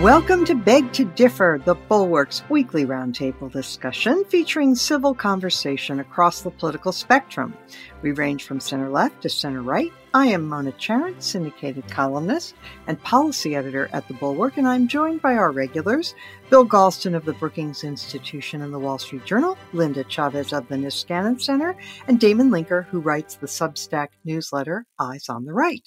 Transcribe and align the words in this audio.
Welcome 0.00 0.46
to 0.46 0.54
Beg 0.54 0.94
to 0.94 1.04
Differ, 1.04 1.60
the 1.62 1.74
Bulwark's 1.74 2.42
weekly 2.48 2.86
roundtable 2.86 3.52
discussion 3.52 4.24
featuring 4.24 4.74
civil 4.74 5.14
conversation 5.14 6.00
across 6.00 6.40
the 6.40 6.50
political 6.50 6.90
spectrum. 6.90 7.54
We 8.00 8.12
range 8.12 8.44
from 8.44 8.60
center 8.60 8.88
left 8.88 9.20
to 9.20 9.28
center 9.28 9.60
right. 9.60 9.92
I 10.14 10.28
am 10.28 10.48
Mona 10.48 10.72
Charen, 10.72 11.20
syndicated 11.22 11.86
columnist 11.90 12.54
and 12.86 13.00
policy 13.02 13.54
editor 13.54 13.90
at 13.92 14.08
the 14.08 14.14
Bulwark, 14.14 14.56
and 14.56 14.66
I'm 14.66 14.88
joined 14.88 15.20
by 15.20 15.34
our 15.34 15.52
regulars 15.52 16.14
Bill 16.48 16.66
Galston 16.66 17.14
of 17.14 17.26
the 17.26 17.34
Brookings 17.34 17.84
Institution 17.84 18.62
and 18.62 18.72
the 18.72 18.78
Wall 18.78 18.98
Street 18.98 19.26
Journal, 19.26 19.58
Linda 19.74 20.02
Chavez 20.04 20.54
of 20.54 20.66
the 20.68 20.76
Niskanen 20.76 21.40
Center, 21.40 21.76
and 22.08 22.18
Damon 22.18 22.50
Linker, 22.50 22.86
who 22.86 23.00
writes 23.00 23.36
the 23.36 23.46
Substack 23.46 24.08
newsletter 24.24 24.86
Eyes 24.98 25.28
on 25.28 25.44
the 25.44 25.52
Right. 25.52 25.86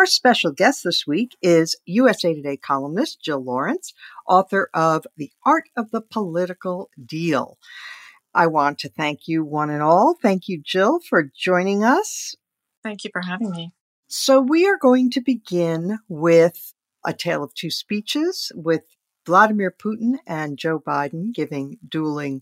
Our 0.00 0.06
special 0.06 0.50
guest 0.50 0.82
this 0.82 1.06
week 1.06 1.36
is 1.42 1.76
USA 1.84 2.34
Today 2.34 2.56
columnist 2.56 3.20
Jill 3.22 3.44
Lawrence, 3.44 3.92
author 4.26 4.70
of 4.72 5.06
The 5.18 5.30
Art 5.44 5.64
of 5.76 5.90
the 5.90 6.00
Political 6.00 6.88
Deal. 7.04 7.58
I 8.34 8.46
want 8.46 8.78
to 8.78 8.88
thank 8.88 9.28
you, 9.28 9.44
one 9.44 9.68
and 9.68 9.82
all. 9.82 10.16
Thank 10.22 10.48
you, 10.48 10.58
Jill, 10.64 11.00
for 11.00 11.30
joining 11.36 11.84
us. 11.84 12.34
Thank 12.82 13.04
you 13.04 13.10
for 13.12 13.20
having 13.20 13.50
me. 13.50 13.72
So, 14.08 14.40
we 14.40 14.66
are 14.66 14.78
going 14.78 15.10
to 15.10 15.20
begin 15.20 15.98
with 16.08 16.72
a 17.04 17.12
tale 17.12 17.44
of 17.44 17.52
two 17.52 17.70
speeches 17.70 18.50
with 18.54 18.84
Vladimir 19.26 19.70
Putin 19.70 20.14
and 20.26 20.56
Joe 20.56 20.80
Biden 20.80 21.34
giving 21.34 21.76
dueling 21.86 22.40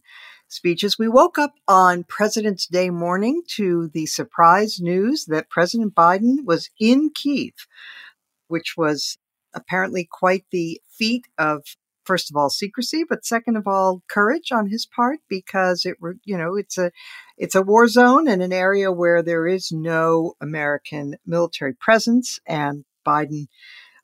speeches. 0.49 0.99
We 0.99 1.09
woke 1.09 1.39
up 1.39 1.55
on 1.69 2.05
President's 2.05 2.67
Day 2.67 2.91
morning 2.91 3.43
to 3.57 3.89
the 3.93 4.07
surprise 4.07 4.81
news 4.81 5.27
that 5.27 5.51
President 5.51 5.95
Biden 5.95 6.45
was 6.45 6.71
in 6.81 7.11
Kiev, 7.15 7.53
which 8.49 8.75
was 8.77 9.19
apparently 9.55 10.09
quite 10.11 10.45
the 10.51 10.81
feat 10.89 11.27
of 11.39 11.63
first 12.05 12.31
of 12.31 12.37
all 12.37 12.49
secrecy 12.49 13.05
but 13.07 13.25
second 13.25 13.57
of 13.57 13.67
all 13.67 14.03
courage 14.09 14.51
on 14.51 14.69
his 14.69 14.87
part 14.87 15.19
because 15.29 15.85
it 15.85 15.97
you 16.25 16.39
know 16.39 16.55
it's 16.55 16.79
a 16.79 16.91
it's 17.37 17.55
a 17.55 17.63
war 17.63 17.87
zone 17.87 18.27
and 18.27 18.43
an 18.43 18.53
area 18.53 18.91
where 18.91 19.23
there 19.23 19.47
is 19.47 19.71
no 19.71 20.35
American 20.41 21.17
military 21.27 21.75
presence 21.75 22.41
and 22.47 22.85
Biden 23.07 23.47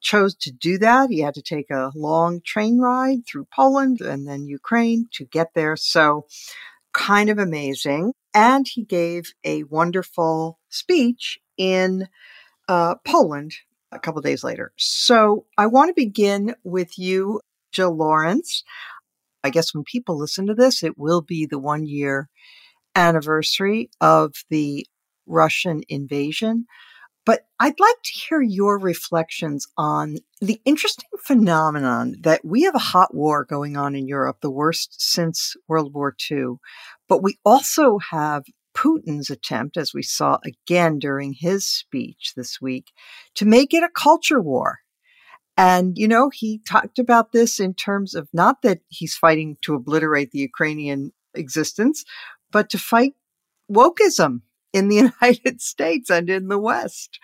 chose 0.05 0.36
to 0.36 0.52
do 0.52 0.78
that. 0.78 1.10
He 1.10 1.20
had 1.20 1.34
to 1.34 1.42
take 1.42 1.70
a 1.70 1.91
long 1.97 2.41
train 2.44 2.78
ride 2.78 3.27
through 3.27 3.48
Poland 3.52 4.00
and 4.00 4.28
then 4.28 4.46
Ukraine 4.46 5.08
to 5.14 5.24
get 5.24 5.55
there. 5.55 5.77
So, 5.77 6.27
kind 6.92 7.30
of 7.30 7.38
amazing. 7.38 8.12
And 8.33 8.69
he 8.69 8.84
gave 8.84 9.33
a 9.42 9.64
wonderful 9.64 10.61
speech 10.69 11.41
in 11.56 12.06
uh, 12.69 12.96
Poland 13.05 13.52
a 13.91 13.98
couple 13.98 14.20
days 14.22 14.44
later. 14.44 14.72
So, 14.77 15.46
I 15.58 15.66
want 15.66 15.88
to 15.88 15.94
begin 15.94 16.55
with 16.62 16.98
you, 16.98 17.41
Jill 17.72 17.96
Lawrence. 17.96 18.62
I 19.42 19.50
guess 19.50 19.74
when 19.74 19.84
people 19.84 20.18
listen 20.18 20.46
to 20.46 20.55
this, 20.55 20.83
it 20.83 20.96
will 20.96 21.22
be 21.22 21.46
the 21.46 21.58
one 21.58 21.86
year 21.86 22.28
anniversary 22.94 23.91
of 24.00 24.34
the 24.50 24.86
Russian 25.27 25.83
invasion. 25.89 26.66
But 27.27 27.47
I'd 27.58 27.80
like 27.80 28.03
to 28.05 28.12
hear 28.12 28.42
your 28.42 28.78
reflections 28.78 29.67
on 29.78 30.17
the 30.41 30.61
interesting 30.64 31.08
phenomenon 31.22 32.17
that 32.20 32.44
we 32.44 32.62
have 32.62 32.75
a 32.75 32.78
hot 32.78 33.14
war 33.14 33.44
going 33.44 33.77
on 33.77 33.94
in 33.94 34.06
Europe, 34.06 34.39
the 34.42 34.50
worst 34.50 35.00
since 35.00 35.56
World 35.67 35.95
War 35.95 36.14
II. 36.30 36.56
But 37.08 37.22
we 37.22 37.39
also 37.45 37.98
have 37.98 38.45
Putin's 38.77 39.30
attempt, 39.30 39.77
as 39.77 39.95
we 39.95 40.02
saw 40.02 40.39
again 40.45 40.98
during 40.98 41.33
his 41.33 41.67
speech 41.67 42.33
this 42.36 42.61
week, 42.61 42.92
to 43.36 43.47
make 43.47 43.72
it 43.72 43.83
a 43.83 43.89
culture 43.89 44.41
war. 44.41 44.80
And, 45.56 45.97
you 45.97 46.08
know, 46.08 46.30
he 46.30 46.61
talked 46.69 46.98
about 46.98 47.33
this 47.33 47.61
in 47.61 47.75
terms 47.75 48.14
of 48.14 48.28
not 48.33 48.63
that 48.63 48.80
he's 48.89 49.14
fighting 49.14 49.57
to 49.63 49.74
obliterate 49.74 50.33
the 50.33 50.40
Ukrainian 50.40 51.13
existence, 51.34 52.05
but 52.51 52.68
to 52.70 52.79
fight 52.79 53.13
wokeism 53.70 54.40
in 54.74 54.89
the 54.89 54.96
United 55.23 55.62
States 55.62 56.11
and 56.11 56.29
in 56.29 56.48
the 56.48 56.58
West. 56.58 57.18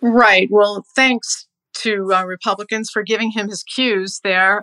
Right. 0.00 0.48
Well, 0.50 0.86
thanks 0.96 1.48
to 1.78 2.14
uh, 2.14 2.24
Republicans 2.24 2.88
for 2.90 3.02
giving 3.02 3.32
him 3.32 3.48
his 3.48 3.62
cues 3.62 4.20
there. 4.22 4.62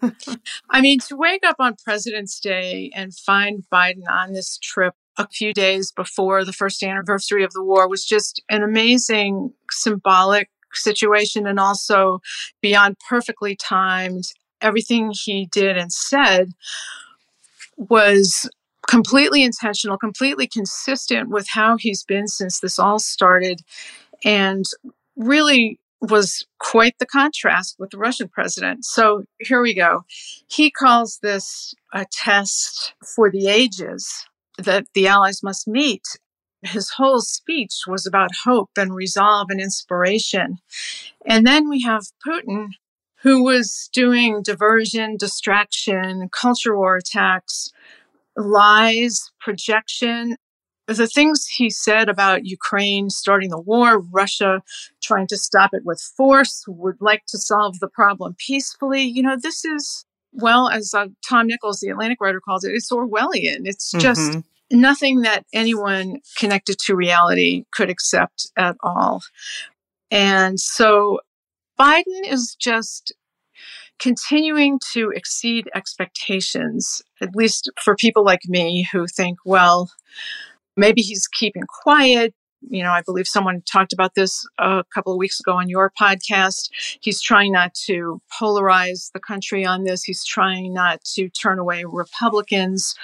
I 0.70 0.80
mean, 0.80 0.98
to 1.08 1.16
wake 1.16 1.44
up 1.46 1.56
on 1.58 1.76
President's 1.82 2.40
Day 2.40 2.90
and 2.94 3.14
find 3.14 3.64
Biden 3.72 4.08
on 4.10 4.32
this 4.32 4.58
trip 4.58 4.94
a 5.16 5.28
few 5.28 5.52
days 5.52 5.92
before 5.92 6.44
the 6.44 6.52
first 6.52 6.82
anniversary 6.82 7.44
of 7.44 7.52
the 7.52 7.62
war 7.62 7.88
was 7.88 8.04
just 8.04 8.42
an 8.48 8.62
amazing 8.62 9.52
symbolic 9.70 10.48
situation 10.72 11.46
and 11.46 11.58
also 11.58 12.20
beyond 12.60 12.96
perfectly 13.08 13.56
timed. 13.56 14.24
Everything 14.60 15.12
he 15.12 15.46
did 15.46 15.76
and 15.76 15.92
said 15.92 16.52
was 17.76 18.48
completely 18.88 19.44
intentional, 19.44 19.98
completely 19.98 20.48
consistent 20.48 21.28
with 21.28 21.46
how 21.48 21.76
he's 21.76 22.02
been 22.02 22.26
since 22.26 22.58
this 22.58 22.78
all 22.78 22.98
started, 22.98 23.60
and 24.24 24.64
really 25.16 25.78
was 26.00 26.46
quite 26.58 26.94
the 26.98 27.06
contrast 27.06 27.76
with 27.78 27.90
the 27.90 27.98
Russian 27.98 28.28
president. 28.28 28.84
So 28.84 29.24
here 29.40 29.60
we 29.60 29.74
go. 29.74 30.04
He 30.48 30.70
calls 30.70 31.18
this 31.22 31.74
a 31.92 32.06
test 32.10 32.94
for 33.14 33.30
the 33.30 33.48
ages 33.48 34.26
that 34.58 34.86
the 34.94 35.06
Allies 35.06 35.42
must 35.42 35.68
meet. 35.68 36.04
His 36.62 36.90
whole 36.90 37.20
speech 37.20 37.82
was 37.86 38.06
about 38.06 38.30
hope 38.44 38.70
and 38.76 38.94
resolve 38.94 39.48
and 39.50 39.60
inspiration. 39.60 40.58
And 41.26 41.46
then 41.46 41.68
we 41.68 41.82
have 41.82 42.04
Putin, 42.26 42.70
who 43.22 43.42
was 43.42 43.88
doing 43.92 44.42
diversion, 44.42 45.16
distraction, 45.16 46.28
culture 46.32 46.76
war 46.76 46.96
attacks, 46.96 47.70
lies, 48.38 49.30
projection. 49.40 50.36
The 50.86 51.06
things 51.06 51.46
he 51.46 51.68
said 51.68 52.08
about 52.08 52.46
Ukraine 52.46 53.10
starting 53.10 53.50
the 53.50 53.60
war, 53.60 53.98
Russia 53.98 54.62
trying 55.02 55.26
to 55.26 55.36
stop 55.36 55.74
it 55.74 55.82
with 55.84 56.00
force, 56.00 56.64
would 56.66 56.96
like 57.00 57.26
to 57.28 57.38
solve 57.38 57.80
the 57.80 57.88
problem 57.88 58.36
peacefully. 58.38 59.02
You 59.02 59.22
know, 59.22 59.36
this 59.36 59.64
is, 59.66 60.06
well, 60.32 60.70
as 60.70 60.94
uh, 60.94 61.08
Tom 61.28 61.46
Nichols, 61.46 61.80
the 61.80 61.88
Atlantic 61.88 62.18
writer, 62.20 62.40
calls 62.40 62.64
it, 62.64 62.72
it's 62.72 62.90
Orwellian. 62.90 63.66
It's 63.66 63.92
just 63.92 64.30
mm-hmm. 64.30 64.80
nothing 64.80 65.20
that 65.22 65.44
anyone 65.52 66.20
connected 66.38 66.78
to 66.86 66.96
reality 66.96 67.64
could 67.72 67.90
accept 67.90 68.50
at 68.56 68.76
all. 68.82 69.20
And 70.10 70.58
so 70.58 71.20
Biden 71.78 72.24
is 72.24 72.56
just 72.58 73.12
continuing 73.98 74.78
to 74.92 75.10
exceed 75.10 75.68
expectations, 75.74 77.02
at 77.20 77.34
least 77.34 77.70
for 77.82 77.96
people 77.96 78.24
like 78.24 78.42
me 78.46 78.88
who 78.92 79.06
think, 79.06 79.38
well, 79.44 79.90
maybe 80.76 81.02
he's 81.02 81.26
keeping 81.26 81.64
quiet. 81.68 82.34
You 82.68 82.82
know, 82.82 82.90
I 82.90 83.02
believe 83.02 83.28
someone 83.28 83.62
talked 83.70 83.92
about 83.92 84.14
this 84.14 84.46
a 84.58 84.82
couple 84.92 85.12
of 85.12 85.18
weeks 85.18 85.38
ago 85.38 85.52
on 85.52 85.68
your 85.68 85.92
podcast. 86.00 86.70
He's 87.00 87.20
trying 87.20 87.52
not 87.52 87.74
to 87.86 88.20
polarize 88.40 89.12
the 89.12 89.20
country 89.20 89.64
on 89.64 89.84
this. 89.84 90.02
He's 90.02 90.24
trying 90.24 90.72
not 90.72 91.02
to 91.14 91.28
turn 91.28 91.58
away 91.58 91.84
Republicans. 91.84 92.94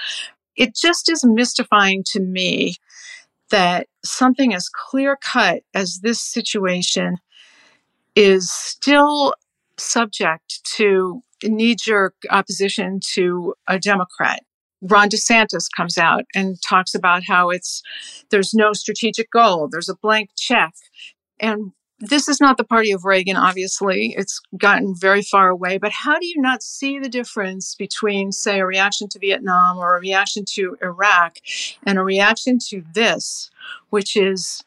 It 0.57 0.75
just 0.75 1.11
is 1.11 1.25
mystifying 1.25 2.03
to 2.13 2.21
me 2.21 2.77
that 3.51 3.87
something 4.05 4.55
as 4.55 4.69
clear 4.69 5.17
cut 5.17 5.63
as 5.75 6.01
this 6.03 6.21
situation 6.21 7.19
is 8.17 8.51
still 8.51 9.35
subject 9.79 10.61
to 10.77 11.23
knee 11.43 11.75
jerk 11.75 12.15
opposition 12.31 13.01
to 13.15 13.55
a 13.67 13.79
Democrat. 13.79 14.43
Ron 14.83 15.09
DeSantis 15.09 15.67
comes 15.75 15.97
out 15.97 16.25
and 16.35 16.61
talks 16.63 16.95
about 16.95 17.25
how 17.25 17.51
it's 17.51 17.83
there's 18.31 18.53
no 18.53 18.73
strategic 18.73 19.31
goal, 19.31 19.69
there's 19.71 19.89
a 19.89 19.97
blank 19.97 20.31
check. 20.37 20.75
And 21.41 21.73
this 22.01 22.29
is 22.29 22.41
not 22.41 22.57
the 22.57 22.65
party 22.65 22.91
of 22.91 23.05
Reagan, 23.05 23.37
obviously. 23.37 24.15
It's 24.17 24.41
gotten 24.59 24.95
very 24.99 25.23
far 25.23 25.49
away. 25.49 25.79
But 25.79 25.93
how 25.93 26.19
do 26.19 26.27
you 26.27 26.41
not 26.41 26.63
see 26.63 26.99
the 26.99 27.09
difference 27.09 27.75
between, 27.75 28.33
say, 28.33 28.61
a 28.61 28.67
reaction 28.67 29.09
to 29.11 29.19
Vietnam 29.19 29.79
or 29.79 29.97
a 29.97 30.01
reaction 30.01 30.45
to 30.55 30.77
Iraq 30.83 31.39
and 31.85 31.99
a 31.99 32.03
reaction 32.03 32.59
to 32.71 32.85
this, 32.93 33.51
which 33.91 34.17
is 34.17 34.63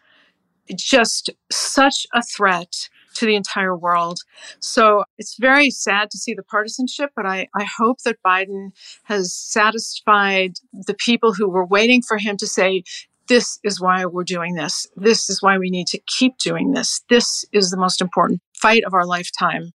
just 0.75 1.29
such 1.51 2.07
a 2.13 2.23
threat 2.23 2.89
to 3.17 3.25
the 3.25 3.35
entire 3.35 3.75
world. 3.75 4.19
So 4.59 5.03
it's 5.17 5.37
very 5.39 5.69
sad 5.69 6.09
to 6.11 6.17
see 6.17 6.33
the 6.33 6.43
partisanship, 6.43 7.11
but 7.15 7.25
I, 7.25 7.47
I 7.55 7.65
hope 7.77 8.01
that 8.03 8.17
Biden 8.25 8.69
has 9.03 9.33
satisfied 9.33 10.53
the 10.71 10.95
people 10.95 11.33
who 11.33 11.49
were 11.49 11.65
waiting 11.65 12.01
for 12.01 12.17
him 12.17 12.37
to 12.37 12.47
say, 12.47 12.83
this 13.27 13.59
is 13.63 13.81
why 13.81 14.05
we're 14.05 14.23
doing 14.23 14.55
this. 14.55 14.87
This 14.95 15.29
is 15.29 15.41
why 15.41 15.57
we 15.57 15.69
need 15.69 15.87
to 15.87 15.99
keep 16.07 16.37
doing 16.37 16.71
this. 16.71 17.01
This 17.09 17.43
is 17.51 17.71
the 17.71 17.77
most 17.77 18.01
important 18.01 18.41
fight 18.55 18.83
of 18.85 18.93
our 18.93 19.05
lifetime. 19.05 19.73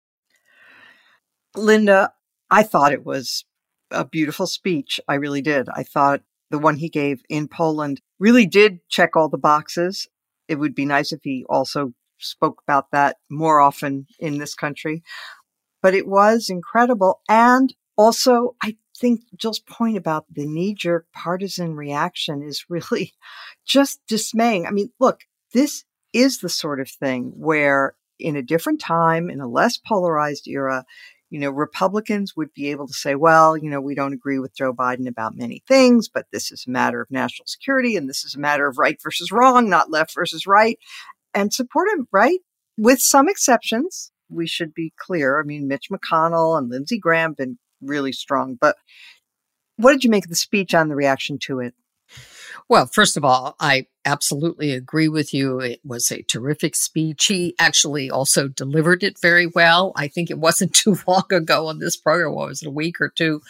Linda, 1.56 2.12
I 2.50 2.62
thought 2.62 2.92
it 2.92 3.04
was 3.04 3.44
a 3.90 4.04
beautiful 4.04 4.46
speech. 4.46 5.00
I 5.08 5.14
really 5.14 5.42
did. 5.42 5.68
I 5.74 5.82
thought 5.82 6.22
the 6.50 6.58
one 6.58 6.76
he 6.76 6.88
gave 6.88 7.22
in 7.28 7.48
Poland 7.48 8.00
really 8.18 8.46
did 8.46 8.80
check 8.88 9.16
all 9.16 9.28
the 9.28 9.38
boxes. 9.38 10.06
It 10.46 10.56
would 10.56 10.74
be 10.74 10.86
nice 10.86 11.12
if 11.12 11.20
he 11.22 11.44
also 11.48 11.92
spoke 12.20 12.62
about 12.66 12.90
that 12.92 13.16
more 13.28 13.60
often 13.60 14.06
in 14.18 14.38
this 14.38 14.54
country. 14.54 15.02
but 15.82 15.94
it 15.94 16.06
was 16.06 16.50
incredible. 16.50 17.22
And 17.28 17.74
also, 17.96 18.54
I 18.62 18.76
think 18.96 19.22
Jill's 19.36 19.60
point 19.60 19.96
about 19.96 20.26
the 20.30 20.46
knee 20.46 20.74
jerk 20.74 21.06
partisan 21.14 21.74
reaction 21.74 22.42
is 22.42 22.66
really 22.68 23.14
just 23.66 24.00
dismaying. 24.06 24.66
I 24.66 24.70
mean, 24.70 24.90
look, 25.00 25.20
this 25.54 25.84
is 26.12 26.38
the 26.40 26.48
sort 26.48 26.80
of 26.80 26.88
thing 26.90 27.32
where 27.36 27.94
in 28.18 28.36
a 28.36 28.42
different 28.42 28.80
time, 28.80 29.30
in 29.30 29.40
a 29.40 29.48
less 29.48 29.78
polarized 29.78 30.46
era, 30.46 30.84
you 31.30 31.38
know, 31.38 31.50
Republicans 31.50 32.36
would 32.36 32.52
be 32.52 32.70
able 32.70 32.88
to 32.88 32.92
say, 32.92 33.14
well, 33.14 33.56
you 33.56 33.70
know, 33.70 33.80
we 33.80 33.94
don't 33.94 34.12
agree 34.12 34.38
with 34.38 34.54
Joe 34.54 34.72
Biden 34.74 35.08
about 35.08 35.36
many 35.36 35.62
things, 35.66 36.08
but 36.08 36.26
this 36.32 36.50
is 36.50 36.64
a 36.66 36.70
matter 36.70 37.00
of 37.00 37.10
national 37.10 37.46
security 37.46 37.96
and 37.96 38.08
this 38.08 38.24
is 38.24 38.34
a 38.34 38.40
matter 38.40 38.66
of 38.66 38.78
right 38.78 38.98
versus 39.00 39.30
wrong, 39.30 39.70
not 39.70 39.90
left 39.90 40.12
versus 40.14 40.46
right, 40.46 40.78
and 41.34 41.52
support 41.52 41.88
him, 41.92 42.08
right? 42.12 42.40
With 42.76 43.00
some 43.00 43.28
exceptions, 43.28 44.12
we 44.28 44.46
should 44.46 44.72
be 44.74 44.92
clear. 44.98 45.40
I 45.40 45.44
mean, 45.44 45.68
Mitch 45.68 45.88
McConnell 45.90 46.56
and 46.56 46.70
Lindsey 46.70 46.98
Graham 46.98 47.34
been 47.34 47.58
really 47.82 48.12
strong, 48.12 48.56
but 48.60 48.76
what 49.76 49.92
did 49.92 50.04
you 50.04 50.10
make 50.10 50.24
of 50.24 50.30
the 50.30 50.36
speech 50.36 50.74
on 50.74 50.88
the 50.88 50.96
reaction 50.96 51.38
to 51.42 51.60
it? 51.60 51.74
Well, 52.68 52.86
first 52.86 53.16
of 53.16 53.24
all, 53.24 53.56
I 53.60 53.86
absolutely 54.04 54.72
agree 54.72 55.08
with 55.08 55.32
you. 55.34 55.60
It 55.60 55.80
was 55.84 56.10
a 56.10 56.22
terrific 56.22 56.76
speech. 56.76 57.26
He 57.26 57.54
actually 57.58 58.10
also 58.10 58.48
delivered 58.48 59.02
it 59.02 59.20
very 59.20 59.46
well. 59.46 59.92
I 59.96 60.08
think 60.08 60.30
it 60.30 60.38
wasn't 60.38 60.74
too 60.74 60.96
long 61.06 61.24
ago 61.30 61.66
on 61.68 61.78
this 61.78 61.96
program, 61.96 62.34
was 62.34 62.62
it, 62.62 62.68
a 62.68 62.70
week 62.70 63.00
or 63.00 63.08
two 63.08 63.40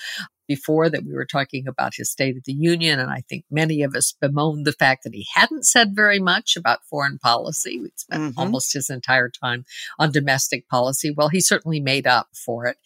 before 0.51 0.91
that 0.91 1.05
we 1.05 1.13
were 1.13 1.25
talking 1.25 1.69
about 1.69 1.95
his 1.95 2.11
State 2.11 2.37
of 2.37 2.43
the 2.43 2.53
Union. 2.53 2.99
And 2.99 3.09
I 3.09 3.23
think 3.29 3.45
many 3.53 3.85
of 3.85 3.95
us 3.95 4.13
bemoaned 4.21 4.67
the 4.67 4.73
fact 4.73 5.05
that 5.05 5.15
he 5.15 5.25
hadn't 5.33 5.65
said 5.65 5.95
very 5.95 6.19
much 6.19 6.57
about 6.57 6.85
foreign 6.91 7.19
policy. 7.21 7.79
We'd 7.79 7.97
spent 7.97 8.21
mm-hmm. 8.21 8.41
almost 8.41 8.73
his 8.73 8.91
entire 8.91 9.29
time 9.29 9.65
on 10.01 10.11
domestic 10.11 10.69
policy. 10.69 11.15
Well, 11.17 11.29
he 11.29 11.41
certainly 11.41 11.79
made 11.79 12.05
up 12.05 12.31
for 12.35 12.67
it. 12.67 12.79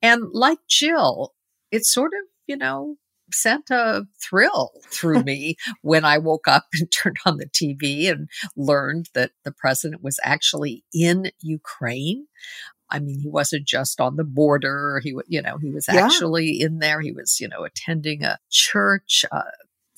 And 0.00 0.30
like 0.32 0.60
Jill, 0.66 1.34
it's 1.70 1.92
sort 1.92 2.12
of, 2.14 2.26
you 2.46 2.56
know, 2.56 2.96
sent 3.30 3.68
a 3.68 4.06
thrill 4.18 4.72
through 4.90 5.22
me 5.24 5.56
when 5.82 6.06
I 6.06 6.16
woke 6.16 6.48
up 6.48 6.68
and 6.72 6.90
turned 7.02 7.18
on 7.26 7.36
the 7.36 7.50
TV 7.50 8.10
and 8.10 8.30
learned 8.56 9.10
that 9.12 9.32
the 9.44 9.52
president 9.52 10.02
was 10.02 10.18
actually 10.24 10.84
in 10.94 11.32
Ukraine. 11.42 12.28
I 12.90 12.98
mean, 12.98 13.20
he 13.20 13.28
wasn't 13.28 13.66
just 13.66 14.00
on 14.00 14.16
the 14.16 14.24
border. 14.24 15.00
He, 15.02 15.14
you 15.28 15.42
know, 15.42 15.58
he 15.58 15.70
was 15.70 15.86
yeah. 15.92 16.04
actually 16.04 16.60
in 16.60 16.78
there. 16.78 17.00
He 17.00 17.12
was, 17.12 17.38
you 17.40 17.48
know, 17.48 17.64
attending 17.64 18.22
a 18.24 18.38
church. 18.50 19.24
Uh, 19.30 19.42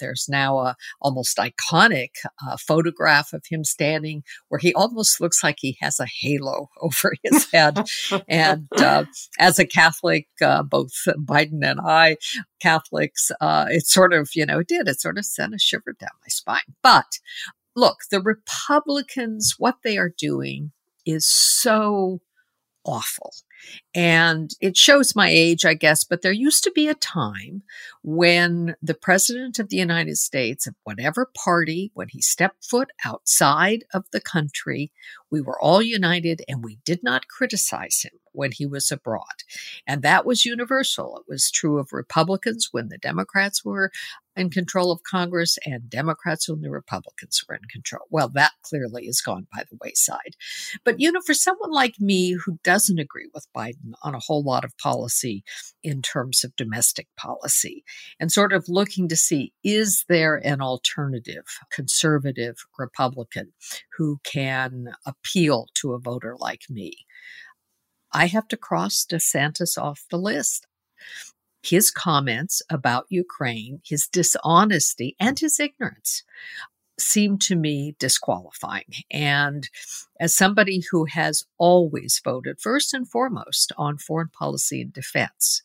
there's 0.03 0.27
now 0.29 0.59
a 0.59 0.77
almost 1.01 1.39
iconic 1.39 2.11
uh, 2.45 2.57
photograph 2.59 3.33
of 3.33 3.45
him 3.49 3.65
standing 3.65 4.25
where 4.49 4.59
he 4.59 4.75
almost 4.75 5.21
looks 5.21 5.43
like 5.45 5.57
he 5.61 5.79
has 5.81 6.01
a 6.01 6.07
halo 6.21 6.69
over 6.83 7.15
his 7.23 7.51
head. 7.53 7.79
and 8.29 8.69
uh, 8.77 9.05
as 9.39 9.59
a 9.59 9.67
Catholic, 9.67 10.27
uh, 10.43 10.63
both 10.63 10.93
Biden 11.17 11.65
and 11.65 11.81
I, 11.81 12.17
Catholics, 12.61 13.31
uh, 13.41 13.67
it 13.71 13.87
sort 13.87 14.13
of, 14.13 14.31
you 14.35 14.45
know, 14.45 14.59
it 14.59 14.69
did. 14.69 14.89
It 14.89 15.01
sort 15.01 15.19
of 15.19 15.25
sent 15.25 15.55
a 15.55 15.59
shiver 15.59 15.95
down 15.99 16.11
my 16.21 16.29
spine. 16.29 16.75
But 16.83 17.21
look, 17.77 17.99
the 18.11 18.21
Republicans, 18.21 19.55
what 19.59 19.77
they 19.85 19.97
are 19.97 20.13
doing 20.17 20.73
is 21.07 21.27
so 21.27 22.21
awful. 22.85 23.33
And 23.95 24.51
it 24.61 24.77
shows 24.77 25.15
my 25.15 25.29
age, 25.29 25.65
I 25.65 25.75
guess, 25.75 26.05
but 26.05 26.23
there 26.23 26.33
used 26.33 26.65
to 26.65 26.73
be 26.73 26.89
a 26.89 26.95
time 26.95 27.63
when 28.03 28.75
the 28.83 28.95
president 28.95 29.59
of 29.59 29.69
the 29.69 29.77
United 29.77 30.19
States, 30.19 30.67
of 30.67 30.75
whatever 30.85 31.31
party, 31.33 31.91
when 31.95 32.09
he 32.09 32.21
stepped 32.21 32.65
foot 32.65 32.91
outside 33.05 33.85
of 33.95 34.05
the 34.13 34.21
country, 34.21 34.91
we 35.31 35.41
were 35.41 35.61
all 35.61 35.81
united 35.81 36.43
and 36.49 36.65
we 36.65 36.79
did 36.85 37.03
not 37.03 37.29
criticize 37.29 38.03
him 38.03 38.13
when 38.33 38.51
he 38.51 38.67
was 38.67 38.91
abroad. 38.91 39.45
And 39.87 40.03
that 40.03 40.27
was 40.27 40.45
universal. 40.45 41.19
It 41.19 41.31
was 41.31 41.51
true 41.51 41.79
of 41.79 41.93
Republicans 41.93 42.69
when 42.73 42.89
the 42.89 42.99
Democrats 42.99 43.65
were 43.65 43.93
in 44.37 44.51
control 44.51 44.91
of 44.91 45.03
Congress 45.09 45.59
and 45.67 45.91
Democrats 45.91 46.49
when 46.49 46.61
the 46.61 46.71
Republicans 46.71 47.45
were 47.47 47.55
in 47.55 47.63
control. 47.71 48.07
Well, 48.11 48.31
that 48.35 48.53
clearly 48.63 49.07
has 49.07 49.21
gone 49.21 49.47
by 49.55 49.65
the 49.71 49.79
wayside. 49.83 50.37
But, 50.85 51.01
you 51.01 51.13
know, 51.13 51.21
for 51.25 51.35
someone 51.35 51.71
like 51.71 51.95
me 52.01 52.33
who 52.33 52.59
doesn't 52.65 52.99
agree 52.99 53.29
with 53.35 53.47
Biden 53.57 53.93
on 54.03 54.15
a 54.15 54.21
whole 54.21 54.43
lot 54.43 54.65
of 54.65 54.77
policy 54.79 55.45
in 55.83 56.03
terms 56.03 56.45
of 56.45 56.57
domestic 56.57 57.09
policy 57.17 57.85
and 58.19 58.33
sort 58.33 58.53
of 58.53 58.69
looking 58.69 59.09
to 59.09 59.17
see 59.17 59.53
is 59.63 60.05
there 60.09 60.37
an 60.37 60.61
alternative 60.61 61.45
conservative 61.71 62.57
Republican 62.79 63.53
who 63.97 64.19
can 64.25 64.89
appeal 65.07 65.69
to 65.75 65.93
a 65.93 65.99
voter 65.99 66.37
like 66.39 66.63
me? 66.71 66.93
I 68.13 68.27
have 68.27 68.49
to 68.49 68.57
cross 68.57 69.07
DeSantis 69.11 69.79
off 69.79 70.05
the 70.11 70.19
list. 70.19 70.67
His 71.63 71.91
comments 71.91 72.63
about 72.69 73.07
Ukraine, 73.09 73.81
his 73.85 74.09
dishonesty, 74.09 75.17
and 75.21 75.39
his 75.39 75.61
ignorance 75.61 76.25
seem 76.99 77.39
to 77.39 77.57
me 77.57 77.95
disqualifying. 77.99 78.93
And 79.11 79.69
as 80.21 80.37
somebody 80.37 80.83
who 80.91 81.07
has 81.07 81.45
always 81.59 82.21
voted 82.23 82.61
first 82.61 82.93
and 82.93 83.09
foremost 83.09 83.73
on 83.79 83.99
foreign 83.99 84.29
policy 84.29 84.83
and 84.83 84.93
defense, 84.93 85.63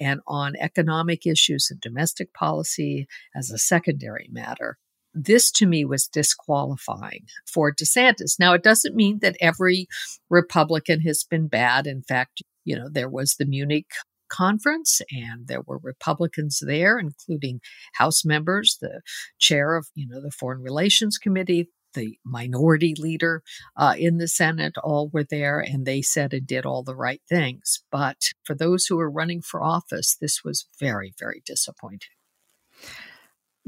and 0.00 0.20
on 0.26 0.54
economic 0.60 1.26
issues 1.26 1.70
and 1.70 1.80
domestic 1.80 2.32
policy 2.32 3.08
as 3.34 3.50
a 3.50 3.58
secondary 3.58 4.28
matter, 4.30 4.78
this 5.14 5.50
to 5.50 5.66
me 5.66 5.84
was 5.84 6.06
disqualifying 6.06 7.24
for 7.44 7.72
DeSantis. 7.72 8.38
Now, 8.38 8.52
it 8.52 8.62
doesn't 8.62 8.94
mean 8.94 9.18
that 9.20 9.36
every 9.40 9.88
Republican 10.30 11.00
has 11.00 11.24
been 11.24 11.48
bad. 11.48 11.86
In 11.86 12.02
fact, 12.02 12.42
you 12.64 12.76
know, 12.76 12.88
there 12.88 13.08
was 13.08 13.34
the 13.34 13.46
Munich 13.46 13.90
conference 14.28 15.00
and 15.10 15.46
there 15.46 15.62
were 15.62 15.78
Republicans 15.82 16.62
there, 16.64 16.98
including 16.98 17.60
House 17.94 18.24
members, 18.24 18.78
the 18.80 19.00
chair 19.38 19.76
of, 19.76 19.88
you 19.94 20.06
know, 20.06 20.20
the 20.20 20.30
Foreign 20.30 20.62
Relations 20.62 21.18
Committee, 21.18 21.68
the 21.94 22.18
minority 22.24 22.94
leader 22.98 23.42
uh, 23.76 23.94
in 23.98 24.18
the 24.18 24.28
Senate, 24.28 24.74
all 24.82 25.08
were 25.12 25.24
there 25.24 25.60
and 25.60 25.86
they 25.86 26.02
said 26.02 26.32
and 26.32 26.46
did 26.46 26.66
all 26.66 26.82
the 26.82 26.96
right 26.96 27.22
things. 27.28 27.82
But 27.90 28.18
for 28.44 28.54
those 28.54 28.86
who 28.86 28.98
are 29.00 29.10
running 29.10 29.42
for 29.42 29.62
office, 29.62 30.16
this 30.20 30.44
was 30.44 30.66
very, 30.78 31.14
very 31.18 31.42
disappointing. 31.44 32.10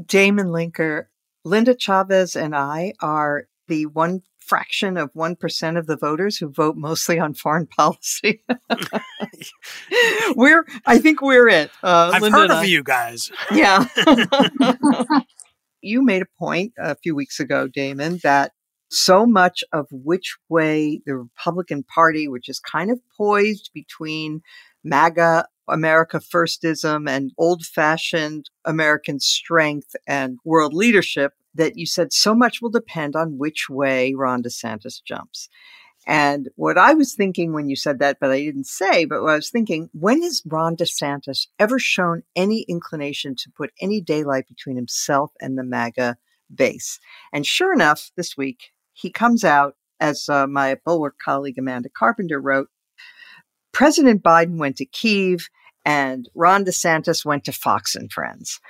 Damon 0.05 0.49
Linker, 0.49 1.07
Linda 1.45 1.75
Chavez 1.75 2.37
and 2.37 2.55
I 2.55 2.93
are 3.01 3.45
the 3.69 3.87
one 3.87 4.23
fraction 4.51 4.97
of 4.97 5.13
1% 5.13 5.79
of 5.79 5.87
the 5.87 5.97
voters 5.97 6.37
who 6.37 6.49
vote 6.49 6.77
mostly 6.77 7.21
on 7.21 7.35
foreign 7.35 7.67
policy. 7.79 8.43
we're, 10.35 10.67
I 10.85 10.99
think 10.99 11.23
we're 11.23 11.49
it. 11.49 11.71
Uh, 11.85 12.11
I've 12.13 12.23
Linda 12.23 12.39
heard 12.39 12.51
of 12.51 12.65
you 12.65 12.83
guys. 12.83 13.31
Yeah. 13.53 13.87
you 15.81 16.05
made 16.05 16.23
a 16.23 16.39
point 16.39 16.73
a 16.79 16.97
few 16.97 17.15
weeks 17.15 17.39
ago, 17.39 17.69
Damon, 17.69 18.19
that 18.25 18.51
so 18.91 19.25
much 19.25 19.63
of 19.73 19.87
which 19.93 20.37
way 20.49 21.01
the 21.07 21.17
Republican 21.17 21.85
Party, 21.85 22.27
which 22.27 22.49
is 22.49 22.59
kind 22.59 22.91
of 22.91 22.99
poised 23.17 23.71
between 23.73 24.43
MAGA 24.83 25.47
America 25.69 26.19
firstism 26.19 27.09
and 27.09 27.31
old 27.39 27.65
fashioned 27.65 28.51
American 28.65 29.21
strength 29.21 29.95
and 30.09 30.39
world 30.45 30.75
leadership 30.75 31.35
that 31.55 31.77
you 31.77 31.87
said 31.87 32.13
so 32.13 32.35
much 32.35 32.61
will 32.61 32.71
depend 32.71 33.17
on 33.17 33.39
which 33.39 33.69
way 33.69 34.15
Ron 34.15 34.43
DeSantis 34.43 35.03
jumps. 35.05 35.49
And 36.07 36.49
what 36.57 36.79
I 36.79 36.95
was 36.95 37.15
thinking 37.15 37.53
when 37.53 37.69
you 37.69 37.77
said 37.77 37.99
that, 37.99 38.19
but 38.21 38.31
I 38.31 38.41
didn't 38.41 38.67
say, 38.67 39.05
but 39.05 39.23
what 39.23 39.33
I 39.33 39.37
was 39.37 39.51
thinking, 39.51 39.91
when 39.93 40.23
has 40.23 40.43
Ron 40.47 40.77
DeSantis 40.77 41.47
ever 41.59 41.79
shown 41.79 42.23
any 42.35 42.63
inclination 42.69 43.35
to 43.37 43.51
put 43.55 43.73
any 43.81 44.01
daylight 44.01 44.49
between 44.49 44.77
himself 44.77 45.33
and 45.41 45.59
the 45.59 45.65
MAGA 45.65 46.17
base? 46.55 46.99
And 47.33 47.45
sure 47.45 47.73
enough, 47.73 48.11
this 48.17 48.37
week, 48.37 48.73
he 48.93 49.11
comes 49.11 49.45
out, 49.45 49.77
as 50.01 50.29
uh, 50.29 50.47
my 50.47 50.77
Bulwark 50.87 51.17
colleague 51.23 51.59
Amanda 51.59 51.91
Carpenter 51.91 52.41
wrote, 52.41 52.69
President 53.73 54.23
Biden 54.23 54.59
went 54.59 54.77
to 54.77 54.87
Kiev 54.87 55.49
and 55.85 56.29
Ron 56.35 56.65
DeSantis 56.65 57.25
went 57.25 57.45
to 57.45 57.53
Fox 57.53 57.95
and 57.95 58.11
Friends. 58.11 58.61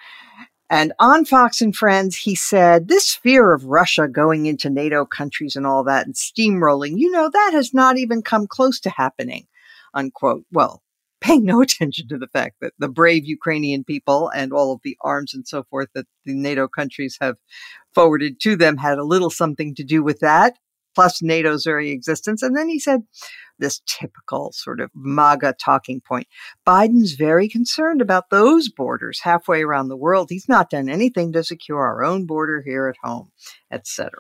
And 0.71 0.93
on 1.01 1.25
Fox 1.25 1.61
and 1.61 1.75
Friends, 1.75 2.17
he 2.17 2.37
said, 2.37 2.87
This 2.87 3.13
fear 3.13 3.53
of 3.53 3.65
Russia 3.65 4.07
going 4.07 4.47
into 4.47 4.71
NATO 4.71 5.05
countries 5.05 5.57
and 5.57 5.67
all 5.67 5.83
that 5.85 6.07
and 6.07 6.15
steamrolling, 6.15 6.93
you 6.97 7.11
know, 7.11 7.29
that 7.29 7.51
has 7.53 7.75
not 7.75 7.99
even 7.99 8.23
come 8.23 8.47
close 8.47 8.79
to 8.81 8.91
happening, 8.91 9.49
unquote. 9.95 10.45
Well, 10.53 10.81
paying 11.21 11.45
no 11.45 11.61
attention 11.63 12.07
to 12.09 12.19
the 12.19 12.29
fact 12.29 12.57
that 12.61 12.73
the 12.79 12.89
brave 12.89 13.25
Ukrainian 13.25 13.83
people 13.83 14.31
and 14.35 14.53
all 14.53 14.73
of 14.73 14.81
the 14.85 14.97
arms 15.01 15.35
and 15.35 15.47
so 15.47 15.65
forth 15.65 15.89
that 15.97 16.07
the 16.25 16.35
NATO 16.35 16.69
countries 16.69 17.19
have 17.21 17.37
forwarded 17.93 18.41
to 18.43 18.55
them 18.55 18.77
had 18.77 18.99
a 18.99 19.05
little 19.05 19.31
something 19.31 19.75
to 19.75 19.83
do 19.83 20.05
with 20.05 20.21
that, 20.21 20.57
plus 20.95 21.21
NATO's 21.21 21.65
very 21.65 21.91
existence. 21.91 22.43
And 22.43 22.57
then 22.57 22.69
he 22.69 22.79
said, 22.79 23.03
this 23.61 23.81
typical 23.87 24.53
sort 24.53 24.81
of 24.81 24.91
MAGA 24.95 25.55
talking 25.63 26.01
point. 26.01 26.27
Biden's 26.67 27.13
very 27.13 27.49
concerned 27.49 28.01
about 28.01 28.31
those 28.31 28.69
borders 28.69 29.21
halfway 29.23 29.63
around 29.63 29.89
the 29.89 29.97
world. 29.97 30.29
He's 30.31 30.49
not 30.49 30.71
done 30.71 30.89
anything 30.89 31.33
to 31.33 31.45
secure 31.45 31.81
our 31.81 32.03
own 32.05 32.27
border 32.27 32.63
here 32.63 32.89
at 32.89 32.97
home, 33.03 33.31
etc. 33.71 34.11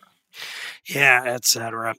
Yeah, 0.88 1.22
etc. 1.26 1.94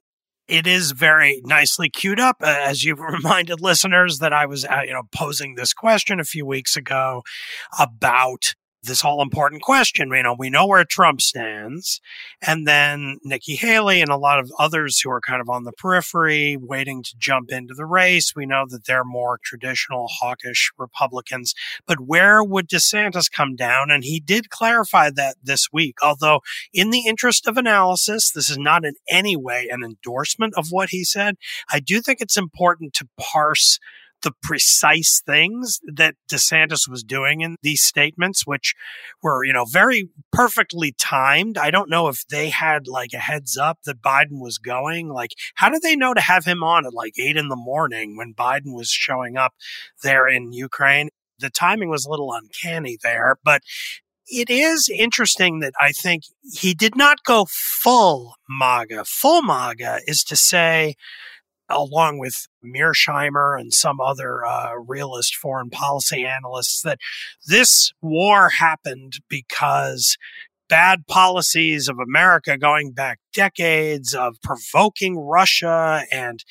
it 0.47 0.67
is 0.67 0.91
very 0.91 1.41
nicely 1.43 1.89
queued 1.89 2.19
up. 2.19 2.37
Uh, 2.41 2.47
as 2.47 2.83
you've 2.83 2.99
reminded 3.23 3.61
listeners 3.61 4.19
that 4.19 4.33
I 4.33 4.45
was, 4.45 4.65
uh, 4.65 4.81
you 4.85 4.93
know, 4.93 5.03
posing 5.11 5.55
this 5.55 5.73
question 5.73 6.19
a 6.19 6.25
few 6.25 6.45
weeks 6.45 6.75
ago 6.75 7.23
about 7.79 8.55
this 8.83 9.03
all 9.03 9.21
important 9.21 9.61
question. 9.61 10.09
You 10.11 10.23
know, 10.23 10.35
we 10.37 10.49
know 10.49 10.65
where 10.65 10.83
Trump 10.83 11.21
stands. 11.21 12.01
And 12.41 12.67
then 12.67 13.17
Nikki 13.23 13.55
Haley 13.55 14.01
and 14.01 14.09
a 14.09 14.17
lot 14.17 14.39
of 14.39 14.51
others 14.57 14.99
who 14.99 15.11
are 15.11 15.21
kind 15.21 15.41
of 15.41 15.49
on 15.49 15.63
the 15.63 15.71
periphery 15.71 16.57
waiting 16.57 17.03
to 17.03 17.15
jump 17.17 17.51
into 17.51 17.73
the 17.73 17.85
race. 17.85 18.35
We 18.35 18.45
know 18.45 18.65
that 18.69 18.85
they're 18.85 19.03
more 19.03 19.39
traditional 19.43 20.07
hawkish 20.07 20.71
Republicans. 20.77 21.53
But 21.85 22.01
where 22.01 22.43
would 22.43 22.67
DeSantis 22.67 23.31
come 23.31 23.55
down? 23.55 23.91
And 23.91 24.03
he 24.03 24.19
did 24.19 24.49
clarify 24.49 25.11
that 25.11 25.35
this 25.43 25.67
week. 25.71 25.97
Although, 26.01 26.41
in 26.73 26.89
the 26.89 27.05
interest 27.05 27.47
of 27.47 27.57
analysis, 27.57 28.31
this 28.31 28.49
is 28.49 28.57
not 28.57 28.83
in 28.85 28.95
any 29.09 29.35
way 29.35 29.67
an 29.69 29.83
endorsement 29.83 30.53
of 30.57 30.67
what 30.71 30.89
he 30.89 31.03
said. 31.03 31.35
I 31.71 31.79
do 31.79 32.01
think 32.01 32.19
it's 32.19 32.37
important 32.37 32.93
to 32.95 33.07
parse 33.19 33.79
the 34.21 34.31
precise 34.41 35.21
things 35.25 35.79
that 35.95 36.15
DeSantis 36.29 36.87
was 36.87 37.03
doing 37.03 37.41
in 37.41 37.55
these 37.61 37.81
statements, 37.81 38.45
which 38.45 38.73
were, 39.21 39.43
you 39.43 39.53
know, 39.53 39.65
very 39.65 40.09
perfectly 40.31 40.93
timed. 40.97 41.57
I 41.57 41.71
don't 41.71 41.89
know 41.89 42.07
if 42.07 42.25
they 42.27 42.49
had 42.49 42.87
like 42.87 43.13
a 43.13 43.19
heads 43.19 43.57
up 43.57 43.79
that 43.85 44.01
Biden 44.01 44.39
was 44.39 44.57
going. 44.57 45.09
Like, 45.09 45.31
how 45.55 45.69
did 45.69 45.81
they 45.81 45.95
know 45.95 46.13
to 46.13 46.21
have 46.21 46.45
him 46.45 46.63
on 46.63 46.85
at 46.85 46.93
like 46.93 47.13
eight 47.19 47.37
in 47.37 47.49
the 47.49 47.55
morning 47.55 48.17
when 48.17 48.33
Biden 48.33 48.75
was 48.75 48.89
showing 48.89 49.37
up 49.37 49.53
there 50.03 50.27
in 50.27 50.53
Ukraine? 50.53 51.09
The 51.39 51.49
timing 51.49 51.89
was 51.89 52.05
a 52.05 52.09
little 52.09 52.31
uncanny 52.31 52.97
there, 53.01 53.37
but 53.43 53.61
it 54.27 54.49
is 54.49 54.89
interesting 54.89 55.59
that 55.59 55.73
I 55.79 55.91
think 55.91 56.23
he 56.53 56.73
did 56.73 56.95
not 56.95 57.23
go 57.25 57.45
full 57.49 58.35
MAGA. 58.49 59.05
Full 59.05 59.41
MAGA 59.41 59.99
is 60.05 60.23
to 60.23 60.35
say, 60.35 60.95
along 61.71 62.19
with 62.19 62.47
Mearsheimer 62.63 63.59
and 63.59 63.73
some 63.73 63.99
other 63.99 64.45
uh, 64.45 64.73
realist 64.75 65.35
foreign 65.35 65.69
policy 65.69 66.25
analysts, 66.25 66.81
that 66.81 66.99
this 67.47 67.91
war 68.01 68.49
happened 68.49 69.19
because 69.29 70.17
bad 70.69 71.05
policies 71.07 71.89
of 71.89 71.99
America 71.99 72.57
going 72.57 72.91
back 72.91 73.19
decades 73.33 74.13
of 74.13 74.37
provoking 74.41 75.17
Russia 75.17 76.03
and 76.11 76.45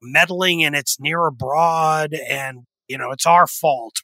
meddling 0.00 0.60
in 0.60 0.74
its 0.74 1.00
near 1.00 1.26
abroad. 1.26 2.14
And, 2.14 2.60
you 2.88 2.98
know, 2.98 3.10
it's 3.10 3.26
our 3.26 3.46
fault. 3.46 4.02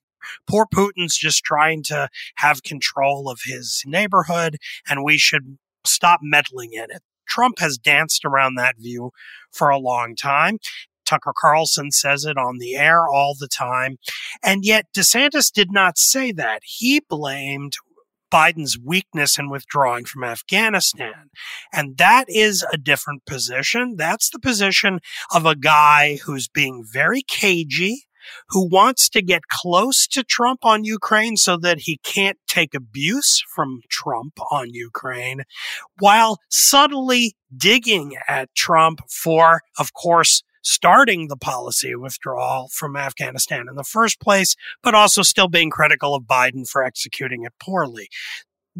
Poor 0.48 0.66
Putin's 0.66 1.16
just 1.16 1.44
trying 1.44 1.82
to 1.84 2.08
have 2.36 2.62
control 2.62 3.30
of 3.30 3.40
his 3.44 3.82
neighborhood, 3.86 4.56
and 4.88 5.04
we 5.04 5.18
should 5.18 5.58
stop 5.84 6.20
meddling 6.22 6.72
in 6.72 6.90
it. 6.90 7.02
Trump 7.30 7.58
has 7.60 7.78
danced 7.78 8.24
around 8.24 8.56
that 8.56 8.76
view 8.78 9.12
for 9.50 9.70
a 9.70 9.78
long 9.78 10.14
time. 10.16 10.58
Tucker 11.06 11.32
Carlson 11.36 11.90
says 11.90 12.24
it 12.24 12.36
on 12.36 12.58
the 12.58 12.76
air 12.76 13.08
all 13.08 13.34
the 13.38 13.48
time. 13.48 13.96
And 14.42 14.64
yet 14.64 14.86
DeSantis 14.96 15.50
did 15.52 15.72
not 15.72 15.98
say 15.98 16.30
that. 16.32 16.62
He 16.64 17.00
blamed 17.00 17.74
Biden's 18.30 18.78
weakness 18.78 19.38
in 19.38 19.50
withdrawing 19.50 20.04
from 20.04 20.24
Afghanistan. 20.24 21.30
And 21.72 21.96
that 21.98 22.26
is 22.28 22.64
a 22.72 22.78
different 22.78 23.26
position. 23.26 23.96
That's 23.96 24.30
the 24.30 24.38
position 24.38 25.00
of 25.34 25.46
a 25.46 25.56
guy 25.56 26.18
who's 26.24 26.46
being 26.48 26.84
very 26.90 27.22
cagey, 27.22 28.04
who 28.48 28.68
wants 28.68 29.08
to 29.10 29.22
get 29.22 29.48
close 29.48 30.06
to 30.08 30.22
Trump 30.22 30.64
on 30.64 30.84
Ukraine 30.84 31.36
so 31.36 31.56
that 31.56 31.80
he 31.80 31.98
can't 32.02 32.38
take 32.46 32.74
abuse 32.74 33.42
from 33.54 33.80
Trump 33.88 34.38
on 34.50 34.70
Ukraine, 34.70 35.42
while 35.98 36.38
subtly 36.48 37.34
digging 37.56 38.16
at 38.28 38.54
Trump 38.54 39.00
for, 39.08 39.62
of 39.78 39.92
course, 39.92 40.42
starting 40.62 41.28
the 41.28 41.36
policy 41.36 41.94
withdrawal 41.94 42.68
from 42.72 42.96
Afghanistan 42.96 43.66
in 43.68 43.76
the 43.76 43.84
first 43.84 44.20
place, 44.20 44.56
but 44.82 44.94
also 44.94 45.22
still 45.22 45.48
being 45.48 45.70
critical 45.70 46.14
of 46.14 46.24
Biden 46.24 46.68
for 46.68 46.84
executing 46.84 47.44
it 47.44 47.52
poorly. 47.58 48.08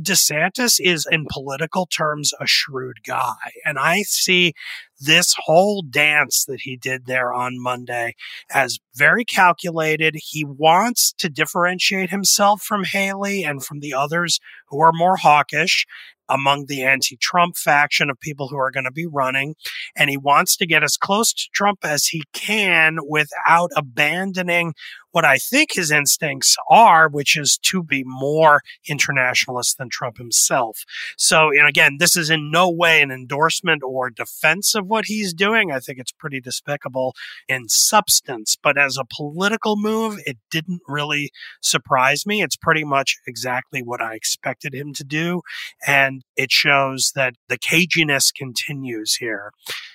DeSantis 0.03 0.79
is, 0.79 1.07
in 1.11 1.27
political 1.31 1.87
terms, 1.87 2.33
a 2.41 2.47
shrewd 2.47 2.99
guy. 3.07 3.35
And 3.65 3.79
I 3.79 4.03
see 4.03 4.53
this 4.99 5.35
whole 5.45 5.83
dance 5.83 6.45
that 6.47 6.61
he 6.63 6.77
did 6.77 7.07
there 7.07 7.33
on 7.33 7.61
Monday 7.61 8.15
as 8.53 8.79
very 8.95 9.25
calculated. 9.25 10.15
He 10.17 10.45
wants 10.45 11.13
to 11.19 11.29
differentiate 11.29 12.11
himself 12.11 12.63
from 12.63 12.85
Haley 12.85 13.45
and 13.45 13.65
from 13.65 13.81
the 13.81 13.95
others 13.95 14.41
who 14.69 14.81
are 14.81 14.93
more 14.93 15.17
hawkish 15.17 15.87
among 16.31 16.67
the 16.67 16.85
anti 16.85 17.17
Trump 17.17 17.57
faction 17.57 18.09
of 18.09 18.21
people 18.21 18.49
who 18.49 18.57
are 18.57 18.71
going 18.71 18.85
to 18.85 18.93
be 18.93 19.07
running. 19.07 19.57
And 19.97 20.09
he 20.09 20.17
wants 20.17 20.57
to 20.59 20.67
get 20.67 20.85
as 20.85 20.97
close 20.97 21.33
to 21.33 21.49
Trump 21.53 21.81
as 21.83 22.07
he 22.07 22.23
can 22.33 22.99
without 23.07 23.71
abandoning 23.77 24.75
what 25.13 25.25
I 25.25 25.39
think 25.39 25.71
his 25.73 25.91
instincts 25.91 26.57
are, 26.71 27.09
which 27.09 27.37
is 27.37 27.59
to 27.63 27.83
be 27.83 28.03
more 28.05 28.63
internationalist 28.89 29.79
than 29.79 29.89
Trump 29.91 30.19
himself. 30.19 30.85
So, 31.17 31.51
and 31.51 31.69
again, 31.69 31.97
this 31.99 32.17
is 32.17 32.31
in 32.31 32.51
no 32.51 32.71
way 32.71 33.03
an 33.03 33.11
endorsement 33.11 33.83
or 33.83 34.11
defense 34.11 34.75
of 34.75 34.87
what 34.87 35.07
he's 35.07 35.33
doing. 35.33 35.73
I 35.73 35.81
think 35.81 35.99
it's 35.99 36.13
pretty 36.13 36.41
despicable 36.41 37.15
in 37.49 37.69
substance, 37.69 38.57
but 38.63 38.79
as 38.79 38.97
a 38.97 39.05
political 39.05 39.77
move, 39.77 40.19
it 40.27 40.39
didn't 40.51 40.83
really 40.87 41.31
surprise 41.61 42.27
me. 42.27 42.43
It's 42.43 42.57
pretty 42.57 42.85
much 42.85 43.17
exactly 43.27 43.83
what 43.83 44.01
I 44.01 44.15
expected 44.15 44.75
him 44.75 44.93
to 44.95 45.05
do. 45.05 45.43
And 45.87 46.23
it 46.37 46.51
shows 46.51 47.13
that 47.15 47.35
the 47.49 47.59
caginess 47.59 48.33
continues 48.35 49.17
here. 49.17 49.53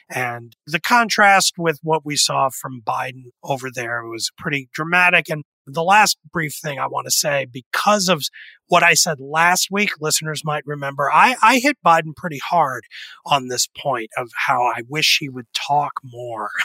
And 0.10 0.56
the 0.68 0.80
contrast 0.80 1.54
with 1.58 1.80
what 1.82 2.06
we 2.06 2.16
saw 2.16 2.50
from 2.50 2.82
Biden 2.82 3.32
over 3.44 3.70
there 3.74 4.04
was 4.06 4.32
pretty 4.38 4.70
dramatic. 4.74 5.05
And 5.14 5.44
the 5.68 5.84
last 5.84 6.18
brief 6.32 6.56
thing 6.62 6.80
I 6.80 6.88
want 6.88 7.06
to 7.06 7.12
say, 7.12 7.46
because 7.52 8.08
of 8.08 8.24
what 8.68 8.84
I 8.84 8.94
said 8.94 9.20
last 9.20 9.68
week, 9.72 9.92
listeners 10.00 10.44
might 10.44 10.66
remember, 10.66 11.12
I, 11.12 11.36
I 11.42 11.60
hit 11.60 11.78
Biden 11.86 12.16
pretty 12.16 12.40
hard 12.40 12.86
on 13.26 13.48
this 13.48 13.68
point 13.78 14.10
of 14.18 14.30
how 14.48 14.64
I 14.64 14.82
wish 14.88 15.18
he 15.20 15.30
would 15.30 15.48
talk 15.54 15.94
more. 16.04 16.50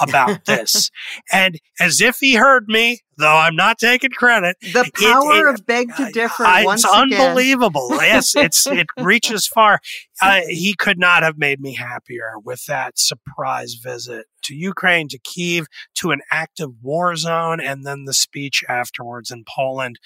about 0.00 0.44
this. 0.44 0.90
and 1.32 1.58
as 1.80 2.00
if 2.00 2.18
he 2.20 2.34
heard 2.34 2.68
me, 2.68 3.00
though 3.22 3.36
I'm 3.36 3.56
not 3.56 3.78
taking 3.78 4.10
credit. 4.10 4.56
The 4.60 4.90
power 4.94 5.48
it, 5.48 5.50
it, 5.50 5.54
of 5.54 5.66
beg 5.66 5.96
to 5.96 6.10
differ. 6.12 6.44
Uh, 6.44 6.72
it's 6.72 6.84
unbelievable. 6.84 7.88
yes, 7.92 8.36
it's 8.36 8.66
it 8.66 8.88
reaches 8.98 9.46
far. 9.46 9.80
Uh, 10.20 10.40
he 10.48 10.74
could 10.74 10.98
not 10.98 11.22
have 11.22 11.38
made 11.38 11.60
me 11.60 11.74
happier 11.74 12.34
with 12.44 12.66
that 12.66 12.98
surprise 12.98 13.74
visit 13.74 14.26
to 14.42 14.54
Ukraine, 14.54 15.08
to 15.08 15.18
Kiev, 15.18 15.66
to 15.94 16.10
an 16.10 16.20
active 16.30 16.70
war 16.82 17.16
zone, 17.16 17.60
and 17.60 17.86
then 17.86 18.04
the 18.04 18.14
speech 18.14 18.62
afterwards 18.68 19.30
in 19.30 19.44
Poland. 19.48 19.98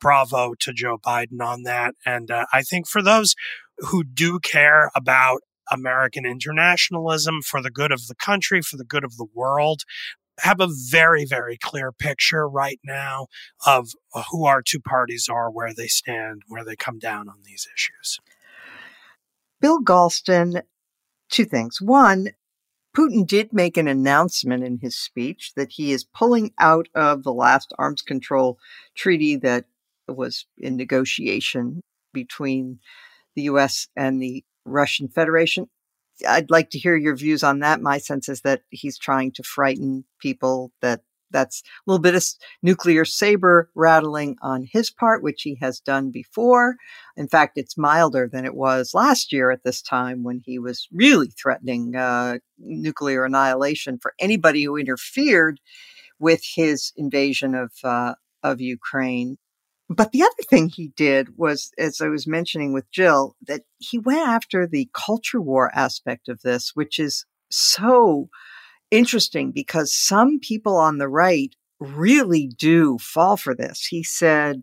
Bravo 0.00 0.54
to 0.58 0.72
Joe 0.72 0.98
Biden 0.98 1.40
on 1.40 1.62
that. 1.62 1.94
And 2.04 2.28
uh, 2.28 2.46
I 2.52 2.62
think 2.62 2.88
for 2.88 3.02
those 3.02 3.36
who 3.78 4.02
do 4.02 4.40
care 4.40 4.90
about 4.96 5.42
American 5.70 6.26
internationalism 6.26 7.40
for 7.42 7.62
the 7.62 7.70
good 7.70 7.92
of 7.92 8.08
the 8.08 8.16
country, 8.16 8.62
for 8.62 8.76
the 8.76 8.84
good 8.84 9.04
of 9.04 9.16
the 9.16 9.26
world, 9.32 9.82
have 10.42 10.60
a 10.60 10.68
very, 10.90 11.24
very 11.24 11.56
clear 11.56 11.92
picture 11.92 12.48
right 12.48 12.80
now 12.84 13.28
of 13.66 13.90
uh, 14.14 14.24
who 14.30 14.44
our 14.44 14.60
two 14.60 14.80
parties 14.80 15.28
are, 15.30 15.50
where 15.50 15.72
they 15.72 15.86
stand, 15.86 16.42
where 16.48 16.64
they 16.64 16.76
come 16.76 16.98
down 16.98 17.28
on 17.28 17.36
these 17.44 17.66
issues. 17.74 18.18
Bill 19.60 19.80
Galston, 19.80 20.62
two 21.30 21.44
things. 21.44 21.80
One, 21.80 22.30
Putin 22.96 23.26
did 23.26 23.52
make 23.52 23.76
an 23.76 23.88
announcement 23.88 24.64
in 24.64 24.78
his 24.78 24.96
speech 24.96 25.52
that 25.56 25.72
he 25.72 25.92
is 25.92 26.04
pulling 26.04 26.52
out 26.58 26.88
of 26.94 27.22
the 27.22 27.32
last 27.32 27.72
arms 27.78 28.02
control 28.02 28.58
treaty 28.94 29.36
that 29.36 29.64
was 30.08 30.46
in 30.58 30.76
negotiation 30.76 31.80
between 32.12 32.80
the 33.34 33.42
US 33.42 33.88
and 33.96 34.20
the 34.20 34.44
Russian 34.64 35.08
Federation. 35.08 35.68
I'd 36.26 36.50
like 36.50 36.70
to 36.70 36.78
hear 36.78 36.96
your 36.96 37.16
views 37.16 37.42
on 37.42 37.60
that. 37.60 37.80
My 37.80 37.98
sense 37.98 38.28
is 38.28 38.42
that 38.42 38.62
he's 38.70 38.98
trying 38.98 39.32
to 39.32 39.42
frighten 39.42 40.04
people 40.20 40.72
that 40.80 41.02
that's 41.32 41.62
a 41.64 41.90
little 41.90 42.02
bit 42.02 42.14
of 42.14 42.24
nuclear 42.62 43.04
saber 43.04 43.70
rattling 43.74 44.36
on 44.42 44.68
his 44.70 44.90
part, 44.90 45.22
which 45.22 45.42
he 45.42 45.56
has 45.60 45.80
done 45.80 46.10
before. 46.10 46.76
In 47.16 47.26
fact, 47.26 47.56
it's 47.56 47.78
milder 47.78 48.28
than 48.30 48.44
it 48.44 48.54
was 48.54 48.92
last 48.94 49.32
year 49.32 49.50
at 49.50 49.64
this 49.64 49.82
time 49.82 50.22
when 50.22 50.42
he 50.44 50.58
was 50.58 50.86
really 50.92 51.28
threatening 51.28 51.96
uh, 51.96 52.38
nuclear 52.58 53.24
annihilation 53.24 53.98
for 54.00 54.14
anybody 54.20 54.64
who 54.64 54.76
interfered 54.76 55.58
with 56.18 56.42
his 56.54 56.92
invasion 56.96 57.54
of 57.54 57.72
uh, 57.82 58.14
of 58.42 58.60
Ukraine. 58.60 59.38
But 59.94 60.12
the 60.12 60.22
other 60.22 60.42
thing 60.48 60.68
he 60.68 60.88
did 60.96 61.36
was, 61.36 61.72
as 61.78 62.00
I 62.00 62.08
was 62.08 62.26
mentioning 62.26 62.72
with 62.72 62.90
Jill, 62.90 63.36
that 63.46 63.62
he 63.78 63.98
went 63.98 64.26
after 64.26 64.66
the 64.66 64.88
culture 64.94 65.40
war 65.40 65.70
aspect 65.74 66.28
of 66.28 66.42
this, 66.42 66.72
which 66.74 66.98
is 66.98 67.26
so 67.50 68.28
interesting 68.90 69.52
because 69.52 69.92
some 69.92 70.38
people 70.40 70.76
on 70.76 70.98
the 70.98 71.08
right 71.08 71.54
really 71.80 72.46
do 72.46 72.98
fall 72.98 73.36
for 73.36 73.54
this. 73.54 73.86
He 73.86 74.02
said, 74.02 74.62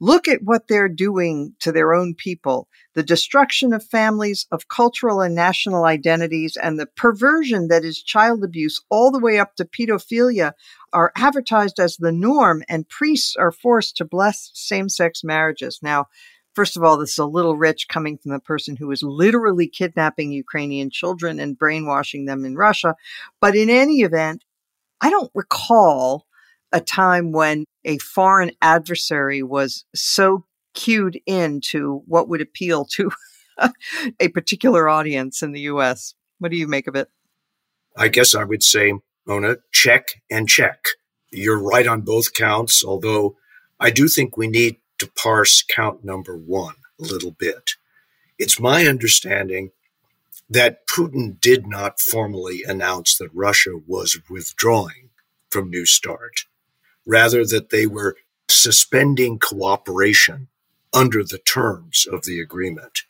Look 0.00 0.26
at 0.26 0.42
what 0.42 0.66
they're 0.66 0.88
doing 0.88 1.54
to 1.60 1.70
their 1.70 1.94
own 1.94 2.16
people. 2.16 2.66
The 2.94 3.04
destruction 3.04 3.72
of 3.72 3.86
families, 3.86 4.48
of 4.50 4.66
cultural 4.66 5.20
and 5.20 5.32
national 5.32 5.84
identities, 5.84 6.56
and 6.60 6.76
the 6.76 6.86
perversion 6.86 7.68
that 7.68 7.84
is 7.84 8.02
child 8.02 8.42
abuse 8.42 8.82
all 8.90 9.12
the 9.12 9.20
way 9.20 9.38
up 9.38 9.54
to 9.56 9.64
pedophilia 9.64 10.54
are 10.92 11.12
advertised 11.16 11.78
as 11.78 11.96
the 11.96 12.12
norm, 12.12 12.62
and 12.68 12.88
priests 12.88 13.36
are 13.36 13.52
forced 13.52 13.96
to 13.96 14.04
bless 14.04 14.50
same 14.54 14.88
sex 14.88 15.22
marriages. 15.24 15.80
Now, 15.82 16.06
First 16.54 16.76
of 16.76 16.82
all, 16.82 16.98
this 16.98 17.12
is 17.12 17.18
a 17.18 17.24
little 17.24 17.56
rich 17.56 17.88
coming 17.88 18.18
from 18.18 18.32
the 18.32 18.38
person 18.38 18.76
who 18.76 18.90
is 18.90 19.02
literally 19.02 19.66
kidnapping 19.66 20.32
Ukrainian 20.32 20.90
children 20.90 21.40
and 21.40 21.56
brainwashing 21.56 22.26
them 22.26 22.44
in 22.44 22.56
Russia. 22.56 22.94
But 23.40 23.56
in 23.56 23.70
any 23.70 24.02
event, 24.02 24.44
I 25.00 25.08
don't 25.08 25.30
recall 25.34 26.26
a 26.70 26.80
time 26.80 27.32
when 27.32 27.64
a 27.84 27.98
foreign 27.98 28.52
adversary 28.60 29.42
was 29.42 29.84
so 29.94 30.44
cued 30.74 31.18
into 31.26 32.02
what 32.06 32.28
would 32.28 32.40
appeal 32.40 32.84
to 32.96 33.10
a 34.20 34.28
particular 34.28 34.88
audience 34.88 35.42
in 35.42 35.52
the 35.52 35.60
US. 35.62 36.14
What 36.38 36.50
do 36.50 36.58
you 36.58 36.66
make 36.66 36.86
of 36.86 36.96
it? 36.96 37.08
I 37.96 38.08
guess 38.08 38.34
I 38.34 38.44
would 38.44 38.62
say, 38.62 38.94
Mona, 39.26 39.56
check 39.70 40.22
and 40.30 40.48
check. 40.48 40.86
You're 41.30 41.62
right 41.62 41.86
on 41.86 42.02
both 42.02 42.34
counts, 42.34 42.84
although 42.84 43.36
I 43.80 43.90
do 43.90 44.08
think 44.08 44.36
we 44.36 44.48
need 44.48 44.76
to 44.98 45.10
parse 45.10 45.62
count 45.62 46.04
number 46.04 46.36
one 46.36 46.76
a 47.00 47.04
little 47.04 47.32
bit. 47.32 47.72
It's 48.38 48.60
my 48.60 48.86
understanding 48.86 49.70
that 50.48 50.86
Putin 50.86 51.40
did 51.40 51.66
not 51.66 52.00
formally 52.00 52.62
announce 52.66 53.16
that 53.16 53.30
Russia 53.32 53.72
was 53.86 54.18
withdrawing 54.28 55.10
from 55.50 55.70
New 55.70 55.86
START, 55.86 56.44
rather, 57.06 57.44
that 57.46 57.70
they 57.70 57.86
were 57.86 58.16
suspending 58.48 59.38
cooperation 59.38 60.48
under 60.92 61.24
the 61.24 61.38
terms 61.38 62.06
of 62.10 62.24
the 62.24 62.40
agreement. 62.40 63.04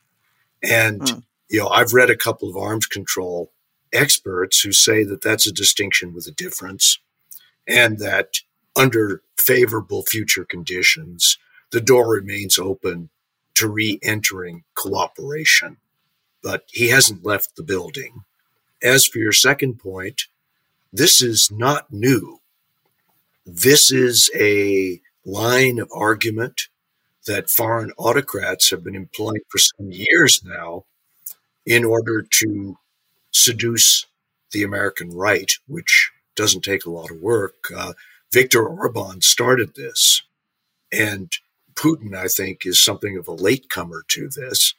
And, 0.62 1.00
mm. 1.00 1.22
you 1.48 1.60
know, 1.60 1.68
I've 1.68 1.92
read 1.92 2.10
a 2.10 2.16
couple 2.16 2.48
of 2.48 2.56
arms 2.56 2.86
control 2.86 3.52
experts 3.92 4.60
who 4.60 4.72
say 4.72 5.04
that 5.04 5.22
that's 5.22 5.46
a 5.46 5.52
distinction 5.52 6.14
with 6.14 6.26
a 6.26 6.32
difference 6.32 6.98
and 7.66 7.98
that 7.98 8.40
under 8.76 9.22
favorable 9.38 10.02
future 10.02 10.44
conditions, 10.44 11.38
the 11.70 11.80
door 11.80 12.08
remains 12.10 12.58
open 12.58 13.10
to 13.54 13.68
re 13.68 13.98
entering 14.02 14.64
cooperation. 14.74 15.76
But 16.42 16.64
he 16.68 16.88
hasn't 16.88 17.24
left 17.24 17.56
the 17.56 17.62
building. 17.62 18.24
As 18.82 19.06
for 19.06 19.18
your 19.18 19.32
second 19.32 19.78
point, 19.78 20.22
this 20.92 21.22
is 21.22 21.50
not 21.52 21.92
new. 21.92 22.40
This 23.46 23.92
is 23.92 24.30
a 24.34 25.00
line 25.24 25.78
of 25.78 25.88
argument 25.94 26.68
that 27.26 27.50
foreign 27.50 27.92
autocrats 27.92 28.70
have 28.70 28.82
been 28.82 28.96
employing 28.96 29.40
for 29.48 29.58
some 29.58 29.90
years 29.92 30.42
now 30.44 30.84
in 31.64 31.84
order 31.84 32.22
to 32.22 32.76
seduce 33.32 34.06
the 34.52 34.62
American 34.62 35.10
right, 35.10 35.52
which 35.66 36.12
doesn't 36.36 36.62
take 36.62 36.84
a 36.84 36.90
lot 36.90 37.10
of 37.10 37.20
work. 37.20 37.54
Uh, 37.74 37.92
Viktor 38.32 38.66
Orban 38.66 39.20
started 39.20 39.74
this. 39.74 40.22
And 40.92 41.32
Putin, 41.74 42.14
I 42.14 42.28
think, 42.28 42.64
is 42.64 42.78
something 42.78 43.16
of 43.16 43.28
a 43.28 43.32
latecomer 43.32 44.04
to 44.08 44.28
this, 44.28 44.74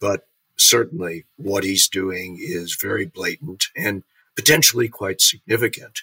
but 0.00 0.26
certainly 0.56 1.24
what 1.36 1.64
he's 1.64 1.88
doing 1.88 2.38
is 2.40 2.78
very 2.80 3.06
blatant 3.06 3.66
and 3.76 4.02
potentially 4.36 4.88
quite 4.88 5.20
significant, 5.20 6.02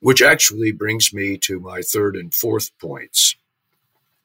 which 0.00 0.22
actually 0.22 0.72
brings 0.72 1.12
me 1.12 1.38
to 1.38 1.60
my 1.60 1.80
third 1.80 2.16
and 2.16 2.34
fourth 2.34 2.76
points. 2.78 3.36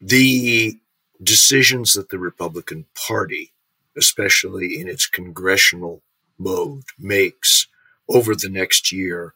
The 0.02 0.80
decisions 1.22 1.94
that 1.94 2.10
the 2.10 2.20
Republican 2.20 2.86
Party, 3.08 3.54
especially 3.98 4.80
in 4.80 4.88
its 4.88 5.08
congressional 5.08 6.02
mode, 6.44 6.84
makes 7.00 7.68
over 8.08 8.36
the 8.36 8.50
next 8.50 8.92
year 8.92 9.34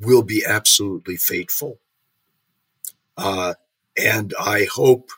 will 0.00 0.22
be 0.22 0.44
absolutely 0.46 1.16
fateful. 1.16 1.78
Uh, 3.16 3.54
and 3.96 4.32
I 4.38 4.66
hope 4.72 5.10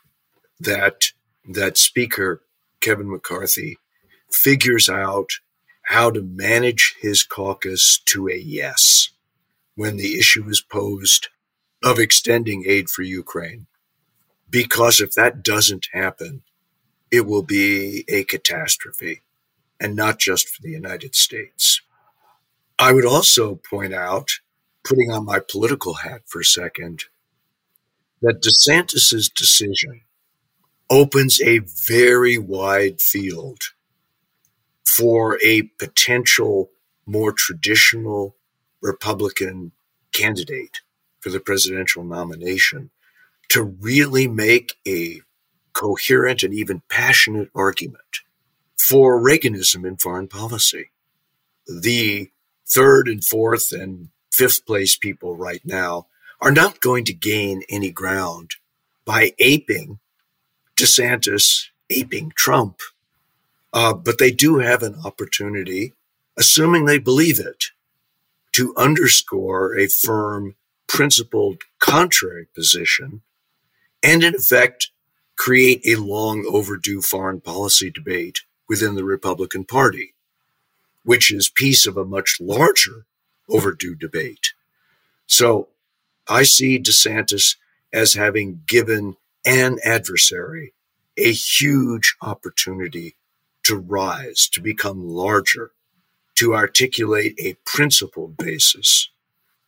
that 0.59 1.13
that 1.49 1.77
speaker 1.77 2.43
Kevin 2.81 3.11
McCarthy 3.11 3.79
figures 4.31 4.89
out 4.89 5.31
how 5.83 6.11
to 6.11 6.23
manage 6.23 6.95
his 7.01 7.23
caucus 7.23 8.01
to 8.07 8.29
a 8.29 8.37
yes 8.37 9.11
when 9.75 9.97
the 9.97 10.19
issue 10.19 10.49
is 10.49 10.61
posed 10.61 11.29
of 11.83 11.99
extending 11.99 12.65
aid 12.67 12.89
for 12.89 13.03
Ukraine. 13.03 13.67
Because 14.49 15.01
if 15.01 15.13
that 15.13 15.43
doesn't 15.43 15.89
happen, 15.93 16.43
it 17.11 17.27
will 17.27 17.43
be 17.43 18.05
a 18.09 18.25
catastrophe 18.25 19.23
and 19.81 19.97
not 19.97 20.19
just 20.19 20.49
for 20.49 20.63
the 20.63 20.71
United 20.71 21.15
States. 21.15 21.81
I 22.79 22.93
would 22.93 23.07
also 23.07 23.57
point 23.57 23.95
out, 23.95 24.31
putting 24.85 25.11
on 25.11 25.25
my 25.25 25.41
political 25.41 25.95
hat 25.95 26.23
for 26.27 26.41
a 26.41 26.45
second, 26.45 27.05
that 28.23 28.43
DeSantis's 28.43 29.29
decision 29.29 30.03
opens 30.91 31.41
a 31.41 31.61
very 31.87 32.37
wide 32.37 33.01
field 33.01 33.63
for 34.85 35.39
a 35.43 35.63
potential 35.79 36.71
more 37.07 37.33
traditional 37.33 38.37
Republican 38.83 39.73
candidate 40.13 40.81
for 41.21 41.31
the 41.31 41.41
presidential 41.41 42.05
nomination 42.05 42.91
to 43.49 43.63
really 43.63 44.27
make 44.27 44.77
a 44.87 45.21
coherent 45.73 46.43
and 46.43 46.53
even 46.53 46.83
passionate 46.89 47.51
argument 47.55 48.21
for 48.91 49.23
Reaganism 49.23 49.87
in 49.87 49.97
foreign 49.97 50.27
policy. 50.27 50.91
The 51.69 52.33
third 52.67 53.07
and 53.07 53.25
fourth 53.25 53.71
and 53.71 54.09
fifth 54.33 54.67
place 54.67 54.97
people 54.97 55.37
right 55.37 55.61
now 55.65 56.09
are 56.41 56.51
not 56.51 56.81
going 56.81 57.05
to 57.05 57.13
gain 57.13 57.63
any 57.69 57.93
ground 57.93 58.57
by 59.05 59.33
aping 59.39 60.01
DeSantis 60.77 61.67
aping 61.89 62.33
Trump. 62.35 62.81
Uh, 63.73 63.95
but 63.95 64.19
they 64.19 64.33
do 64.33 64.59
have 64.59 64.83
an 64.83 64.97
opportunity, 65.05 65.95
assuming 66.37 66.85
they 66.87 66.99
believe 66.99 67.39
it, 67.39 67.67
to 68.51 68.75
underscore 68.77 69.79
a 69.79 69.87
firm, 69.87 70.57
principled, 70.89 71.63
contrary 71.79 72.49
position 72.57 73.23
and, 74.03 74.25
in 74.25 74.35
effect, 74.35 74.91
create 75.37 75.81
a 75.87 75.95
long 75.95 76.45
overdue 76.49 77.01
foreign 77.01 77.41
policy 77.41 77.89
debate 77.89 78.41
within 78.71 78.95
the 78.95 79.03
Republican 79.03 79.65
Party, 79.65 80.15
which 81.03 81.33
is 81.33 81.51
piece 81.51 81.89
of 81.89 81.97
a 81.97 82.05
much 82.05 82.37
larger 82.41 83.05
overdue 83.49 83.97
debate. 83.97 84.53
So 85.27 85.71
I 86.29 86.45
see 86.45 86.79
DeSantis 86.79 87.57
as 87.93 88.15
having 88.15 88.63
given 88.69 89.17
an 89.45 89.81
adversary 89.85 90.73
a 91.17 91.33
huge 91.33 92.15
opportunity 92.23 93.17
to 93.65 93.77
rise, 93.77 94.49
to 94.53 94.61
become 94.61 95.09
larger, 95.09 95.73
to 96.37 96.55
articulate 96.55 97.35
a 97.41 97.57
principled 97.67 98.37
basis 98.37 99.11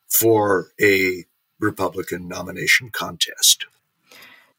for 0.06 0.68
a 0.80 1.24
Republican 1.58 2.28
nomination 2.28 2.90
contest. 2.90 3.66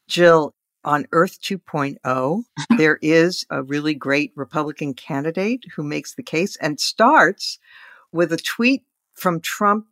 Jill, 0.05 0.53
on 0.83 1.07
Earth 1.11 1.41
2.0, 1.41 2.43
there 2.77 2.99
is 3.01 3.45
a 3.49 3.63
really 3.63 3.93
great 3.93 4.31
Republican 4.35 4.93
candidate 4.93 5.63
who 5.75 5.83
makes 5.83 6.15
the 6.15 6.23
case 6.23 6.55
and 6.57 6.79
starts 6.79 7.59
with 8.11 8.31
a 8.31 8.37
tweet 8.37 8.83
from 9.15 9.39
Trump 9.39 9.87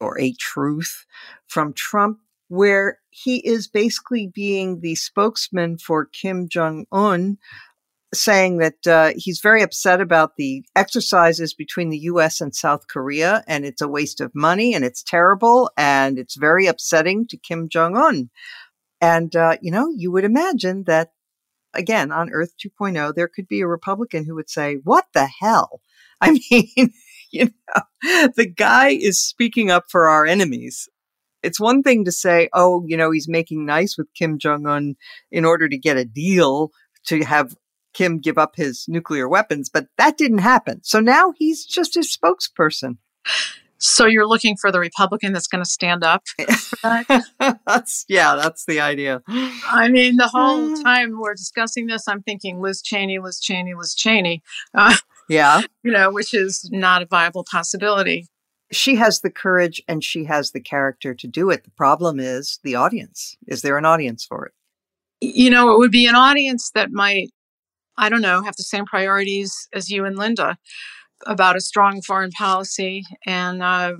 or 0.00 0.18
a 0.18 0.32
truth 0.32 1.06
from 1.46 1.72
Trump 1.72 2.18
where 2.48 2.98
he 3.08 3.36
is 3.38 3.66
basically 3.66 4.26
being 4.26 4.80
the 4.80 4.94
spokesman 4.94 5.78
for 5.78 6.04
Kim 6.04 6.48
Jong 6.48 6.86
un, 6.92 7.38
saying 8.12 8.58
that 8.58 8.86
uh, 8.86 9.12
he's 9.16 9.40
very 9.40 9.62
upset 9.62 10.02
about 10.02 10.36
the 10.36 10.62
exercises 10.76 11.54
between 11.54 11.88
the 11.88 12.00
US 12.00 12.42
and 12.42 12.54
South 12.54 12.88
Korea, 12.88 13.42
and 13.46 13.64
it's 13.64 13.80
a 13.80 13.88
waste 13.88 14.20
of 14.20 14.34
money, 14.34 14.74
and 14.74 14.84
it's 14.84 15.02
terrible, 15.02 15.70
and 15.78 16.18
it's 16.18 16.36
very 16.36 16.66
upsetting 16.66 17.26
to 17.28 17.38
Kim 17.38 17.70
Jong 17.70 17.96
un. 17.96 18.28
And, 19.02 19.36
uh, 19.36 19.58
you 19.60 19.70
know, 19.70 19.92
you 19.94 20.10
would 20.12 20.24
imagine 20.24 20.84
that, 20.84 21.10
again, 21.74 22.10
on 22.10 22.30
Earth 22.30 22.54
2.0, 22.64 23.14
there 23.14 23.28
could 23.28 23.48
be 23.48 23.60
a 23.60 23.66
Republican 23.66 24.24
who 24.24 24.34
would 24.36 24.48
say, 24.48 24.78
What 24.82 25.04
the 25.12 25.26
hell? 25.26 25.82
I 26.22 26.38
mean, 26.50 26.92
you 27.30 27.46
know, 27.46 28.30
the 28.36 28.46
guy 28.46 28.90
is 28.90 29.20
speaking 29.20 29.70
up 29.70 29.84
for 29.90 30.08
our 30.08 30.24
enemies 30.24 30.88
it's 31.42 31.60
one 31.60 31.82
thing 31.82 32.04
to 32.04 32.12
say, 32.12 32.48
oh, 32.52 32.84
you 32.86 32.96
know, 32.96 33.10
he's 33.10 33.28
making 33.28 33.66
nice 33.66 33.98
with 33.98 34.12
Kim 34.14 34.38
Jong 34.38 34.66
un 34.66 34.94
in 35.30 35.44
order 35.44 35.68
to 35.68 35.78
get 35.78 35.96
a 35.96 36.04
deal 36.04 36.70
to 37.06 37.24
have 37.24 37.56
Kim 37.94 38.20
give 38.20 38.38
up 38.38 38.56
his 38.56 38.86
nuclear 38.88 39.28
weapons, 39.28 39.68
but 39.68 39.86
that 39.98 40.16
didn't 40.16 40.38
happen. 40.38 40.80
So 40.82 41.00
now 41.00 41.32
he's 41.36 41.66
just 41.66 41.94
his 41.94 42.16
spokesperson. 42.16 42.98
So 43.82 44.06
you're 44.06 44.28
looking 44.28 44.56
for 44.56 44.70
the 44.70 44.78
Republican 44.78 45.32
that's 45.32 45.48
going 45.48 45.62
to 45.62 45.68
stand 45.68 46.04
up 46.04 46.22
that? 46.84 47.58
that's, 47.66 48.04
yeah, 48.08 48.36
that's 48.36 48.64
the 48.64 48.80
idea. 48.80 49.22
I 49.26 49.88
mean, 49.88 50.16
the 50.16 50.28
whole 50.28 50.76
time 50.84 51.18
we're 51.18 51.34
discussing 51.34 51.88
this, 51.88 52.06
I'm 52.06 52.22
thinking 52.22 52.60
Liz 52.60 52.80
Cheney, 52.80 53.18
Liz 53.18 53.40
Cheney, 53.40 53.74
Liz 53.74 53.94
Cheney. 53.94 54.42
Uh, 54.72 54.96
yeah. 55.28 55.62
You 55.82 55.90
know, 55.90 56.12
which 56.12 56.32
is 56.32 56.68
not 56.70 57.02
a 57.02 57.06
viable 57.06 57.42
possibility. 57.42 58.28
She 58.70 58.94
has 58.94 59.20
the 59.20 59.30
courage 59.30 59.82
and 59.88 60.04
she 60.04 60.26
has 60.26 60.52
the 60.52 60.60
character 60.60 61.12
to 61.12 61.26
do 61.26 61.50
it. 61.50 61.64
The 61.64 61.72
problem 61.72 62.20
is 62.20 62.60
the 62.62 62.76
audience. 62.76 63.36
Is 63.48 63.62
there 63.62 63.76
an 63.76 63.84
audience 63.84 64.24
for 64.24 64.46
it? 64.46 64.52
You 65.20 65.50
know, 65.50 65.74
it 65.74 65.78
would 65.78 65.90
be 65.90 66.06
an 66.06 66.14
audience 66.14 66.70
that 66.76 66.92
might, 66.92 67.30
I 67.98 68.10
don't 68.10 68.22
know, 68.22 68.42
have 68.42 68.54
the 68.54 68.62
same 68.62 68.86
priorities 68.86 69.66
as 69.74 69.90
you 69.90 70.04
and 70.04 70.16
Linda 70.16 70.56
about 71.26 71.56
a 71.56 71.60
strong 71.60 72.02
foreign 72.02 72.30
policy 72.30 73.04
and 73.26 73.62
uh, 73.62 73.94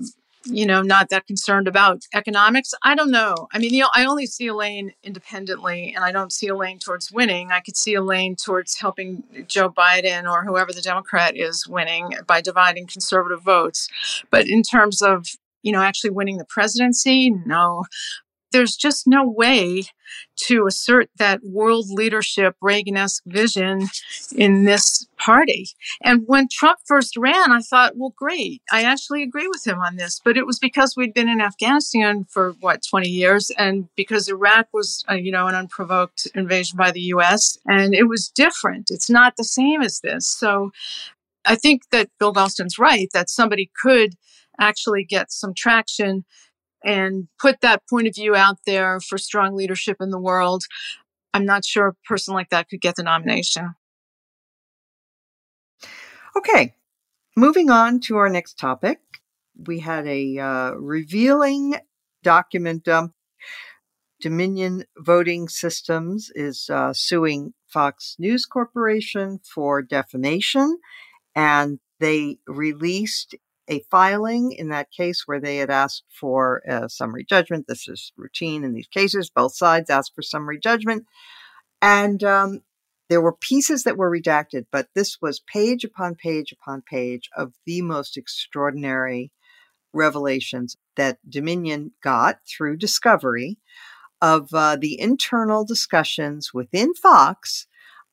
you 0.45 0.65
know 0.65 0.81
not 0.81 1.09
that 1.09 1.25
concerned 1.25 1.67
about 1.67 2.01
economics 2.13 2.73
i 2.83 2.95
don't 2.95 3.11
know. 3.11 3.47
I 3.53 3.59
mean 3.59 3.73
you 3.73 3.81
know 3.81 3.89
i 3.95 4.05
only 4.05 4.25
see 4.25 4.47
a 4.47 4.55
lane 4.55 4.93
independently 5.03 5.93
and 5.95 6.03
i 6.03 6.11
don't 6.11 6.33
see 6.33 6.47
a 6.47 6.55
lane 6.55 6.79
towards 6.79 7.11
winning. 7.11 7.51
I 7.51 7.61
could 7.61 7.77
see 7.77 7.93
a 7.93 8.01
lane 8.01 8.35
towards 8.35 8.77
helping 8.77 9.23
joe 9.47 9.69
biden 9.69 10.29
or 10.29 10.43
whoever 10.43 10.73
the 10.73 10.81
democrat 10.81 11.37
is 11.37 11.67
winning 11.67 12.15
by 12.27 12.41
dividing 12.41 12.87
conservative 12.87 13.41
votes. 13.41 13.87
But 14.29 14.47
in 14.47 14.63
terms 14.63 15.01
of 15.01 15.27
you 15.61 15.71
know 15.71 15.81
actually 15.81 16.11
winning 16.11 16.37
the 16.37 16.45
presidency 16.45 17.29
no 17.29 17.85
there's 18.53 18.77
just 18.77 19.05
no 19.05 19.27
way 19.27 19.83
to 20.35 20.65
assert 20.67 21.09
that 21.17 21.41
world 21.43 21.87
leadership 21.89 22.55
Reagan-esque 22.61 23.23
vision 23.25 23.87
in 24.35 24.63
this 24.63 25.07
party. 25.17 25.69
And 26.01 26.23
when 26.27 26.47
Trump 26.49 26.79
first 26.85 27.17
ran, 27.17 27.51
I 27.51 27.59
thought, 27.59 27.97
well, 27.97 28.13
great. 28.15 28.61
I 28.71 28.83
actually 28.83 29.23
agree 29.23 29.47
with 29.47 29.65
him 29.65 29.79
on 29.79 29.95
this. 29.95 30.21
But 30.23 30.37
it 30.37 30.45
was 30.45 30.59
because 30.59 30.95
we'd 30.95 31.13
been 31.13 31.29
in 31.29 31.41
Afghanistan 31.41 32.25
for 32.29 32.53
what 32.61 32.83
20 32.87 33.09
years, 33.09 33.51
and 33.57 33.89
because 33.95 34.29
Iraq 34.29 34.67
was, 34.71 35.03
uh, 35.09 35.15
you 35.15 35.31
know, 35.31 35.47
an 35.47 35.55
unprovoked 35.55 36.27
invasion 36.35 36.77
by 36.77 36.91
the 36.91 37.01
U.S. 37.01 37.57
and 37.65 37.93
it 37.93 38.07
was 38.07 38.29
different. 38.29 38.89
It's 38.89 39.09
not 39.09 39.35
the 39.35 39.43
same 39.43 39.81
as 39.81 39.99
this. 39.99 40.27
So 40.27 40.71
I 41.45 41.55
think 41.55 41.89
that 41.91 42.09
Bill 42.19 42.33
Galston's 42.33 42.79
right 42.79 43.09
that 43.13 43.29
somebody 43.29 43.69
could 43.81 44.15
actually 44.59 45.03
get 45.03 45.31
some 45.31 45.53
traction 45.53 46.25
and 46.83 47.27
put 47.39 47.61
that 47.61 47.83
point 47.89 48.07
of 48.07 48.15
view 48.15 48.35
out 48.35 48.57
there 48.65 48.99
for 48.99 49.17
strong 49.17 49.55
leadership 49.55 49.97
in 49.99 50.09
the 50.09 50.19
world. 50.19 50.63
I'm 51.33 51.45
not 51.45 51.65
sure 51.65 51.87
a 51.87 51.93
person 52.07 52.33
like 52.33 52.49
that 52.49 52.69
could 52.69 52.81
get 52.81 52.95
the 52.95 53.03
nomination. 53.03 53.75
Okay, 56.35 56.75
moving 57.35 57.69
on 57.69 57.99
to 58.01 58.17
our 58.17 58.29
next 58.29 58.57
topic. 58.57 58.99
We 59.67 59.79
had 59.79 60.07
a 60.07 60.39
uh, 60.39 60.71
revealing 60.71 61.75
document. 62.23 62.87
Um, 62.87 63.13
Dominion 64.19 64.85
Voting 64.97 65.49
Systems 65.49 66.31
is 66.33 66.69
uh, 66.69 66.93
suing 66.93 67.53
Fox 67.67 68.15
News 68.17 68.45
Corporation 68.45 69.39
for 69.43 69.81
defamation, 69.81 70.79
and 71.35 71.79
they 71.99 72.37
released 72.47 73.35
a 73.69 73.79
filing 73.89 74.51
in 74.51 74.69
that 74.69 74.91
case 74.91 75.23
where 75.25 75.39
they 75.39 75.57
had 75.57 75.69
asked 75.69 76.03
for 76.09 76.61
a 76.67 76.89
summary 76.89 77.23
judgment. 77.23 77.67
This 77.67 77.87
is 77.87 78.11
routine 78.17 78.63
in 78.63 78.73
these 78.73 78.87
cases. 78.87 79.29
Both 79.29 79.55
sides 79.55 79.89
asked 79.89 80.13
for 80.15 80.21
summary 80.21 80.59
judgment. 80.59 81.05
And 81.81 82.23
um, 82.23 82.61
there 83.09 83.21
were 83.21 83.33
pieces 83.33 83.83
that 83.83 83.97
were 83.97 84.11
redacted, 84.11 84.65
but 84.71 84.87
this 84.95 85.17
was 85.21 85.39
page 85.39 85.83
upon 85.83 86.15
page 86.15 86.51
upon 86.51 86.81
page 86.81 87.29
of 87.35 87.53
the 87.65 87.81
most 87.81 88.17
extraordinary 88.17 89.31
revelations 89.93 90.77
that 90.95 91.19
Dominion 91.29 91.91
got 92.01 92.39
through 92.47 92.77
discovery 92.77 93.59
of 94.21 94.53
uh, 94.53 94.77
the 94.77 94.99
internal 94.99 95.65
discussions 95.65 96.53
within 96.53 96.93
Fox 96.93 97.67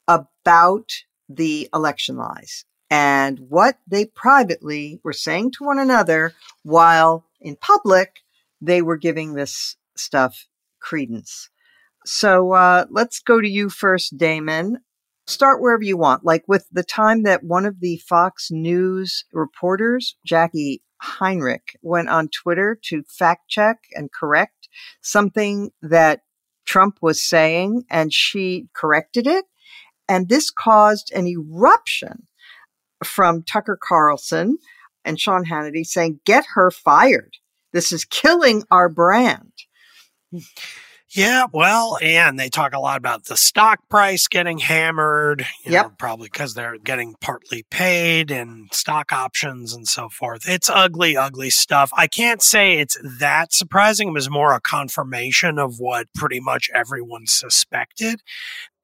about 0.06 0.90
the 1.28 1.68
election 1.72 2.16
lies 2.16 2.64
and 2.90 3.38
what 3.48 3.78
they 3.86 4.04
privately 4.04 5.00
were 5.04 5.12
saying 5.12 5.52
to 5.52 5.64
one 5.64 5.78
another 5.78 6.34
while 6.64 7.24
in 7.40 7.56
public 7.56 8.16
they 8.60 8.82
were 8.82 8.96
giving 8.96 9.34
this 9.34 9.76
stuff 9.96 10.46
credence. 10.80 11.48
So 12.04 12.52
uh, 12.52 12.86
let's 12.90 13.20
go 13.20 13.40
to 13.40 13.48
you 13.48 13.68
first, 13.68 14.18
Damon. 14.18 14.78
Start 15.26 15.60
wherever 15.60 15.82
you 15.82 15.96
want. 15.96 16.24
Like 16.24 16.44
with 16.48 16.66
the 16.72 16.82
time 16.82 17.22
that 17.22 17.44
one 17.44 17.64
of 17.64 17.80
the 17.80 17.98
Fox 17.98 18.48
News 18.50 19.24
reporters, 19.32 20.16
Jacqui 20.26 20.80
Heinrich, 21.00 21.78
went 21.82 22.08
on 22.08 22.28
Twitter 22.28 22.78
to 22.86 23.04
fact 23.04 23.48
check 23.48 23.78
and 23.92 24.10
correct 24.12 24.68
something 25.00 25.70
that 25.82 26.22
Trump 26.66 26.98
was 27.00 27.22
saying, 27.22 27.84
and 27.90 28.12
she 28.12 28.68
corrected 28.74 29.26
it. 29.26 29.44
And 30.08 30.28
this 30.28 30.50
caused 30.50 31.12
an 31.12 31.26
eruption 31.26 32.26
from 33.04 33.42
Tucker 33.42 33.78
Carlson 33.80 34.58
and 35.04 35.18
Sean 35.18 35.44
Hannity 35.44 35.84
saying, 35.84 36.20
get 36.24 36.44
her 36.54 36.70
fired. 36.70 37.36
This 37.72 37.92
is 37.92 38.04
killing 38.04 38.64
our 38.70 38.88
brand. 38.88 39.52
Yeah, 41.12 41.46
well, 41.52 41.98
and 42.00 42.38
they 42.38 42.48
talk 42.48 42.72
a 42.72 42.78
lot 42.78 42.96
about 42.96 43.24
the 43.24 43.36
stock 43.36 43.80
price 43.88 44.28
getting 44.28 44.58
hammered, 44.58 45.44
you 45.64 45.72
yep. 45.72 45.86
know, 45.86 45.92
probably 45.98 46.28
because 46.28 46.54
they're 46.54 46.78
getting 46.78 47.16
partly 47.20 47.64
paid 47.68 48.30
and 48.30 48.72
stock 48.72 49.12
options 49.12 49.72
and 49.72 49.88
so 49.88 50.08
forth. 50.08 50.48
It's 50.48 50.70
ugly, 50.70 51.16
ugly 51.16 51.50
stuff. 51.50 51.90
I 51.96 52.06
can't 52.06 52.40
say 52.40 52.78
it's 52.78 52.96
that 53.18 53.52
surprising. 53.52 54.10
It 54.10 54.12
was 54.12 54.30
more 54.30 54.54
a 54.54 54.60
confirmation 54.60 55.58
of 55.58 55.80
what 55.80 56.06
pretty 56.14 56.38
much 56.38 56.70
everyone 56.72 57.26
suspected 57.26 58.22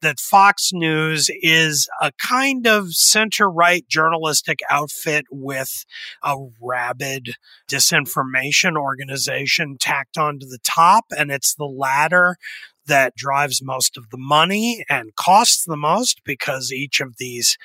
that 0.01 0.19
Fox 0.19 0.71
News 0.73 1.29
is 1.41 1.89
a 2.01 2.11
kind 2.25 2.67
of 2.67 2.93
center 2.93 3.49
right 3.49 3.87
journalistic 3.87 4.59
outfit 4.69 5.25
with 5.31 5.85
a 6.23 6.35
rabid 6.61 7.31
disinformation 7.69 8.77
organization 8.77 9.77
tacked 9.79 10.17
onto 10.17 10.45
the 10.45 10.59
top. 10.63 11.05
And 11.17 11.31
it's 11.31 11.55
the 11.55 11.65
latter 11.65 12.37
that 12.85 13.15
drives 13.15 13.61
most 13.61 13.97
of 13.97 14.09
the 14.11 14.17
money 14.17 14.83
and 14.89 15.15
costs 15.15 15.65
the 15.65 15.77
most 15.77 16.21
because 16.23 16.71
each 16.71 17.01
of 17.01 17.15
these 17.17 17.57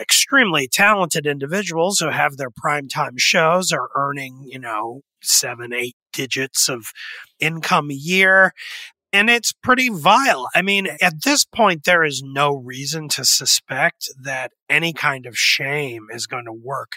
extremely 0.00 0.66
talented 0.66 1.26
individuals 1.26 1.98
who 1.98 2.10
have 2.10 2.36
their 2.36 2.50
primetime 2.50 3.18
shows 3.18 3.70
are 3.70 3.88
earning, 3.94 4.44
you 4.46 4.58
know, 4.58 5.02
seven, 5.22 5.72
eight 5.72 5.96
digits 6.12 6.68
of 6.68 6.86
income 7.38 7.90
a 7.90 7.94
year 7.94 8.52
and 9.12 9.28
it's 9.28 9.52
pretty 9.52 9.88
vile. 9.90 10.48
I 10.54 10.62
mean, 10.62 10.88
at 11.00 11.22
this 11.24 11.44
point, 11.44 11.84
there 11.84 12.04
is 12.04 12.22
no 12.24 12.54
reason 12.54 13.08
to 13.10 13.24
suspect 13.24 14.08
that 14.22 14.52
any 14.70 14.92
kind 14.92 15.26
of 15.26 15.36
shame 15.36 16.06
is 16.10 16.26
going 16.26 16.46
to 16.46 16.52
work 16.52 16.92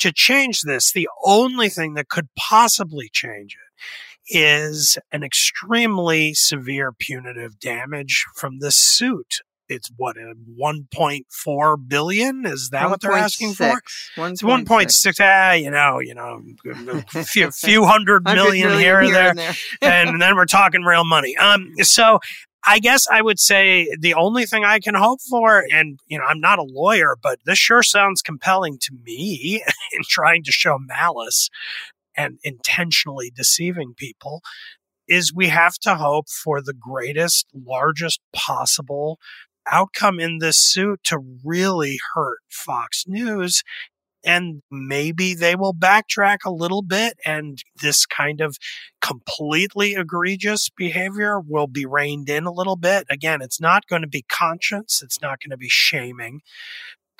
to 0.00 0.12
change 0.12 0.62
this. 0.62 0.92
The 0.92 1.08
only 1.24 1.68
thing 1.68 1.94
that 1.94 2.08
could 2.08 2.28
possibly 2.36 3.08
change 3.12 3.56
it 3.56 4.36
is 4.36 4.98
an 5.12 5.22
extremely 5.22 6.34
severe 6.34 6.92
punitive 6.92 7.58
damage 7.58 8.24
from 8.34 8.58
this 8.58 8.76
suit 8.76 9.40
it's 9.74 9.90
what 9.96 10.16
a 10.16 10.34
1.4 10.60 11.88
billion 11.88 12.46
is 12.46 12.70
that 12.70 12.82
1. 12.82 12.90
what 12.90 13.00
they're 13.00 13.12
asking 13.12 13.52
6. 13.52 13.56
for 13.56 14.20
1. 14.20 14.32
it's 14.32 14.42
1.6 14.42 15.20
ah 15.20 15.52
you 15.52 15.70
know 15.70 16.00
you 16.00 16.14
know 16.14 16.42
a 17.14 17.24
few, 17.24 17.50
few 17.50 17.84
hundred 17.84 18.24
million, 18.24 18.68
million 18.68 18.78
here, 18.78 19.00
here 19.02 19.20
and 19.28 19.38
there, 19.38 19.54
and, 19.82 20.10
and 20.10 20.22
then 20.22 20.36
we're 20.36 20.44
talking 20.44 20.82
real 20.82 21.04
money 21.04 21.36
um 21.36 21.72
so 21.82 22.18
I 22.64 22.78
guess 22.78 23.08
I 23.10 23.22
would 23.22 23.40
say 23.40 23.88
the 23.98 24.14
only 24.14 24.46
thing 24.46 24.64
I 24.64 24.78
can 24.78 24.94
hope 24.94 25.20
for, 25.28 25.64
and 25.72 25.98
you 26.06 26.16
know, 26.16 26.24
I'm 26.24 26.40
not 26.40 26.60
a 26.60 26.62
lawyer, 26.62 27.16
but 27.20 27.40
this 27.44 27.58
sure 27.58 27.82
sounds 27.82 28.22
compelling 28.22 28.78
to 28.82 28.92
me 29.04 29.62
in 29.92 30.02
trying 30.08 30.44
to 30.44 30.52
show 30.52 30.78
malice 30.78 31.50
and 32.16 32.38
intentionally 32.44 33.32
deceiving 33.34 33.94
people, 33.96 34.42
is 35.08 35.34
we 35.34 35.48
have 35.48 35.74
to 35.78 35.96
hope 35.96 36.28
for 36.28 36.62
the 36.62 36.74
greatest, 36.74 37.46
largest 37.54 38.20
possible 38.32 39.18
outcome 39.70 40.20
in 40.20 40.38
this 40.38 40.56
suit 40.56 41.00
to 41.04 41.18
really 41.44 41.98
hurt 42.14 42.40
Fox 42.48 43.04
News. 43.06 43.62
And 44.24 44.62
maybe 44.70 45.34
they 45.34 45.56
will 45.56 45.74
backtrack 45.74 46.38
a 46.44 46.52
little 46.52 46.82
bit 46.82 47.14
and 47.26 47.58
this 47.80 48.06
kind 48.06 48.40
of 48.40 48.56
completely 49.00 49.94
egregious 49.94 50.68
behavior 50.76 51.40
will 51.40 51.66
be 51.66 51.84
reined 51.84 52.28
in 52.28 52.44
a 52.44 52.52
little 52.52 52.76
bit. 52.76 53.04
Again, 53.10 53.42
it's 53.42 53.60
not 53.60 53.88
going 53.88 54.02
to 54.02 54.08
be 54.08 54.22
conscience. 54.22 55.02
It's 55.02 55.20
not 55.20 55.40
going 55.40 55.50
to 55.50 55.56
be 55.56 55.68
shaming 55.68 56.40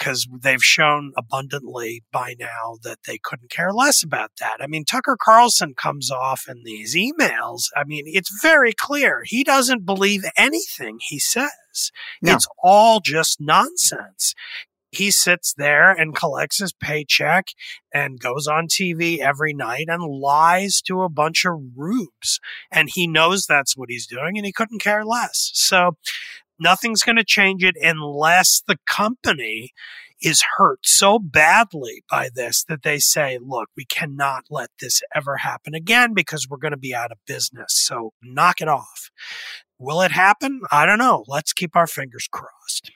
because 0.03 0.27
they've 0.43 0.65
shown 0.65 1.13
abundantly 1.17 2.03
by 2.11 2.35
now 2.37 2.77
that 2.83 2.99
they 3.07 3.19
couldn't 3.23 3.51
care 3.53 3.73
less 3.73 4.03
about 4.03 4.33
that. 4.41 4.57
I 4.61 4.67
mean, 4.67 4.85
Tucker 4.85 5.17
Carlson 5.23 5.75
comes 5.77 6.11
off 6.11 6.49
in 6.49 6.65
these 6.65 6.97
emails. 6.97 7.67
I 7.77 7.85
mean, 7.85 8.03
it's 8.07 8.43
very 8.43 8.73
clear 8.73 9.23
he 9.25 9.45
doesn't 9.45 9.87
believe 9.87 10.25
anything 10.37 10.99
he 11.01 11.21
says. 11.21 11.93
No. 12.21 12.35
It's 12.35 12.49
all 12.65 12.99
just 13.01 13.41
nonsense. 13.41 14.35
he 14.93 15.11
sits 15.11 15.55
there 15.57 15.91
and 15.91 16.15
collects 16.15 16.59
his 16.59 16.75
paycheck 16.75 17.49
and 17.95 18.21
goes 18.21 18.47
on 18.47 18.69
TV 18.69 19.19
every 19.19 19.55
night 19.55 19.87
and 19.89 20.03
lies 20.05 20.83
to 20.83 21.01
a 21.03 21.09
bunch 21.09 21.47
of 21.47 21.55
rubes. 21.75 22.39
And 22.71 22.91
he 22.93 23.07
knows 23.07 23.47
that's 23.47 23.77
what 23.77 23.89
he's 23.89 24.07
doing 24.07 24.37
and 24.37 24.45
he 24.45 24.53
couldn't 24.53 24.83
care 24.83 25.05
less. 25.05 25.51
So 25.55 25.97
nothing's 26.63 27.03
going 27.03 27.17
to 27.17 27.25
change 27.25 27.65
it 27.65 27.77
unless 27.81 28.63
the 28.67 28.79
company 28.89 29.73
is 30.23 30.43
hurt 30.57 30.79
so 30.85 31.19
badly 31.19 32.05
by 32.09 32.31
this 32.33 32.65
that 32.69 32.83
they 32.83 32.99
say, 32.99 33.39
look, 33.43 33.69
we 33.77 33.85
cannot 33.85 34.45
let 34.51 34.71
this 34.81 35.03
ever 35.15 35.39
happen 35.39 35.75
again 35.75 36.15
because 36.15 36.47
we're 36.49 36.59
going 36.59 36.73
to 36.73 36.77
be 36.77 36.95
out 36.95 37.11
of 37.11 37.19
business. 37.27 37.71
So 37.71 38.13
knock 38.23 38.61
it 38.61 38.69
off. 38.69 39.11
Will 39.79 40.01
it 40.01 40.13
happen? 40.13 40.61
I 40.71 40.87
don't 40.87 40.99
know. 40.99 41.25
Let's 41.27 41.53
keep 41.53 41.75
our 41.75 41.89
fingers 41.89 42.29
crossed. 42.31 42.93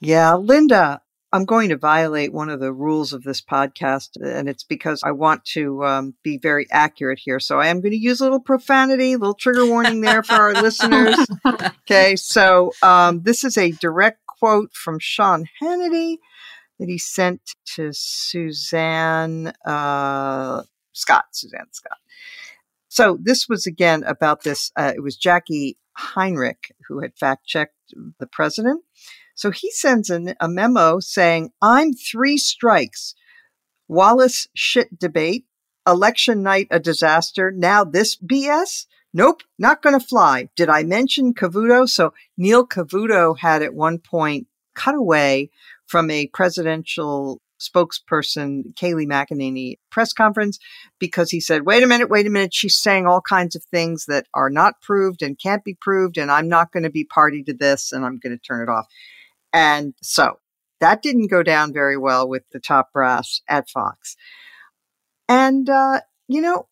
Yeah, 0.00 0.34
Linda, 0.34 1.00
I'm 1.32 1.44
going 1.44 1.70
to 1.70 1.76
violate 1.76 2.32
one 2.32 2.48
of 2.48 2.60
the 2.60 2.72
rules 2.72 3.12
of 3.12 3.22
this 3.22 3.40
podcast, 3.40 4.10
and 4.22 4.48
it's 4.48 4.62
because 4.62 5.02
I 5.04 5.10
want 5.10 5.44
to 5.46 5.84
um, 5.84 6.14
be 6.22 6.38
very 6.38 6.66
accurate 6.70 7.18
here. 7.18 7.40
So 7.40 7.58
I 7.58 7.66
am 7.66 7.80
going 7.80 7.92
to 7.92 7.98
use 7.98 8.20
a 8.20 8.24
little 8.24 8.40
profanity, 8.40 9.12
a 9.12 9.18
little 9.18 9.34
trigger 9.34 9.66
warning 9.66 10.00
there 10.00 10.22
for 10.22 10.34
our 10.34 10.52
listeners. 10.54 11.16
Okay, 11.88 12.16
so 12.16 12.72
um, 12.82 13.22
this 13.22 13.44
is 13.44 13.56
a 13.56 13.70
direct 13.72 14.26
quote 14.26 14.72
from 14.72 14.98
Sean 14.98 15.46
Hannity 15.62 16.18
that 16.78 16.88
he 16.88 16.98
sent 16.98 17.40
to 17.74 17.92
Suzanne 17.92 19.52
uh, 19.64 20.62
Scott. 20.92 21.26
Suzanne 21.32 21.68
Scott. 21.72 21.98
So 22.88 23.18
this 23.22 23.48
was 23.48 23.66
again 23.66 24.02
about 24.04 24.42
this. 24.42 24.72
Uh, 24.76 24.92
it 24.96 25.02
was 25.02 25.16
Jacqui 25.16 25.76
Heinrich 25.92 26.74
who 26.88 27.00
had 27.00 27.14
fact 27.16 27.46
checked 27.46 27.74
the 28.18 28.26
president 28.26 28.82
so 29.36 29.50
he 29.50 29.70
sends 29.70 30.08
an, 30.08 30.34
a 30.40 30.48
memo 30.48 30.98
saying, 30.98 31.50
I'm 31.60 31.92
three 31.92 32.38
strikes. 32.38 33.14
Wallace 33.86 34.48
shit 34.54 34.98
debate. 34.98 35.44
Election 35.86 36.42
night 36.42 36.66
a 36.70 36.80
disaster. 36.80 37.52
Now 37.54 37.84
this 37.84 38.16
BS? 38.16 38.86
Nope, 39.12 39.42
not 39.58 39.82
going 39.82 39.98
to 39.98 40.04
fly. 40.04 40.48
Did 40.56 40.68
I 40.68 40.82
mention 40.82 41.34
Cavuto? 41.34 41.88
So 41.88 42.12
Neil 42.36 42.66
Cavuto 42.66 43.38
had 43.38 43.62
at 43.62 43.74
one 43.74 43.98
point 43.98 44.46
cut 44.74 44.94
away 44.94 45.50
from 45.86 46.10
a 46.10 46.26
presidential 46.28 47.40
spokesperson, 47.60 48.74
Kayleigh 48.74 49.06
McEnany 49.06 49.78
press 49.90 50.12
conference 50.12 50.58
because 50.98 51.30
he 51.30 51.40
said, 51.40 51.66
wait 51.66 51.82
a 51.82 51.86
minute, 51.86 52.10
wait 52.10 52.26
a 52.26 52.30
minute. 52.30 52.52
She's 52.52 52.76
saying 52.76 53.06
all 53.06 53.20
kinds 53.20 53.54
of 53.54 53.64
things 53.64 54.06
that 54.06 54.26
are 54.34 54.50
not 54.50 54.80
proved 54.82 55.22
and 55.22 55.38
can't 55.38 55.64
be 55.64 55.76
proved. 55.80 56.18
And 56.18 56.30
I'm 56.30 56.48
not 56.48 56.72
going 56.72 56.82
to 56.82 56.90
be 56.90 57.04
party 57.04 57.42
to 57.44 57.54
this 57.54 57.92
and 57.92 58.04
I'm 58.04 58.18
going 58.18 58.36
to 58.36 58.42
turn 58.42 58.62
it 58.62 58.70
off. 58.70 58.86
And 59.52 59.94
so 60.02 60.38
that 60.80 61.02
didn't 61.02 61.30
go 61.30 61.42
down 61.42 61.72
very 61.72 61.96
well 61.96 62.28
with 62.28 62.42
the 62.52 62.60
top 62.60 62.92
brass 62.92 63.40
at 63.48 63.68
Fox. 63.68 64.16
And, 65.28 65.68
uh, 65.68 66.00
you 66.28 66.40
know, 66.40 66.68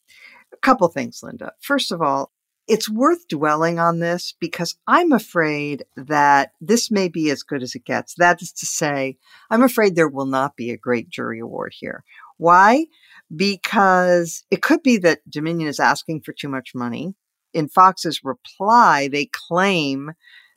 a 0.52 0.56
couple 0.58 0.88
things, 0.88 1.20
Linda. 1.22 1.52
First 1.60 1.92
of 1.92 2.00
all, 2.02 2.32
it's 2.66 2.88
worth 2.88 3.28
dwelling 3.28 3.78
on 3.78 3.98
this 3.98 4.34
because 4.40 4.76
I'm 4.86 5.12
afraid 5.12 5.84
that 5.96 6.52
this 6.60 6.90
may 6.90 7.08
be 7.08 7.30
as 7.30 7.42
good 7.42 7.62
as 7.62 7.74
it 7.74 7.84
gets. 7.84 8.14
That 8.14 8.40
is 8.40 8.52
to 8.52 8.66
say, 8.66 9.18
I'm 9.50 9.62
afraid 9.62 9.94
there 9.94 10.08
will 10.08 10.26
not 10.26 10.56
be 10.56 10.70
a 10.70 10.78
great 10.78 11.10
jury 11.10 11.40
award 11.40 11.74
here. 11.78 12.04
Why? 12.38 12.86
Because 13.34 14.44
it 14.50 14.62
could 14.62 14.82
be 14.82 14.96
that 14.98 15.28
Dominion 15.28 15.68
is 15.68 15.80
asking 15.80 16.22
for 16.22 16.32
too 16.32 16.48
much 16.48 16.74
money. 16.74 17.14
In 17.52 17.68
Fox's 17.68 18.20
reply, 18.24 19.08
they 19.12 19.26
claim 19.26 20.12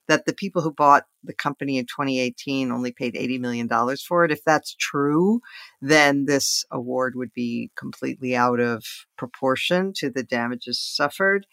that 0.07 0.25
the 0.25 0.33
people 0.33 0.61
who 0.61 0.71
bought 0.71 1.05
the 1.23 1.33
company 1.33 1.77
in 1.77 1.85
2018 1.85 2.71
only 2.71 2.91
paid 2.91 3.13
$80 3.13 3.39
million 3.39 3.69
for 3.97 4.23
it. 4.25 4.31
If 4.31 4.43
that's 4.43 4.75
true, 4.75 5.41
then 5.81 6.25
this 6.25 6.65
award 6.71 7.15
would 7.15 7.33
be 7.33 7.71
completely 7.75 8.35
out 8.35 8.59
of 8.59 8.83
proportion 9.17 9.93
to 9.97 10.09
the 10.09 10.23
damages 10.23 10.79
suffered. 10.79 11.45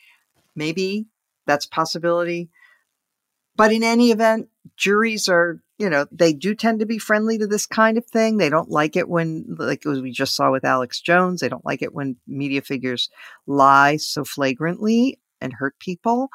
Maybe 0.55 1.07
that's 1.47 1.67
possibility. 1.67 2.51
But 3.57 3.73
in 3.73 3.83
any 3.83 4.11
event, 4.11 4.49
juries 4.77 5.29
are, 5.29 5.61
you 5.79 5.89
know, 5.89 6.07
they 6.11 6.33
do 6.33 6.55
tend 6.55 6.81
to 6.81 6.87
be 6.87 6.99
friendly 6.99 7.39
to 7.39 7.47
this 7.47 7.67
kind 7.67 7.99
of 7.99 8.07
thing. 8.07 8.37
They 8.37 8.51
don't 8.51 8.71
like 8.71 8.97
it 8.97 9.09
when, 9.09 9.57
like 9.59 9.85
we 9.85 10.11
just 10.11 10.35
saw 10.35 10.51
with 10.51 10.65
Alex 10.65 11.01
Jones, 11.01 11.41
they 11.41 11.49
don't 11.49 11.65
like 11.65 11.83
it 11.83 11.95
when 11.95 12.17
media 12.27 12.63
figures 12.63 13.11
lie 13.47 13.97
so 13.97 14.25
flagrantly 14.25 15.21
and 15.41 15.53
hurt 15.53 15.79
people. 15.79 16.31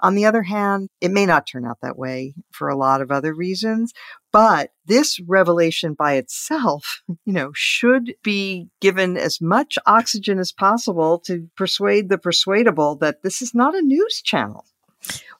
On 0.00 0.14
the 0.14 0.26
other 0.26 0.42
hand, 0.42 0.88
it 1.00 1.10
may 1.10 1.24
not 1.24 1.46
turn 1.46 1.64
out 1.64 1.78
that 1.82 1.98
way 1.98 2.34
for 2.50 2.68
a 2.68 2.76
lot 2.76 3.00
of 3.00 3.10
other 3.10 3.32
reasons, 3.32 3.92
but 4.32 4.72
this 4.86 5.20
revelation 5.20 5.94
by 5.94 6.14
itself, 6.14 7.02
you 7.24 7.32
know, 7.32 7.52
should 7.54 8.14
be 8.22 8.68
given 8.80 9.16
as 9.16 9.40
much 9.40 9.78
oxygen 9.86 10.38
as 10.38 10.52
possible 10.52 11.18
to 11.20 11.48
persuade 11.56 12.08
the 12.08 12.18
persuadable 12.18 12.96
that 12.96 13.22
this 13.22 13.40
is 13.40 13.54
not 13.54 13.74
a 13.74 13.82
news 13.82 14.20
channel. 14.22 14.64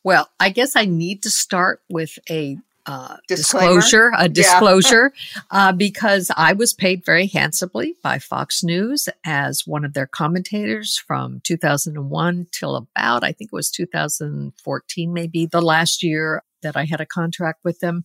Well, 0.02 0.28
I 0.38 0.50
guess 0.50 0.76
I 0.76 0.84
need 0.84 1.22
to 1.22 1.30
start 1.30 1.82
with 1.88 2.18
a 2.30 2.58
uh, 2.86 3.16
disclosure, 3.28 4.12
a 4.16 4.28
disclosure, 4.30 5.12
yeah. 5.34 5.42
uh, 5.50 5.72
because 5.72 6.30
I 6.36 6.52
was 6.52 6.72
paid 6.72 7.04
very 7.04 7.26
handsomely 7.26 7.96
by 8.02 8.18
Fox 8.18 8.62
News 8.62 9.08
as 9.24 9.66
one 9.66 9.84
of 9.84 9.94
their 9.94 10.06
commentators 10.06 10.98
from 10.98 11.40
2001 11.44 12.46
till 12.52 12.76
about, 12.76 13.24
I 13.24 13.32
think 13.32 13.50
it 13.52 13.56
was 13.56 13.70
2014, 13.70 15.12
maybe 15.12 15.46
the 15.46 15.62
last 15.62 16.02
year 16.02 16.42
that 16.62 16.76
I 16.76 16.84
had 16.84 17.00
a 17.00 17.06
contract 17.06 17.60
with 17.64 17.80
them. 17.80 18.04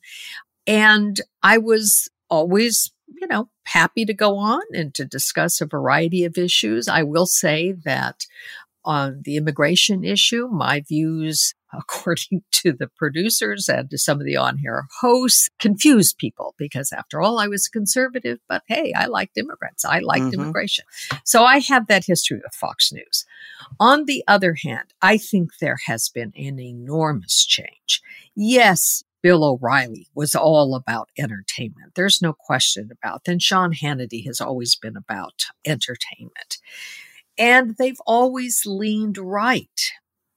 And 0.68 1.20
I 1.42 1.58
was 1.58 2.10
always, 2.30 2.92
you 3.08 3.28
know, 3.28 3.50
happy 3.66 4.06
to 4.06 4.14
go 4.14 4.38
on 4.38 4.62
and 4.74 4.94
to 4.96 5.06
discuss 5.06 5.62
a 5.62 5.66
variety 5.66 6.26
of 6.26 6.38
issues. 6.38 6.88
I 6.88 7.04
will 7.04 7.26
say 7.26 7.74
that 7.84 8.26
on 8.86 9.22
the 9.24 9.38
immigration 9.38 10.04
issue, 10.04 10.48
my 10.48 10.82
views 10.82 11.54
according 11.74 12.44
to 12.52 12.74
the 12.74 12.88
producers 12.88 13.70
and 13.70 13.90
to 13.90 13.98
some 13.98 14.20
of 14.20 14.26
the 14.26 14.36
on 14.36 14.60
air 14.66 14.88
hosts, 15.02 15.50
confused 15.60 16.18
people 16.18 16.56
because, 16.58 16.92
after 16.92 17.22
all, 17.22 17.40
I 17.40 17.48
was 17.48 17.68
conservative, 17.68 18.40
but 18.48 18.64
hey, 18.68 18.94
I 18.94 19.06
liked 19.06 19.38
immigrants. 19.38 19.86
I 19.86 20.00
liked 20.00 20.26
mm-hmm. 20.26 20.42
immigration. 20.42 20.86
So 21.24 21.44
I 21.44 21.60
have 21.60 21.88
that 21.88 22.06
history 22.06 22.38
with 22.44 22.54
Fox 22.54 22.92
News. 22.92 23.26
On 23.80 24.06
the 24.06 24.24
other 24.28 24.56
hand, 24.64 24.94
I 25.02 25.18
think 25.18 25.52
there 25.60 25.80
has 25.86 26.10
been 26.10 26.34
an 26.36 26.60
enormous 26.60 27.46
change. 27.46 28.02
Yes, 28.36 29.04
Bill 29.22 29.44
O'Reilly 29.44 30.08
was 30.14 30.36
all 30.36 30.76
about 30.76 31.10
entertainment. 31.18 31.94
There's 31.96 32.22
no 32.22 32.34
question 32.34 32.90
about. 32.92 33.26
Then 33.26 33.40
Sean 33.40 33.74
Hannity 33.74 34.26
has 34.26 34.40
always 34.40 34.76
been 34.76 34.96
about 34.96 35.46
entertainment. 35.66 36.58
And 37.38 37.76
they've 37.78 38.00
always 38.06 38.66
leaned 38.66 39.18
right. 39.18 39.92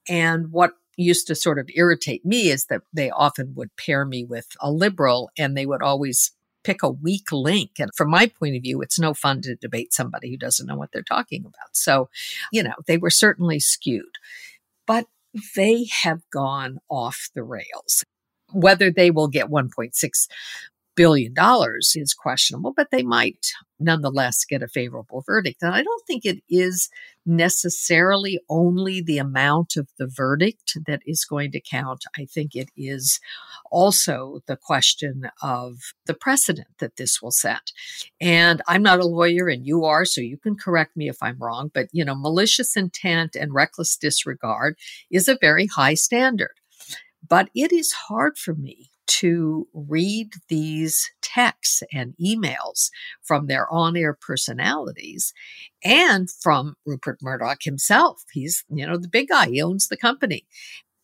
And 0.07 0.51
what 0.51 0.73
used 0.97 1.27
to 1.27 1.35
sort 1.35 1.59
of 1.59 1.69
irritate 1.75 2.25
me 2.25 2.49
is 2.49 2.65
that 2.65 2.81
they 2.93 3.09
often 3.09 3.53
would 3.55 3.75
pair 3.75 4.05
me 4.05 4.23
with 4.23 4.47
a 4.61 4.71
liberal 4.71 5.29
and 5.37 5.55
they 5.55 5.65
would 5.65 5.81
always 5.81 6.31
pick 6.63 6.81
a 6.83 6.89
weak 6.89 7.31
link. 7.31 7.71
And 7.79 7.91
from 7.95 8.09
my 8.09 8.27
point 8.27 8.55
of 8.55 8.63
view, 8.63 8.81
it's 8.81 8.99
no 8.99 9.13
fun 9.13 9.41
to 9.41 9.55
debate 9.55 9.93
somebody 9.93 10.29
who 10.29 10.37
doesn't 10.37 10.65
know 10.65 10.75
what 10.75 10.91
they're 10.91 11.01
talking 11.01 11.41
about. 11.41 11.75
So, 11.75 12.09
you 12.51 12.63
know, 12.63 12.75
they 12.87 12.97
were 12.97 13.09
certainly 13.09 13.59
skewed, 13.59 14.15
but 14.87 15.05
they 15.55 15.87
have 16.03 16.21
gone 16.31 16.79
off 16.89 17.29
the 17.35 17.43
rails. 17.43 18.05
Whether 18.51 18.91
they 18.91 19.09
will 19.09 19.27
get 19.27 19.49
1.6 19.49 20.27
billion 20.95 21.33
dollars 21.33 21.93
is 21.95 22.13
questionable, 22.13 22.73
but 22.75 22.89
they 22.91 23.03
might 23.03 23.47
nonetheless 23.79 24.45
get 24.45 24.63
a 24.63 24.67
favorable 24.67 25.23
verdict. 25.25 25.61
And 25.61 25.73
I 25.73 25.83
don't 25.83 26.05
think 26.07 26.25
it 26.25 26.41
is 26.49 26.89
necessarily 27.25 28.39
only 28.49 29.01
the 29.01 29.17
amount 29.17 29.75
of 29.75 29.87
the 29.97 30.07
verdict 30.07 30.77
that 30.85 31.01
is 31.05 31.25
going 31.25 31.51
to 31.51 31.61
count. 31.61 32.03
I 32.17 32.25
think 32.25 32.55
it 32.55 32.69
is 32.77 33.19
also 33.71 34.39
the 34.47 34.55
question 34.57 35.29
of 35.41 35.77
the 36.05 36.13
precedent 36.13 36.67
that 36.79 36.95
this 36.97 37.21
will 37.21 37.31
set. 37.31 37.71
And 38.21 38.61
I'm 38.67 38.83
not 38.83 38.99
a 38.99 39.05
lawyer 39.05 39.47
and 39.47 39.65
you 39.65 39.85
are, 39.85 40.05
so 40.05 40.21
you 40.21 40.37
can 40.37 40.55
correct 40.55 40.95
me 40.95 41.09
if 41.09 41.17
I'm 41.21 41.37
wrong, 41.39 41.71
but 41.73 41.87
you 41.91 42.05
know, 42.05 42.15
malicious 42.15 42.75
intent 42.75 43.35
and 43.35 43.53
reckless 43.53 43.97
disregard 43.97 44.77
is 45.09 45.27
a 45.27 45.37
very 45.39 45.67
high 45.67 45.95
standard. 45.95 46.53
But 47.27 47.49
it 47.55 47.71
is 47.71 47.91
hard 47.93 48.37
for 48.37 48.53
me 48.53 48.91
to 49.07 49.67
read 49.73 50.33
these 50.49 51.09
texts 51.21 51.83
and 51.93 52.13
emails 52.21 52.89
from 53.21 53.47
their 53.47 53.71
on 53.71 53.95
air 53.97 54.17
personalities 54.19 55.33
and 55.83 56.29
from 56.41 56.75
Rupert 56.85 57.19
Murdoch 57.21 57.63
himself. 57.63 58.23
He's, 58.31 58.63
you 58.69 58.85
know, 58.85 58.97
the 58.97 59.09
big 59.09 59.29
guy, 59.29 59.49
he 59.49 59.61
owns 59.61 59.87
the 59.87 59.97
company. 59.97 60.45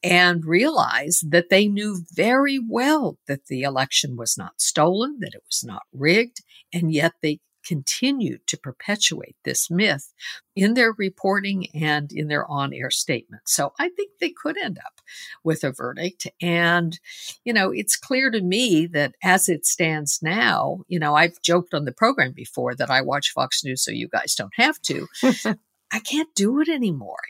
And 0.01 0.45
realize 0.45 1.21
that 1.27 1.49
they 1.49 1.67
knew 1.67 2.05
very 2.13 2.57
well 2.57 3.17
that 3.27 3.47
the 3.47 3.63
election 3.63 4.15
was 4.15 4.37
not 4.37 4.61
stolen, 4.61 5.17
that 5.19 5.33
it 5.33 5.43
was 5.45 5.61
not 5.61 5.81
rigged, 5.91 6.37
and 6.71 6.93
yet 6.93 7.15
they 7.21 7.39
continued 7.69 8.41
to 8.47 8.57
perpetuate 8.57 9.35
this 9.45 9.69
myth 9.69 10.11
in 10.55 10.73
their 10.73 10.91
reporting 10.97 11.67
and 11.75 12.11
in 12.11 12.27
their 12.29 12.49
on 12.49 12.73
air 12.73 12.89
statements. 12.89 13.53
So 13.53 13.73
I 13.79 13.89
think 13.89 14.13
they 14.19 14.31
could 14.31 14.57
end 14.57 14.79
up 14.83 15.01
with 15.43 15.63
a 15.63 15.71
verdict. 15.71 16.25
And, 16.41 16.99
you 17.45 17.53
know, 17.53 17.69
it's 17.69 17.95
clear 17.95 18.31
to 18.31 18.41
me 18.41 18.87
that 18.87 19.13
as 19.23 19.47
it 19.47 19.67
stands 19.67 20.17
now, 20.23 20.79
you 20.87 20.97
know, 20.97 21.13
I've 21.13 21.39
joked 21.43 21.75
on 21.75 21.85
the 21.85 21.91
program 21.91 22.31
before 22.31 22.73
that 22.73 22.89
I 22.89 23.01
watch 23.01 23.33
Fox 23.33 23.63
News 23.63 23.83
so 23.83 23.91
you 23.91 24.07
guys 24.07 24.33
don't 24.33 24.53
have 24.55 24.81
to. 24.81 25.07
I 25.91 25.99
can't 25.99 26.33
do 26.33 26.59
it 26.59 26.69
anymore. 26.69 27.21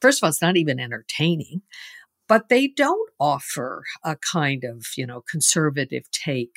First 0.00 0.20
of 0.20 0.24
all, 0.24 0.30
it's 0.30 0.40
not 0.40 0.56
even 0.56 0.78
entertaining 0.78 1.62
but 2.30 2.48
they 2.48 2.68
don't 2.68 3.10
offer 3.18 3.82
a 4.04 4.14
kind 4.14 4.62
of, 4.62 4.86
you 4.96 5.04
know, 5.04 5.20
conservative 5.28 6.08
take 6.12 6.54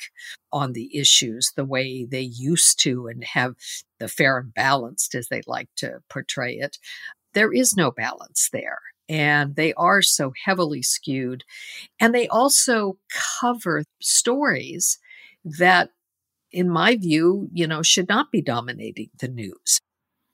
on 0.52 0.72
the 0.72 0.96
issues 0.96 1.50
the 1.56 1.64
way 1.64 2.04
they 2.04 2.20
used 2.20 2.78
to 2.78 3.08
and 3.08 3.24
have 3.24 3.56
the 3.98 4.06
fair 4.06 4.38
and 4.38 4.54
balanced 4.54 5.16
as 5.16 5.26
they 5.26 5.42
like 5.48 5.68
to 5.74 5.98
portray 6.08 6.54
it. 6.54 6.78
There 7.32 7.52
is 7.52 7.76
no 7.76 7.90
balance 7.90 8.50
there. 8.52 8.78
And 9.08 9.56
they 9.56 9.74
are 9.74 10.00
so 10.00 10.32
heavily 10.44 10.80
skewed. 10.80 11.42
And 11.98 12.14
they 12.14 12.28
also 12.28 12.96
cover 13.40 13.82
stories 14.00 15.00
that, 15.44 15.90
in 16.52 16.70
my 16.70 16.94
view, 16.94 17.48
you 17.52 17.66
know, 17.66 17.82
should 17.82 18.08
not 18.08 18.30
be 18.30 18.42
dominating 18.42 19.10
the 19.18 19.26
news. 19.26 19.80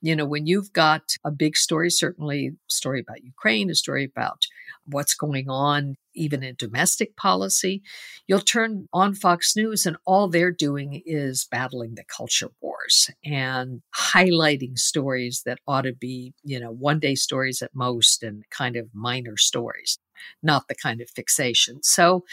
You 0.01 0.15
know, 0.15 0.25
when 0.25 0.45
you've 0.45 0.71
got 0.71 1.15
a 1.23 1.31
big 1.31 1.57
story, 1.57 1.89
certainly 1.89 2.49
a 2.49 2.51
story 2.67 2.99
about 2.99 3.23
Ukraine, 3.23 3.71
a 3.71 3.75
story 3.75 4.03
about 4.03 4.45
what's 4.85 5.15
going 5.15 5.49
on 5.49 5.95
even 6.13 6.43
in 6.43 6.55
domestic 6.57 7.15
policy, 7.15 7.81
you'll 8.27 8.39
turn 8.39 8.87
on 8.93 9.13
Fox 9.13 9.55
News 9.55 9.85
and 9.85 9.97
all 10.05 10.27
they're 10.27 10.51
doing 10.51 11.01
is 11.05 11.47
battling 11.49 11.95
the 11.95 12.03
culture 12.03 12.49
wars 12.61 13.09
and 13.23 13.81
highlighting 13.95 14.77
stories 14.77 15.43
that 15.45 15.59
ought 15.67 15.83
to 15.83 15.93
be, 15.93 16.33
you 16.43 16.59
know, 16.59 16.71
one 16.71 16.99
day 16.99 17.15
stories 17.15 17.61
at 17.61 17.71
most 17.73 18.23
and 18.23 18.43
kind 18.49 18.75
of 18.75 18.87
minor 18.93 19.37
stories, 19.37 19.97
not 20.43 20.67
the 20.67 20.75
kind 20.75 21.01
of 21.01 21.09
fixation. 21.09 21.81
So, 21.83 22.23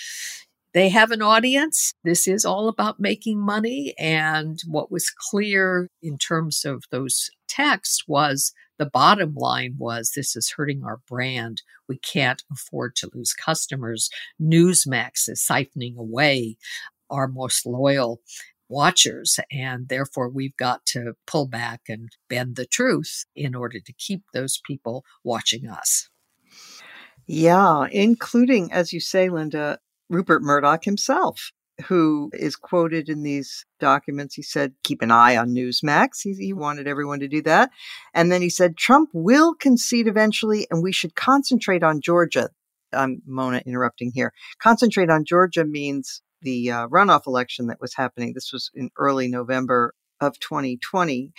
they 0.75 0.91
have 0.91 1.11
an 1.11 1.23
audience. 1.23 1.95
This 2.05 2.29
is 2.29 2.45
all 2.45 2.69
about 2.69 3.01
making 3.01 3.41
money. 3.41 3.95
And 3.99 4.61
what 4.67 4.93
was 4.93 5.11
clear 5.11 5.89
in 6.03 6.19
terms 6.19 6.65
of 6.65 6.85
those 6.91 7.31
texts 7.49 8.05
was 8.07 8.53
the 8.79 8.87
bottom 8.87 9.35
line 9.35 9.75
was 9.79 10.13
this 10.13 10.37
is 10.37 10.53
hurting 10.53 10.85
our 10.85 11.01
brand. 11.09 11.63
We 11.89 11.99
can't 11.99 12.43
afford 12.53 12.97
to 12.97 13.11
lose 13.13 13.35
customers. 13.35 14.11
Newsmax 14.41 15.29
is 15.29 15.45
siphoning 15.47 15.97
away 15.97 16.57
our 17.11 17.29
most 17.29 17.67
loyal 17.67 18.21
watchers. 18.69 19.41
And 19.51 19.89
therefore, 19.89 20.29
we've 20.29 20.57
got 20.57 20.85
to 20.87 21.15
pull 21.27 21.47
back 21.47 21.83
and 21.89 22.11
bend 22.29 22.57
the 22.57 22.67
truth 22.67 23.25
in 23.35 23.55
order 23.55 23.81
to 23.81 23.93
keep 23.93 24.23
those 24.33 24.61
people 24.65 25.05
watching 25.25 25.69
us. 25.69 26.09
Yeah, 27.27 27.87
including, 27.91 28.73
as 28.73 28.93
you 28.93 29.01
say, 29.01 29.29
Linda, 29.29 29.81
Rupert 30.09 30.43
Murdoch 30.43 30.85
himself, 30.85 31.53
who 31.87 32.31
is 32.33 32.57
quoted 32.57 33.09
in 33.09 33.23
these 33.23 33.65
documents. 33.79 34.35
He 34.35 34.43
said, 34.43 34.75
keep 34.83 35.03
an 35.03 35.11
eye 35.11 35.37
on 35.37 35.51
Newsmax. 35.51 36.23
He, 36.23 36.35
he, 36.35 36.53
wanted 36.53 36.89
everyone 36.89 37.21
to 37.21 37.29
do 37.29 37.41
that. 37.43 37.71
And 38.15 38.33
then 38.33 38.43
he 38.43 38.51
said, 38.51 38.77
Trump 38.77 39.11
will 39.13 39.55
concede 39.55 40.09
eventually, 40.09 40.67
and 40.71 40.83
we 40.83 40.93
should 40.93 41.15
concentrate 41.15 41.83
on 41.83 42.01
Georgia. 42.01 42.51
I'm 42.93 43.23
Mona 43.27 43.63
interrupting 43.65 44.13
here. 44.13 44.33
Concentrate 44.61 45.11
on 45.11 45.25
Georgia 45.25 45.65
means 45.65 46.23
the 46.43 46.71
uh, 46.71 46.89
runoff 46.89 47.27
election 47.27 47.67
that 47.69 47.81
was 47.81 47.95
happening. 47.95 48.33
This 48.33 48.53
was 48.53 48.71
in 48.75 48.91
early 48.97 49.29
November 49.29 49.95
of 50.21 50.39
2020. 50.41 51.33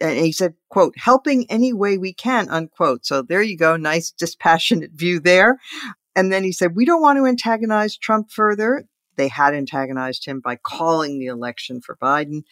And 0.00 0.18
he 0.18 0.32
said, 0.32 0.54
quote, 0.70 0.94
helping 0.96 1.50
any 1.50 1.72
way 1.72 1.98
we 1.98 2.12
can, 2.12 2.48
unquote. 2.48 3.04
So 3.04 3.20
there 3.22 3.42
you 3.42 3.56
go. 3.56 3.76
Nice 3.76 4.12
dispassionate 4.12 4.92
view 4.92 5.20
there. 5.20 5.58
And 6.14 6.32
then 6.32 6.42
he 6.44 6.52
said, 6.52 6.74
We 6.74 6.84
don't 6.84 7.02
want 7.02 7.18
to 7.18 7.26
antagonize 7.26 7.96
Trump 7.96 8.30
further. 8.30 8.84
They 9.18 9.28
had 9.28 9.54
antagonized 9.54 10.24
him 10.24 10.40
by 10.42 10.56
calling 10.56 11.18
the 11.18 11.26
election 11.26 11.82
for 11.82 11.98
Biden. 12.00 12.44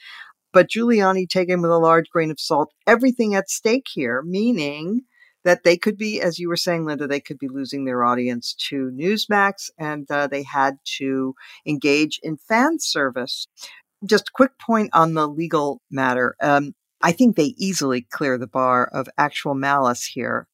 But 0.52 0.68
Giuliani 0.68 1.28
taken 1.28 1.62
with 1.62 1.70
a 1.70 1.78
large 1.78 2.08
grain 2.10 2.30
of 2.30 2.40
salt 2.40 2.72
everything 2.86 3.34
at 3.34 3.48
stake 3.48 3.86
here, 3.92 4.22
meaning 4.22 5.02
that 5.44 5.62
they 5.62 5.76
could 5.76 5.96
be, 5.96 6.20
as 6.20 6.38
you 6.38 6.48
were 6.48 6.56
saying, 6.56 6.84
Linda, 6.84 7.06
they 7.06 7.20
could 7.20 7.38
be 7.38 7.48
losing 7.48 7.84
their 7.84 8.04
audience 8.04 8.52
to 8.68 8.90
Newsmax 8.90 9.70
and 9.78 10.10
uh, 10.10 10.26
they 10.26 10.42
had 10.42 10.78
to 10.98 11.34
engage 11.64 12.18
in 12.22 12.36
fan 12.36 12.78
service. 12.80 13.46
Just 14.04 14.28
a 14.28 14.32
quick 14.34 14.58
point 14.58 14.90
on 14.92 15.14
the 15.14 15.28
legal 15.28 15.80
matter. 15.90 16.34
Um, 16.42 16.74
I 17.00 17.12
think 17.12 17.36
they 17.36 17.54
easily 17.56 18.06
clear 18.10 18.38
the 18.38 18.48
bar 18.48 18.88
of 18.92 19.08
actual 19.16 19.54
malice 19.54 20.04
here. 20.04 20.48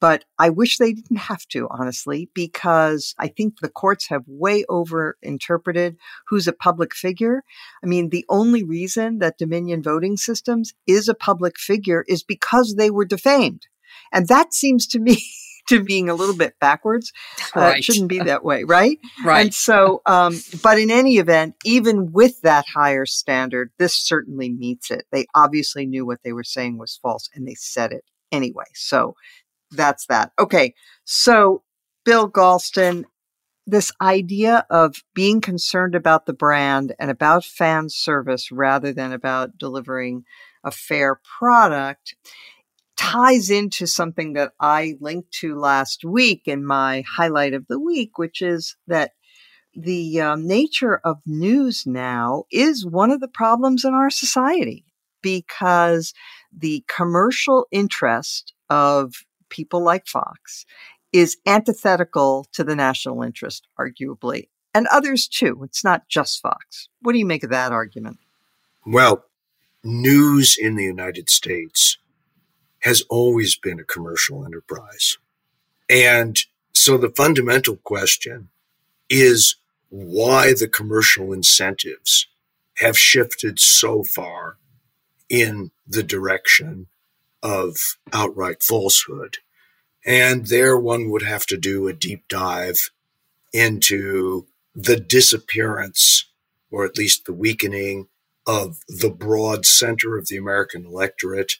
But 0.00 0.24
I 0.38 0.50
wish 0.50 0.76
they 0.76 0.92
didn't 0.92 1.16
have 1.16 1.46
to, 1.48 1.68
honestly, 1.70 2.28
because 2.34 3.14
I 3.18 3.28
think 3.28 3.60
the 3.60 3.70
courts 3.70 4.08
have 4.08 4.24
way 4.26 4.64
over 4.68 5.16
interpreted 5.22 5.96
who's 6.28 6.46
a 6.46 6.52
public 6.52 6.94
figure. 6.94 7.42
I 7.82 7.86
mean, 7.86 8.10
the 8.10 8.26
only 8.28 8.62
reason 8.62 9.18
that 9.20 9.38
Dominion 9.38 9.82
voting 9.82 10.16
systems 10.16 10.74
is 10.86 11.08
a 11.08 11.14
public 11.14 11.58
figure 11.58 12.04
is 12.08 12.22
because 12.22 12.74
they 12.76 12.90
were 12.90 13.06
defamed. 13.06 13.66
And 14.12 14.28
that 14.28 14.52
seems 14.52 14.86
to 14.88 14.98
me 14.98 15.22
to 15.68 15.82
being 15.82 16.08
a 16.08 16.14
little 16.14 16.36
bit 16.36 16.54
backwards. 16.60 17.12
Uh, 17.54 17.60
right. 17.60 17.78
It 17.78 17.84
shouldn't 17.84 18.08
be 18.08 18.18
that 18.20 18.44
way, 18.44 18.64
right? 18.64 18.98
Right. 19.24 19.46
And 19.46 19.54
so, 19.54 20.02
um, 20.06 20.38
but 20.62 20.78
in 20.78 20.90
any 20.90 21.16
event, 21.16 21.56
even 21.64 22.12
with 22.12 22.40
that 22.42 22.66
higher 22.72 23.06
standard, 23.06 23.72
this 23.78 23.94
certainly 23.94 24.50
meets 24.50 24.90
it. 24.90 25.06
They 25.10 25.26
obviously 25.34 25.86
knew 25.86 26.06
what 26.06 26.22
they 26.22 26.32
were 26.32 26.44
saying 26.44 26.78
was 26.78 26.98
false 27.02 27.28
and 27.34 27.48
they 27.48 27.54
said 27.54 27.92
it 27.92 28.04
anyway. 28.30 28.66
So 28.74 29.16
that's 29.70 30.06
that. 30.06 30.32
Okay. 30.38 30.74
So, 31.04 31.62
Bill 32.04 32.30
Galston, 32.30 33.04
this 33.66 33.90
idea 34.00 34.64
of 34.70 34.96
being 35.14 35.40
concerned 35.40 35.94
about 35.94 36.26
the 36.26 36.32
brand 36.32 36.94
and 37.00 37.10
about 37.10 37.44
fan 37.44 37.88
service 37.88 38.52
rather 38.52 38.92
than 38.92 39.12
about 39.12 39.58
delivering 39.58 40.24
a 40.64 40.70
fair 40.70 41.20
product 41.38 42.14
ties 42.96 43.50
into 43.50 43.86
something 43.86 44.32
that 44.34 44.52
I 44.60 44.96
linked 45.00 45.32
to 45.40 45.58
last 45.58 46.04
week 46.04 46.42
in 46.46 46.64
my 46.64 47.02
highlight 47.08 47.54
of 47.54 47.66
the 47.68 47.78
week, 47.78 48.18
which 48.18 48.40
is 48.40 48.76
that 48.86 49.12
the 49.74 50.20
um, 50.20 50.46
nature 50.46 51.00
of 51.04 51.18
news 51.26 51.84
now 51.86 52.44
is 52.50 52.86
one 52.86 53.10
of 53.10 53.20
the 53.20 53.28
problems 53.28 53.84
in 53.84 53.92
our 53.92 54.10
society 54.10 54.84
because 55.22 56.14
the 56.56 56.84
commercial 56.88 57.66
interest 57.70 58.54
of 58.70 59.12
people 59.48 59.82
like 59.82 60.06
Fox 60.06 60.66
is 61.12 61.36
antithetical 61.46 62.46
to 62.52 62.64
the 62.64 62.76
national 62.76 63.22
interest, 63.22 63.66
arguably, 63.78 64.48
and 64.74 64.86
others 64.88 65.26
too. 65.28 65.62
It's 65.64 65.84
not 65.84 66.08
just 66.08 66.40
Fox. 66.40 66.88
What 67.00 67.12
do 67.12 67.18
you 67.18 67.26
make 67.26 67.42
of 67.42 67.50
that 67.50 67.72
argument? 67.72 68.18
Well, 68.84 69.24
news 69.82 70.56
in 70.58 70.76
the 70.76 70.84
United 70.84 71.30
States 71.30 71.98
has 72.80 73.02
always 73.08 73.56
been 73.56 73.80
a 73.80 73.84
commercial 73.84 74.44
enterprise. 74.44 75.16
And 75.88 76.38
so 76.74 76.98
the 76.98 77.10
fundamental 77.10 77.76
question 77.76 78.48
is 79.08 79.56
why 79.88 80.52
the 80.52 80.68
commercial 80.68 81.32
incentives 81.32 82.26
have 82.78 82.98
shifted 82.98 83.58
so 83.58 84.02
far 84.02 84.58
in 85.28 85.70
the 85.86 86.02
direction 86.02 86.88
of 87.46 87.96
outright 88.12 88.60
falsehood. 88.60 89.38
And 90.04 90.46
there 90.46 90.76
one 90.76 91.10
would 91.10 91.22
have 91.22 91.46
to 91.46 91.56
do 91.56 91.86
a 91.86 91.92
deep 91.92 92.26
dive 92.28 92.90
into 93.52 94.46
the 94.74 94.96
disappearance, 94.96 96.26
or 96.72 96.84
at 96.84 96.98
least 96.98 97.24
the 97.24 97.32
weakening, 97.32 98.08
of 98.48 98.80
the 98.88 99.10
broad 99.10 99.64
center 99.64 100.16
of 100.16 100.26
the 100.26 100.36
American 100.36 100.86
electorate 100.86 101.58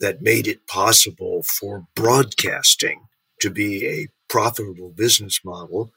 that 0.00 0.22
made 0.22 0.48
it 0.48 0.66
possible 0.66 1.44
for 1.44 1.86
broadcasting 1.94 3.06
to 3.40 3.48
be 3.48 3.86
a 3.86 4.08
profitable 4.28 4.90
business 4.90 5.40
model. 5.44 5.92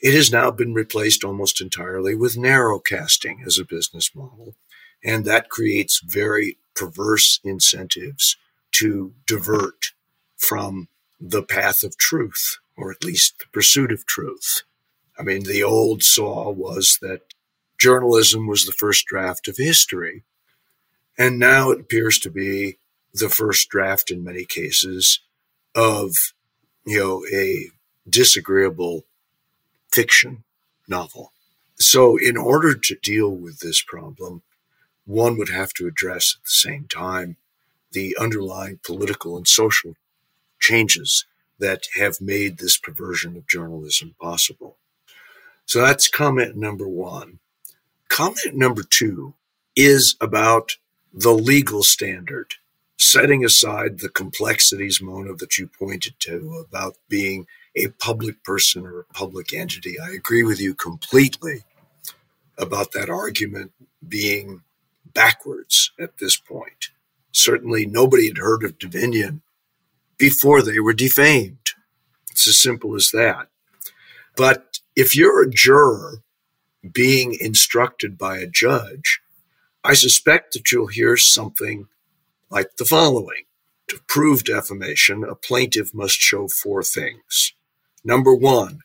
It 0.00 0.14
has 0.14 0.32
now 0.32 0.50
been 0.50 0.72
replaced 0.72 1.24
almost 1.24 1.60
entirely 1.60 2.14
with 2.14 2.36
narrowcasting 2.36 3.46
as 3.46 3.58
a 3.58 3.64
business 3.66 4.14
model. 4.14 4.54
And 5.04 5.26
that 5.26 5.50
creates 5.50 6.00
very 6.00 6.56
perverse 6.74 7.38
incentives 7.44 8.36
to 8.72 9.12
divert 9.26 9.92
from 10.36 10.88
the 11.20 11.42
path 11.42 11.82
of 11.82 11.96
truth, 11.96 12.58
or 12.76 12.90
at 12.90 13.04
least 13.04 13.38
the 13.38 13.46
pursuit 13.52 13.92
of 13.92 14.06
truth. 14.06 14.62
I 15.18 15.22
mean, 15.22 15.44
the 15.44 15.62
old 15.62 16.02
saw 16.02 16.50
was 16.50 16.98
that 17.00 17.34
journalism 17.78 18.46
was 18.46 18.64
the 18.64 18.72
first 18.72 19.06
draft 19.06 19.48
of 19.48 19.56
history. 19.56 20.24
And 21.18 21.38
now 21.38 21.70
it 21.70 21.80
appears 21.80 22.18
to 22.20 22.30
be 22.30 22.78
the 23.12 23.28
first 23.28 23.68
draft 23.68 24.10
in 24.10 24.24
many 24.24 24.44
cases 24.44 25.20
of, 25.74 26.32
you 26.84 26.98
know, 26.98 27.24
a 27.32 27.70
disagreeable 28.08 29.04
fiction 29.90 30.44
novel. 30.88 31.32
So 31.76 32.16
in 32.16 32.36
order 32.36 32.74
to 32.74 32.94
deal 32.94 33.28
with 33.28 33.60
this 33.60 33.82
problem, 33.82 34.42
one 35.04 35.36
would 35.36 35.50
have 35.50 35.72
to 35.74 35.86
address 35.86 36.36
at 36.38 36.44
the 36.44 36.50
same 36.50 36.86
time 36.88 37.36
the 37.92 38.16
underlying 38.18 38.80
political 38.84 39.36
and 39.36 39.46
social 39.46 39.94
changes 40.60 41.24
that 41.58 41.84
have 41.94 42.20
made 42.20 42.58
this 42.58 42.78
perversion 42.78 43.36
of 43.36 43.46
journalism 43.46 44.14
possible. 44.20 44.76
So 45.66 45.80
that's 45.80 46.08
comment 46.08 46.56
number 46.56 46.88
one. 46.88 47.38
Comment 48.08 48.54
number 48.54 48.82
two 48.82 49.34
is 49.76 50.16
about 50.20 50.76
the 51.12 51.32
legal 51.32 51.82
standard, 51.82 52.54
setting 52.98 53.44
aside 53.44 54.00
the 54.00 54.08
complexities, 54.08 55.00
Mona, 55.00 55.34
that 55.34 55.58
you 55.58 55.68
pointed 55.68 56.14
to 56.20 56.64
about 56.68 56.96
being 57.08 57.46
a 57.74 57.88
public 57.88 58.42
person 58.44 58.84
or 58.84 59.00
a 59.00 59.14
public 59.14 59.52
entity. 59.52 59.98
I 59.98 60.10
agree 60.10 60.42
with 60.42 60.60
you 60.60 60.74
completely 60.74 61.64
about 62.58 62.92
that 62.92 63.08
argument 63.08 63.72
being 64.06 64.62
backwards 65.14 65.92
at 65.98 66.18
this 66.18 66.36
point. 66.36 66.90
Certainly, 67.32 67.86
nobody 67.86 68.28
had 68.28 68.38
heard 68.38 68.62
of 68.62 68.78
Dominion 68.78 69.42
before 70.18 70.62
they 70.62 70.78
were 70.78 70.92
defamed. 70.92 71.72
It's 72.30 72.46
as 72.46 72.60
simple 72.60 72.94
as 72.94 73.10
that. 73.10 73.48
But 74.36 74.78
if 74.94 75.16
you're 75.16 75.42
a 75.42 75.50
juror 75.50 76.22
being 76.92 77.36
instructed 77.40 78.18
by 78.18 78.38
a 78.38 78.46
judge, 78.46 79.20
I 79.84 79.94
suspect 79.94 80.52
that 80.52 80.70
you'll 80.70 80.86
hear 80.86 81.16
something 81.16 81.88
like 82.50 82.76
the 82.76 82.84
following. 82.84 83.44
To 83.88 84.00
prove 84.06 84.44
defamation, 84.44 85.24
a 85.24 85.34
plaintiff 85.34 85.92
must 85.92 86.18
show 86.18 86.48
four 86.48 86.82
things. 86.82 87.52
Number 88.04 88.34
one, 88.34 88.80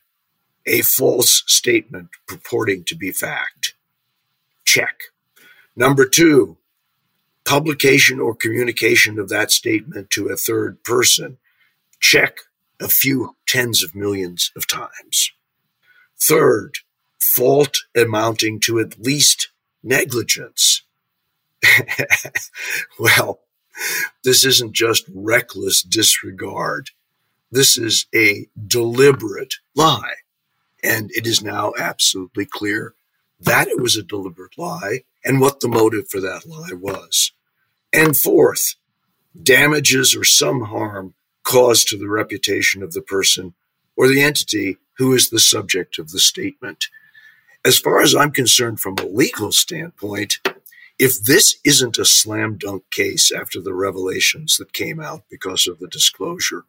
a 0.66 0.82
false 0.82 1.44
statement 1.46 2.08
purporting 2.26 2.84
to 2.84 2.96
be 2.96 3.10
fact. 3.10 3.74
Check. 4.64 5.04
Number 5.74 6.06
two, 6.06 6.58
publication 7.48 8.20
or 8.20 8.34
communication 8.34 9.18
of 9.18 9.30
that 9.30 9.50
statement 9.50 10.10
to 10.10 10.28
a 10.28 10.36
third 10.36 10.84
person. 10.84 11.38
Check 11.98 12.40
a 12.78 12.88
few 12.88 13.36
tens 13.46 13.82
of 13.82 13.94
millions 13.94 14.52
of 14.54 14.66
times. 14.66 15.32
Third, 16.20 16.80
fault 17.18 17.78
amounting 17.96 18.60
to 18.60 18.78
at 18.78 19.00
least 19.00 19.48
negligence. 19.82 20.82
well, 22.98 23.40
this 24.24 24.44
isn't 24.44 24.74
just 24.74 25.06
reckless 25.14 25.80
disregard. 25.80 26.90
This 27.50 27.78
is 27.78 28.04
a 28.14 28.46
deliberate 28.66 29.54
lie. 29.74 30.16
And 30.84 31.10
it 31.12 31.26
is 31.26 31.42
now 31.42 31.72
absolutely 31.78 32.44
clear 32.44 32.92
that 33.40 33.68
it 33.68 33.80
was 33.80 33.96
a 33.96 34.02
deliberate 34.02 34.58
lie 34.58 35.04
and 35.24 35.40
what 35.40 35.60
the 35.60 35.68
motive 35.68 36.10
for 36.10 36.20
that 36.20 36.46
lie 36.46 36.74
was. 36.78 37.32
And 37.92 38.16
fourth, 38.16 38.74
damages 39.40 40.14
or 40.14 40.24
some 40.24 40.62
harm 40.62 41.14
caused 41.42 41.88
to 41.88 41.98
the 41.98 42.08
reputation 42.08 42.82
of 42.82 42.92
the 42.92 43.02
person 43.02 43.54
or 43.96 44.08
the 44.08 44.20
entity 44.20 44.76
who 44.98 45.14
is 45.14 45.30
the 45.30 45.38
subject 45.38 45.98
of 45.98 46.10
the 46.10 46.18
statement. 46.18 46.86
As 47.64 47.78
far 47.78 48.00
as 48.00 48.14
I'm 48.14 48.30
concerned, 48.30 48.80
from 48.80 48.96
a 48.98 49.06
legal 49.06 49.52
standpoint, 49.52 50.40
if 50.98 51.22
this 51.22 51.58
isn't 51.64 51.98
a 51.98 52.04
slam 52.04 52.56
dunk 52.58 52.90
case 52.90 53.32
after 53.32 53.60
the 53.60 53.74
revelations 53.74 54.56
that 54.56 54.72
came 54.72 55.00
out 55.00 55.22
because 55.30 55.66
of 55.66 55.78
the 55.78 55.88
disclosure, 55.88 56.64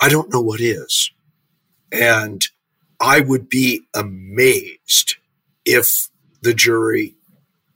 I 0.00 0.08
don't 0.08 0.32
know 0.32 0.40
what 0.40 0.60
is. 0.60 1.10
And 1.92 2.44
I 3.00 3.20
would 3.20 3.48
be 3.48 3.82
amazed 3.94 5.16
if 5.64 6.08
the 6.42 6.54
jury 6.54 7.14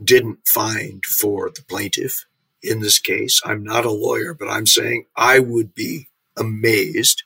didn't 0.02 0.40
find 0.46 1.04
for 1.04 1.50
the 1.50 1.62
plaintiff 1.62 2.24
in 2.62 2.80
this 2.80 2.98
case. 2.98 3.40
I'm 3.44 3.62
not 3.62 3.84
a 3.84 3.90
lawyer, 3.90 4.34
but 4.34 4.48
I'm 4.48 4.66
saying 4.66 5.06
I 5.16 5.38
would 5.38 5.74
be 5.74 6.08
amazed. 6.36 7.22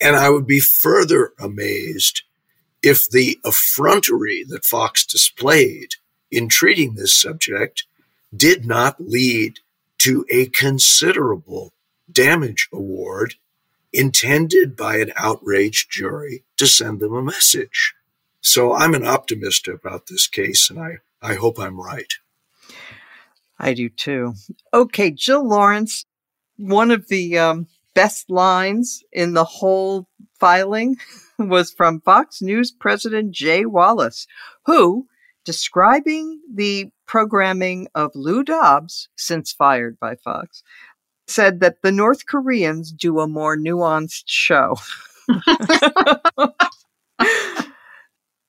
And 0.00 0.16
I 0.16 0.30
would 0.30 0.46
be 0.46 0.60
further 0.60 1.32
amazed 1.38 2.22
if 2.82 3.08
the 3.08 3.38
effrontery 3.44 4.44
that 4.48 4.64
Fox 4.64 5.06
displayed 5.06 5.90
in 6.30 6.48
treating 6.48 6.94
this 6.94 7.14
subject 7.14 7.84
did 8.34 8.66
not 8.66 9.00
lead 9.00 9.60
to 9.98 10.24
a 10.30 10.46
considerable 10.46 11.72
damage 12.10 12.68
award 12.72 13.34
intended 13.92 14.76
by 14.76 14.96
an 14.96 15.12
outraged 15.16 15.90
jury 15.90 16.44
to 16.56 16.66
send 16.66 16.98
them 16.98 17.14
a 17.14 17.22
message. 17.22 17.94
So 18.40 18.72
I'm 18.74 18.94
an 18.94 19.06
optimist 19.06 19.68
about 19.68 20.06
this 20.06 20.26
case, 20.26 20.70
and 20.70 20.80
I, 20.80 20.96
I 21.20 21.34
hope 21.34 21.58
I'm 21.58 21.80
right. 21.80 22.12
I 23.62 23.74
do 23.74 23.88
too. 23.88 24.34
Okay, 24.74 25.12
Jill 25.12 25.48
Lawrence, 25.48 26.04
one 26.56 26.90
of 26.90 27.06
the 27.08 27.38
um, 27.38 27.68
best 27.94 28.28
lines 28.28 29.04
in 29.12 29.34
the 29.34 29.44
whole 29.44 30.08
filing 30.40 30.96
was 31.38 31.72
from 31.72 32.00
Fox 32.00 32.42
News 32.42 32.72
President 32.72 33.30
Jay 33.30 33.64
Wallace, 33.64 34.26
who, 34.66 35.06
describing 35.44 36.40
the 36.52 36.90
programming 37.06 37.86
of 37.94 38.10
Lou 38.16 38.42
Dobbs, 38.42 39.08
since 39.16 39.52
fired 39.52 39.96
by 40.00 40.16
Fox, 40.16 40.64
said 41.28 41.60
that 41.60 41.82
the 41.82 41.92
North 41.92 42.26
Koreans 42.26 42.92
do 42.92 43.20
a 43.20 43.28
more 43.28 43.56
nuanced 43.56 44.24
show. 44.26 44.76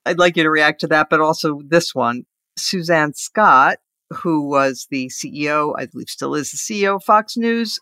I'd 0.05 0.18
like 0.18 0.36
you 0.38 0.43
to 0.43 0.49
react 0.49 0.82
to 0.82 0.88
that, 0.88 1.07
but 1.11 1.22
also 1.22 1.61
this 1.66 1.93
one. 1.93 2.26
Suzanne 2.57 3.14
Scott, 3.14 3.78
who 4.14 4.47
was 4.47 4.88
the 4.89 5.07
CEO, 5.07 5.74
I 5.78 5.86
believe 5.86 6.09
still 6.09 6.36
is 6.36 6.51
the 6.51 6.57
CEO 6.57 6.95
of 6.95 7.03
Fox 7.03 7.38
News, 7.38 7.80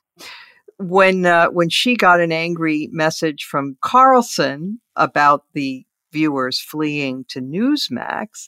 when 0.77 1.25
uh, 1.25 1.47
when 1.47 1.69
she 1.69 1.95
got 1.95 2.19
an 2.19 2.31
angry 2.31 2.89
message 2.91 3.43
from 3.43 3.77
Carlson 3.81 4.81
about 4.95 5.45
the 5.53 5.85
viewers 6.11 6.59
fleeing 6.59 7.25
to 7.29 7.39
Newsmax, 7.39 8.47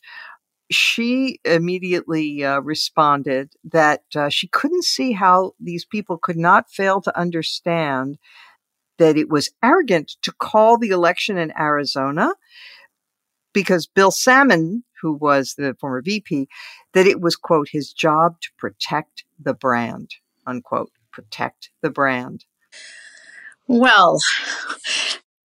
she 0.72 1.40
immediately 1.46 2.44
uh, 2.44 2.60
responded 2.60 3.54
that 3.64 4.04
uh, 4.16 4.30
she 4.30 4.48
couldn't 4.48 4.84
see 4.84 5.12
how 5.12 5.54
these 5.60 5.86
people 5.86 6.18
could 6.18 6.38
not 6.38 6.70
fail 6.70 7.02
to 7.02 7.18
understand 7.18 8.18
that 8.98 9.18
it 9.18 9.30
was 9.30 9.52
arrogant 9.64 10.14
to 10.22 10.32
call 10.32 10.78
the 10.78 10.90
election 10.90 11.38
in 11.38 11.52
Arizona 11.58 12.34
because 13.54 13.88
Bill 13.88 14.12
Sammon, 14.12 14.84
who 15.04 15.14
was 15.14 15.56
the 15.58 15.76
former 15.80 16.02
VP, 16.02 16.48
that 16.94 17.06
it 17.06 17.20
was, 17.22 17.36
quote, 17.36 17.68
his 17.72 17.92
job 17.92 18.40
to 18.42 18.50
protect 18.58 19.26
the 19.38 19.54
brand, 19.54 20.10
unquote, 20.48 20.92
protect 21.12 21.70
the 21.82 21.90
brand. 21.90 22.46
Well, 23.68 24.20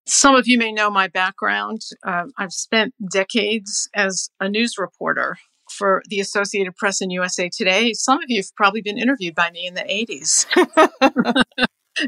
some 0.06 0.36
of 0.36 0.46
you 0.46 0.58
may 0.58 0.72
know 0.72 0.90
my 0.90 1.08
background. 1.08 1.82
Uh, 2.06 2.26
I've 2.38 2.52
spent 2.52 2.94
decades 3.10 3.90
as 3.94 4.30
a 4.40 4.48
news 4.48 4.78
reporter 4.78 5.36
for 5.70 6.02
the 6.08 6.20
Associated 6.20 6.76
Press 6.76 7.00
and 7.00 7.10
USA 7.10 7.50
Today. 7.52 7.92
Some 7.94 8.18
of 8.22 8.24
you 8.28 8.38
have 8.38 8.54
probably 8.56 8.80
been 8.80 8.96
interviewed 8.96 9.34
by 9.34 9.50
me 9.50 9.66
in 9.66 9.74
the 9.74 9.82
80s, 9.82 10.46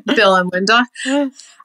Bill 0.16 0.36
and 0.36 0.50
Linda. 0.52 0.86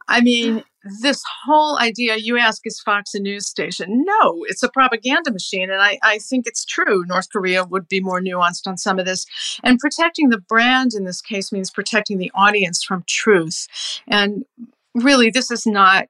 I 0.08 0.22
mean, 0.22 0.64
this 1.02 1.24
whole 1.44 1.80
idea 1.80 2.16
you 2.18 2.38
ask 2.38 2.62
is 2.66 2.80
Fox 2.80 3.14
a 3.16 3.20
news 3.20 3.48
station? 3.48 4.04
No, 4.06 4.46
it's 4.48 4.64
a 4.64 4.70
propaganda 4.70 5.32
machine. 5.32 5.72
And 5.72 5.82
I, 5.82 5.98
I 6.04 6.20
think 6.20 6.46
it's 6.46 6.66
true. 6.66 7.04
North 7.06 7.30
Korea 7.32 7.64
would 7.64 7.88
be 7.88 8.00
more 8.00 8.22
nuanced 8.22 8.68
on 8.68 8.78
some 8.78 9.00
of 9.00 9.06
this. 9.06 9.26
And 9.64 9.80
protecting 9.80 10.30
the 10.30 10.40
brand 10.40 10.94
in 10.94 11.06
this 11.06 11.22
case 11.22 11.52
means 11.52 11.72
protecting 11.72 12.18
the 12.18 12.32
audience 12.36 12.84
from 12.84 13.04
truth. 13.08 13.68
And 14.08 14.46
really, 14.94 15.30
this 15.30 15.52
is 15.52 15.66
not 15.66 16.08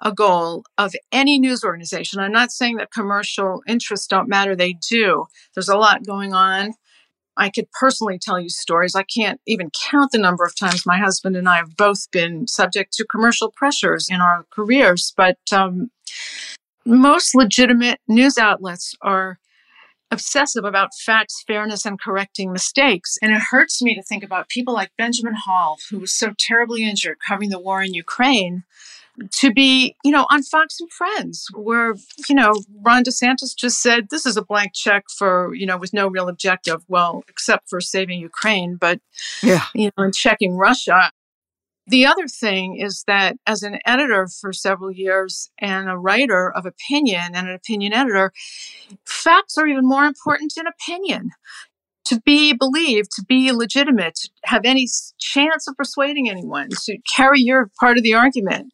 a 0.00 0.12
goal 0.12 0.64
of 0.76 0.94
any 1.12 1.38
news 1.38 1.64
organization. 1.64 2.20
I'm 2.20 2.32
not 2.32 2.50
saying 2.50 2.76
that 2.76 2.92
commercial 2.92 3.62
interests 3.66 4.06
don't 4.06 4.28
matter, 4.28 4.56
they 4.56 4.74
do. 4.74 5.26
There's 5.54 5.68
a 5.68 5.76
lot 5.76 6.06
going 6.06 6.32
on. 6.32 6.74
I 7.36 7.50
could 7.50 7.70
personally 7.72 8.18
tell 8.18 8.40
you 8.40 8.48
stories. 8.48 8.94
I 8.94 9.02
can't 9.02 9.40
even 9.46 9.70
count 9.90 10.12
the 10.12 10.18
number 10.18 10.44
of 10.44 10.56
times 10.56 10.86
my 10.86 10.98
husband 10.98 11.36
and 11.36 11.48
I 11.48 11.56
have 11.56 11.76
both 11.76 12.10
been 12.10 12.46
subject 12.46 12.92
to 12.94 13.04
commercial 13.04 13.50
pressures 13.50 14.08
in 14.08 14.20
our 14.20 14.46
careers. 14.50 15.12
But 15.16 15.38
um, 15.52 15.90
most 16.84 17.34
legitimate 17.34 18.00
news 18.06 18.38
outlets 18.38 18.94
are 19.02 19.38
obsessive 20.10 20.64
about 20.64 20.94
facts, 20.94 21.42
fairness, 21.46 21.84
and 21.84 22.00
correcting 22.00 22.52
mistakes. 22.52 23.16
And 23.20 23.32
it 23.32 23.42
hurts 23.50 23.82
me 23.82 23.94
to 23.96 24.02
think 24.02 24.22
about 24.22 24.48
people 24.48 24.74
like 24.74 24.90
Benjamin 24.96 25.34
Hall, 25.34 25.78
who 25.90 25.98
was 25.98 26.12
so 26.12 26.32
terribly 26.38 26.88
injured 26.88 27.18
covering 27.26 27.50
the 27.50 27.58
war 27.58 27.82
in 27.82 27.94
Ukraine 27.94 28.62
to 29.30 29.52
be, 29.52 29.94
you 30.04 30.10
know, 30.10 30.26
on 30.30 30.42
Fox 30.42 30.80
and 30.80 30.90
Friends, 30.90 31.46
where, 31.54 31.94
you 32.28 32.34
know, 32.34 32.54
Ron 32.82 33.04
DeSantis 33.04 33.56
just 33.56 33.80
said 33.80 34.08
this 34.10 34.26
is 34.26 34.36
a 34.36 34.44
blank 34.44 34.72
check 34.74 35.04
for, 35.08 35.54
you 35.54 35.66
know, 35.66 35.76
with 35.76 35.92
no 35.92 36.08
real 36.08 36.28
objective, 36.28 36.82
well, 36.88 37.22
except 37.28 37.68
for 37.68 37.80
saving 37.80 38.20
Ukraine, 38.20 38.76
but, 38.76 39.00
yeah, 39.42 39.64
you 39.74 39.90
know, 39.96 40.04
and 40.04 40.14
checking 40.14 40.56
Russia. 40.56 41.10
The 41.86 42.06
other 42.06 42.26
thing 42.26 42.78
is 42.80 43.04
that 43.06 43.36
as 43.46 43.62
an 43.62 43.78
editor 43.84 44.26
for 44.26 44.54
several 44.54 44.90
years 44.90 45.50
and 45.58 45.90
a 45.90 45.98
writer 45.98 46.50
of 46.50 46.64
opinion 46.64 47.34
and 47.34 47.46
an 47.46 47.54
opinion 47.54 47.92
editor, 47.92 48.32
facts 49.04 49.58
are 49.58 49.66
even 49.66 49.86
more 49.86 50.04
important 50.04 50.54
than 50.56 50.66
opinion. 50.66 51.32
To 52.04 52.20
be 52.20 52.52
believed, 52.52 53.10
to 53.12 53.24
be 53.24 53.50
legitimate, 53.52 54.14
to 54.16 54.30
have 54.44 54.62
any 54.64 54.86
chance 55.18 55.66
of 55.66 55.76
persuading 55.76 56.28
anyone, 56.28 56.68
to 56.84 56.98
carry 57.14 57.40
your 57.40 57.70
part 57.80 57.96
of 57.96 58.02
the 58.02 58.14
argument, 58.14 58.72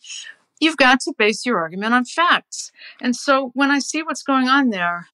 you've 0.61 0.77
got 0.77 1.01
to 1.01 1.15
base 1.17 1.47
your 1.47 1.59
argument 1.59 1.95
on 1.95 2.05
facts. 2.05 2.71
And 3.01 3.17
so 3.17 3.51
when 3.55 3.71
I 3.71 3.79
see 3.79 4.03
what's 4.03 4.23
going 4.23 4.49
on 4.49 4.71
there, 4.71 5.09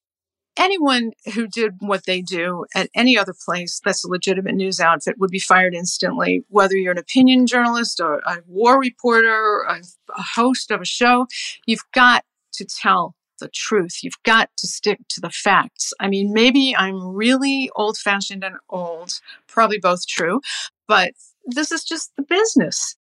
anyone 0.57 1.13
who 1.35 1.47
did 1.47 1.75
what 1.81 2.07
they 2.07 2.23
do 2.23 2.65
at 2.75 2.89
any 2.95 3.17
other 3.17 3.35
place 3.45 3.81
that's 3.85 4.05
a 4.05 4.09
legitimate 4.09 4.55
news 4.55 4.81
outfit 4.81 5.17
would 5.19 5.31
be 5.31 5.39
fired 5.39 5.75
instantly, 5.75 6.45
whether 6.49 6.77
you're 6.77 6.93
an 6.93 6.99
opinion 6.99 7.47
journalist 7.47 8.01
or 8.01 8.21
a 8.21 8.39
war 8.47 8.81
reporter, 8.81 9.29
or 9.29 9.65
a, 9.65 9.83
a 10.17 10.23
host 10.35 10.71
of 10.71 10.81
a 10.81 10.87
show. 10.87 11.27
You've 11.67 11.85
got 11.93 12.25
to 12.55 12.65
tell 12.65 13.15
the 13.39 13.49
truth. 13.49 14.03
You've 14.03 14.23
got 14.25 14.51
to 14.59 14.67
stick 14.67 15.01
to 15.11 15.21
the 15.21 15.31
facts. 15.31 15.93
I 16.01 16.09
mean, 16.09 16.33
maybe 16.33 16.75
I'm 16.77 17.15
really 17.15 17.71
old 17.77 17.97
fashioned 17.99 18.45
and 18.45 18.57
old, 18.69 19.13
probably 19.47 19.79
both 19.79 20.07
true, 20.07 20.41
but 20.89 21.13
this 21.47 21.71
is 21.71 21.85
just 21.85 22.13
the 22.17 22.23
business. 22.23 22.96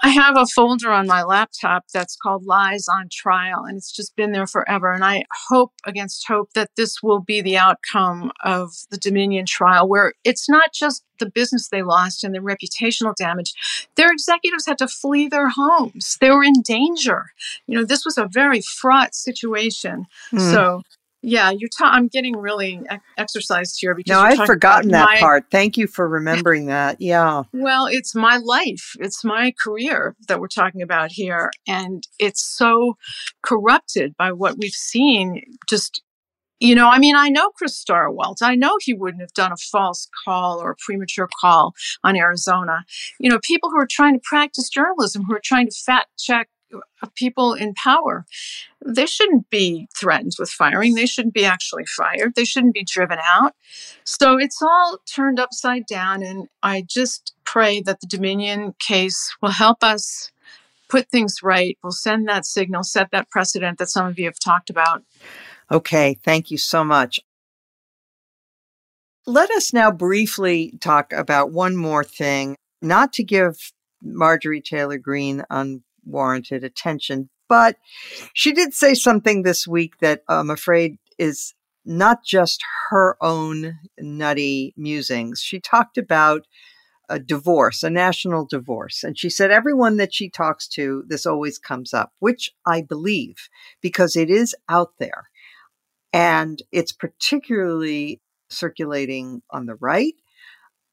I 0.00 0.10
have 0.10 0.36
a 0.36 0.46
folder 0.46 0.92
on 0.92 1.06
my 1.06 1.24
laptop 1.24 1.84
that's 1.92 2.14
called 2.16 2.46
Lies 2.46 2.86
on 2.88 3.08
Trial, 3.10 3.64
and 3.64 3.76
it's 3.76 3.90
just 3.90 4.14
been 4.14 4.30
there 4.30 4.46
forever. 4.46 4.92
And 4.92 5.04
I 5.04 5.24
hope 5.48 5.72
against 5.84 6.26
hope 6.28 6.52
that 6.54 6.70
this 6.76 7.02
will 7.02 7.20
be 7.20 7.40
the 7.40 7.58
outcome 7.58 8.30
of 8.44 8.72
the 8.90 8.96
Dominion 8.96 9.44
trial, 9.46 9.88
where 9.88 10.12
it's 10.24 10.48
not 10.48 10.72
just 10.72 11.02
the 11.18 11.30
business 11.30 11.68
they 11.68 11.82
lost 11.82 12.22
and 12.22 12.32
the 12.32 12.38
reputational 12.38 13.14
damage. 13.16 13.54
Their 13.96 14.12
executives 14.12 14.66
had 14.66 14.78
to 14.78 14.88
flee 14.88 15.26
their 15.26 15.48
homes, 15.48 16.16
they 16.20 16.30
were 16.30 16.44
in 16.44 16.62
danger. 16.62 17.26
You 17.66 17.78
know, 17.78 17.84
this 17.84 18.04
was 18.04 18.18
a 18.18 18.28
very 18.32 18.60
fraught 18.60 19.14
situation. 19.14 20.06
Mm. 20.32 20.52
So, 20.52 20.82
yeah, 21.22 21.50
you're. 21.50 21.68
Ta- 21.76 21.90
I'm 21.92 22.06
getting 22.06 22.36
really 22.36 22.80
exercised 23.16 23.78
here 23.80 23.94
because. 23.94 24.12
No, 24.12 24.20
I'd 24.20 24.46
forgotten 24.46 24.90
that 24.90 25.04
my, 25.04 25.18
part. 25.18 25.46
Thank 25.50 25.76
you 25.76 25.88
for 25.88 26.08
remembering 26.08 26.66
that. 26.66 27.00
Yeah. 27.00 27.42
Well, 27.52 27.86
it's 27.86 28.14
my 28.14 28.36
life. 28.36 28.92
It's 29.00 29.24
my 29.24 29.52
career 29.62 30.14
that 30.28 30.40
we're 30.40 30.46
talking 30.46 30.80
about 30.80 31.10
here, 31.10 31.50
and 31.66 32.06
it's 32.20 32.44
so 32.44 32.96
corrupted 33.42 34.16
by 34.16 34.32
what 34.32 34.58
we've 34.58 34.70
seen. 34.70 35.42
Just, 35.68 36.02
you 36.60 36.76
know, 36.76 36.88
I 36.88 37.00
mean, 37.00 37.16
I 37.16 37.30
know 37.30 37.50
Chris 37.50 37.82
Stirewalt. 37.82 38.36
I 38.40 38.54
know 38.54 38.76
he 38.80 38.94
wouldn't 38.94 39.22
have 39.22 39.32
done 39.32 39.50
a 39.50 39.56
false 39.56 40.08
call 40.24 40.60
or 40.60 40.70
a 40.70 40.76
premature 40.86 41.28
call 41.40 41.74
on 42.04 42.16
Arizona. 42.16 42.84
You 43.18 43.28
know, 43.28 43.40
people 43.42 43.70
who 43.70 43.78
are 43.78 43.88
trying 43.90 44.14
to 44.14 44.22
practice 44.22 44.68
journalism, 44.68 45.24
who 45.24 45.34
are 45.34 45.42
trying 45.42 45.66
to 45.66 45.74
fact 45.84 46.10
check 46.16 46.48
Uh, 46.74 47.06
people 47.14 47.54
in 47.54 47.74
power, 47.74 48.26
they 48.84 49.06
shouldn't 49.06 49.48
be 49.50 49.88
threatened 49.96 50.32
with 50.38 50.50
firing. 50.50 50.94
They 50.94 51.06
shouldn't 51.06 51.34
be 51.34 51.44
actually 51.44 51.86
fired. 51.86 52.34
They 52.34 52.44
shouldn't 52.44 52.74
be 52.74 52.84
driven 52.84 53.18
out. 53.24 53.54
So 54.04 54.38
it's 54.38 54.60
all 54.60 54.98
turned 55.06 55.40
upside 55.40 55.86
down. 55.86 56.22
And 56.22 56.48
I 56.62 56.84
just 56.86 57.34
pray 57.44 57.80
that 57.82 58.00
the 58.00 58.06
Dominion 58.06 58.74
case 58.78 59.34
will 59.40 59.50
help 59.50 59.82
us 59.82 60.30
put 60.88 61.08
things 61.08 61.42
right, 61.42 61.78
will 61.82 61.92
send 61.92 62.28
that 62.28 62.44
signal, 62.44 62.82
set 62.82 63.10
that 63.12 63.30
precedent 63.30 63.78
that 63.78 63.88
some 63.88 64.06
of 64.06 64.18
you 64.18 64.24
have 64.24 64.38
talked 64.38 64.70
about. 64.70 65.02
Okay, 65.70 66.18
thank 66.24 66.50
you 66.50 66.58
so 66.58 66.82
much. 66.82 67.20
Let 69.26 69.50
us 69.50 69.74
now 69.74 69.90
briefly 69.90 70.72
talk 70.80 71.12
about 71.12 71.52
one 71.52 71.76
more 71.76 72.02
thing, 72.02 72.56
not 72.80 73.12
to 73.14 73.22
give 73.22 73.72
Marjorie 74.02 74.62
Taylor 74.62 74.96
Greene 74.96 75.44
on 75.50 75.82
warranted 76.08 76.64
attention. 76.64 77.28
But 77.48 77.76
she 78.34 78.52
did 78.52 78.74
say 78.74 78.94
something 78.94 79.42
this 79.42 79.66
week 79.66 79.98
that 80.00 80.22
I'm 80.28 80.50
afraid 80.50 80.98
is 81.18 81.54
not 81.84 82.24
just 82.24 82.62
her 82.90 83.16
own 83.20 83.78
nutty 83.98 84.74
musings. 84.76 85.40
She 85.40 85.60
talked 85.60 85.96
about 85.96 86.46
a 87.08 87.18
divorce, 87.18 87.82
a 87.82 87.88
national 87.88 88.44
divorce. 88.44 89.02
And 89.02 89.18
she 89.18 89.30
said, 89.30 89.50
everyone 89.50 89.96
that 89.96 90.12
she 90.12 90.28
talks 90.28 90.68
to, 90.68 91.04
this 91.06 91.24
always 91.24 91.58
comes 91.58 91.94
up, 91.94 92.12
which 92.18 92.52
I 92.66 92.82
believe 92.82 93.48
because 93.80 94.14
it 94.14 94.28
is 94.28 94.54
out 94.68 94.92
there. 94.98 95.30
And 96.12 96.62
it's 96.70 96.92
particularly 96.92 98.20
circulating 98.50 99.42
on 99.50 99.66
the 99.66 99.76
right, 99.76 100.14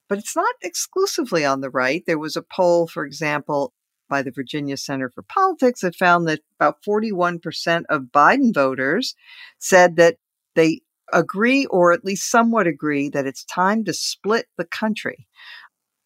but 0.07 0.17
it's 0.17 0.35
not 0.35 0.55
exclusively 0.61 1.43
on 1.43 1.61
the 1.61 1.69
right. 1.69 2.03
There 2.05 2.19
was 2.19 2.35
a 2.35 2.41
poll, 2.41 2.87
for 2.87 3.05
example, 3.05 3.73
by 4.09 4.21
the 4.21 4.31
Virginia 4.31 4.77
Center 4.77 5.09
for 5.09 5.23
Politics 5.23 5.81
that 5.81 5.95
found 5.95 6.27
that 6.27 6.41
about 6.59 6.83
41% 6.87 7.83
of 7.89 8.03
Biden 8.13 8.53
voters 8.53 9.15
said 9.59 9.95
that 9.97 10.17
they 10.55 10.81
agree, 11.11 11.65
or 11.67 11.91
at 11.91 12.05
least 12.05 12.29
somewhat 12.29 12.67
agree, 12.67 13.09
that 13.09 13.25
it's 13.25 13.43
time 13.45 13.83
to 13.85 13.93
split 13.93 14.47
the 14.57 14.65
country 14.65 15.27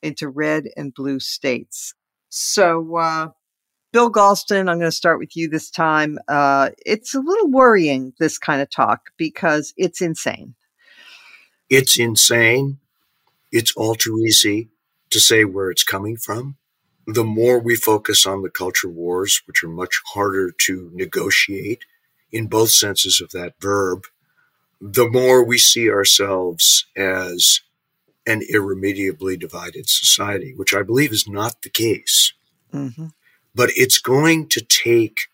into 0.02 0.30
red 0.30 0.66
and 0.76 0.94
blue 0.94 1.20
states. 1.20 1.94
So, 2.30 2.98
uh, 2.98 3.28
Bill 3.92 4.12
Galston, 4.12 4.70
I'm 4.70 4.78
going 4.78 4.82
to 4.82 4.92
start 4.92 5.20
with 5.20 5.36
you 5.36 5.50
this 5.50 5.72
time. 5.72 6.20
Uh, 6.28 6.70
it's 6.86 7.16
a 7.16 7.20
little 7.20 7.50
worrying, 7.50 8.14
this 8.20 8.38
kind 8.38 8.62
of 8.62 8.70
talk, 8.70 9.10
because 9.18 9.74
it's 9.78 10.00
insane. 10.00 10.54
It's 11.70 11.98
insane. 11.98 12.78
It's 13.52 13.74
all 13.76 13.96
too 13.96 14.20
easy 14.26 14.70
to 15.10 15.20
say 15.20 15.44
where 15.44 15.72
it's 15.72 15.84
coming 15.84 16.18
from 16.18 16.58
the 17.14 17.24
more 17.24 17.60
we 17.60 17.76
focus 17.76 18.26
on 18.26 18.42
the 18.42 18.50
culture 18.50 18.90
wars, 18.90 19.42
which 19.46 19.64
are 19.64 19.70
much 19.70 20.02
harder 20.14 20.52
to 20.52 20.92
negotiate 20.94 21.84
in 22.32 22.48
both 22.48 22.72
senses 22.72 23.22
of 23.22 23.32
that 23.32 23.54
verb, 23.60 24.06
the 24.80 25.10
more 25.10 25.44
we 25.44 25.58
see 25.58 25.90
ourselves 25.90 26.86
as 26.96 27.62
an 28.26 28.42
irremediably 28.48 29.36
divided 29.38 29.90
society, 29.90 30.54
which 30.56 30.74
I 30.74 30.84
believe 30.84 31.12
is 31.12 31.28
not 31.28 31.62
the 31.62 31.70
case. 31.70 32.34
Mm-hmm. 32.74 33.08
But 33.56 33.72
it's 33.76 34.00
going 34.00 34.48
to 34.50 34.62
take 34.62 35.28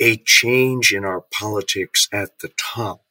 a 0.00 0.16
change 0.16 0.92
in 0.92 1.04
our 1.04 1.20
politics 1.20 2.08
at 2.12 2.38
the 2.38 2.50
top 2.56 3.02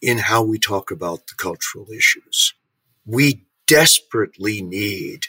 in 0.00 0.18
how 0.18 0.42
we 0.42 0.58
talk 0.58 0.90
about 0.90 1.26
the 1.26 1.34
cultural 1.36 1.90
issues. 1.90 2.54
We 3.04 3.46
desperately 3.66 4.62
need 4.62 5.26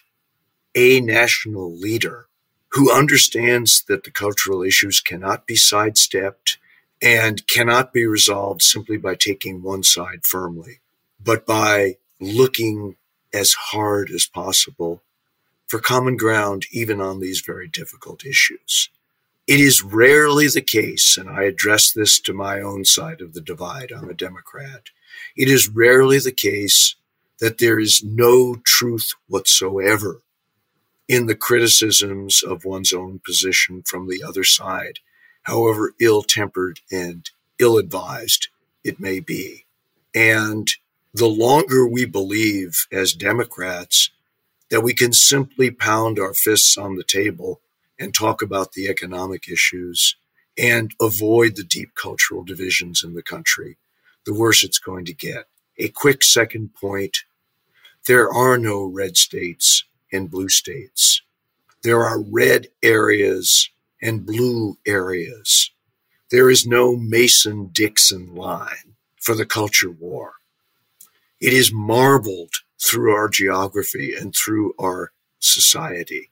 a 0.78 1.02
national 1.02 1.76
leader 1.76 2.28
who 2.74 2.92
understands 2.92 3.84
that 3.88 4.04
the 4.04 4.12
cultural 4.12 4.62
issues 4.62 5.02
cannot 5.02 5.48
be 5.48 5.56
sidestepped 5.56 6.60
and 7.02 7.48
cannot 7.48 7.92
be 7.92 8.06
resolved 8.06 8.62
simply 8.62 8.96
by 8.96 9.16
taking 9.16 9.64
one 9.64 9.82
side 9.82 10.24
firmly, 10.24 10.80
but 11.20 11.48
by 11.48 11.98
looking 12.22 12.96
as 13.34 13.54
hard 13.54 14.12
as 14.12 14.28
possible 14.28 15.02
for 15.68 15.80
common 15.80 16.16
ground, 16.16 16.68
even 16.72 17.02
on 17.02 17.22
these 17.22 17.42
very 17.42 17.68
difficult 17.68 18.24
issues. 18.24 18.90
It 19.48 19.60
is 19.60 19.82
rarely 19.82 20.48
the 20.48 20.62
case, 20.62 21.18
and 21.18 21.28
I 21.28 21.46
address 21.46 21.92
this 21.92 22.20
to 22.20 22.34
my 22.34 22.62
own 22.62 22.86
side 22.86 23.20
of 23.20 23.34
the 23.34 23.42
divide. 23.42 23.92
I'm 23.92 24.10
a 24.10 24.14
Democrat. 24.14 24.90
It 25.36 25.50
is 25.50 25.70
rarely 25.70 26.20
the 26.20 26.32
case 26.32 26.96
that 27.40 27.58
there 27.58 27.80
is 27.80 28.04
no 28.04 28.58
truth 28.64 29.14
whatsoever 29.28 30.22
in 31.08 31.26
the 31.26 31.36
criticisms 31.36 32.44
of 32.44 32.66
one's 32.66 32.94
own 32.94 33.20
position 33.20 33.82
from 33.84 34.08
the 34.08 34.22
other 34.24 34.44
side, 34.44 35.00
however 35.44 35.94
ill 36.00 36.22
tempered 36.22 36.82
and 36.92 37.30
ill 37.60 37.78
advised 37.78 38.50
it 38.84 39.00
may 39.00 39.20
be. 39.20 39.66
And 40.14 40.70
the 41.14 41.28
longer 41.28 41.88
we 41.88 42.06
believe 42.06 42.88
as 42.92 43.14
Democrats 43.14 44.10
that 44.70 44.82
we 44.82 44.94
can 44.94 45.14
simply 45.14 45.72
pound 45.72 46.20
our 46.20 46.34
fists 46.34 46.78
on 46.78 46.96
the 46.96 47.04
table 47.04 47.62
and 47.98 48.14
talk 48.14 48.42
about 48.42 48.74
the 48.74 48.88
economic 48.88 49.48
issues 49.48 50.16
and 50.58 50.94
avoid 51.02 51.56
the 51.56 51.64
deep 51.64 51.96
cultural 51.96 52.44
divisions 52.44 53.04
in 53.04 53.14
the 53.14 53.22
country, 53.22 53.78
the 54.26 54.34
worse 54.34 54.64
it's 54.64 54.80
going 54.80 55.06
to 55.06 55.14
get. 55.14 55.46
A 55.78 55.88
quick 55.90 56.24
second 56.24 56.74
point. 56.74 57.20
There 58.08 58.32
are 58.32 58.58
no 58.58 58.84
red 58.84 59.18
states 59.18 59.84
and 60.12 60.32
blue 60.32 60.50
states. 60.50 61.22
There 61.84 62.04
are 62.04 62.20
red 62.20 62.68
areas 62.84 63.70
and 64.02 64.26
blue 64.26 64.78
areas. 64.86 65.72
There 66.32 66.50
is 66.50 66.68
no 66.68 66.96
Mason 66.96 67.70
Dixon 67.72 68.36
line 68.36 68.96
for 69.22 69.36
the 69.36 69.46
culture 69.46 69.92
war. 69.92 70.34
It 71.40 71.54
is 71.54 71.72
marbled 71.72 72.54
through 72.82 73.14
our 73.14 73.30
geography 73.30 74.14
and 74.14 74.36
through 74.36 74.74
our 74.80 75.12
society. 75.40 76.30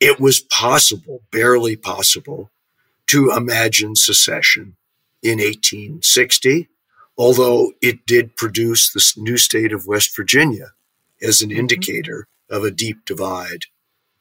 It 0.00 0.20
was 0.20 0.40
possible, 0.40 1.22
barely 1.30 1.76
possible, 1.76 2.50
to 3.08 3.32
imagine 3.32 3.96
secession 3.96 4.76
in 5.22 5.38
1860, 5.38 6.68
although 7.16 7.72
it 7.82 8.06
did 8.06 8.36
produce 8.36 8.92
the 8.92 9.20
new 9.20 9.36
state 9.36 9.72
of 9.72 9.86
West 9.86 10.14
Virginia 10.14 10.72
as 11.20 11.42
an 11.42 11.50
mm-hmm. 11.50 11.60
indicator 11.60 12.28
of 12.50 12.64
a 12.64 12.70
deep 12.70 13.04
divide 13.04 13.66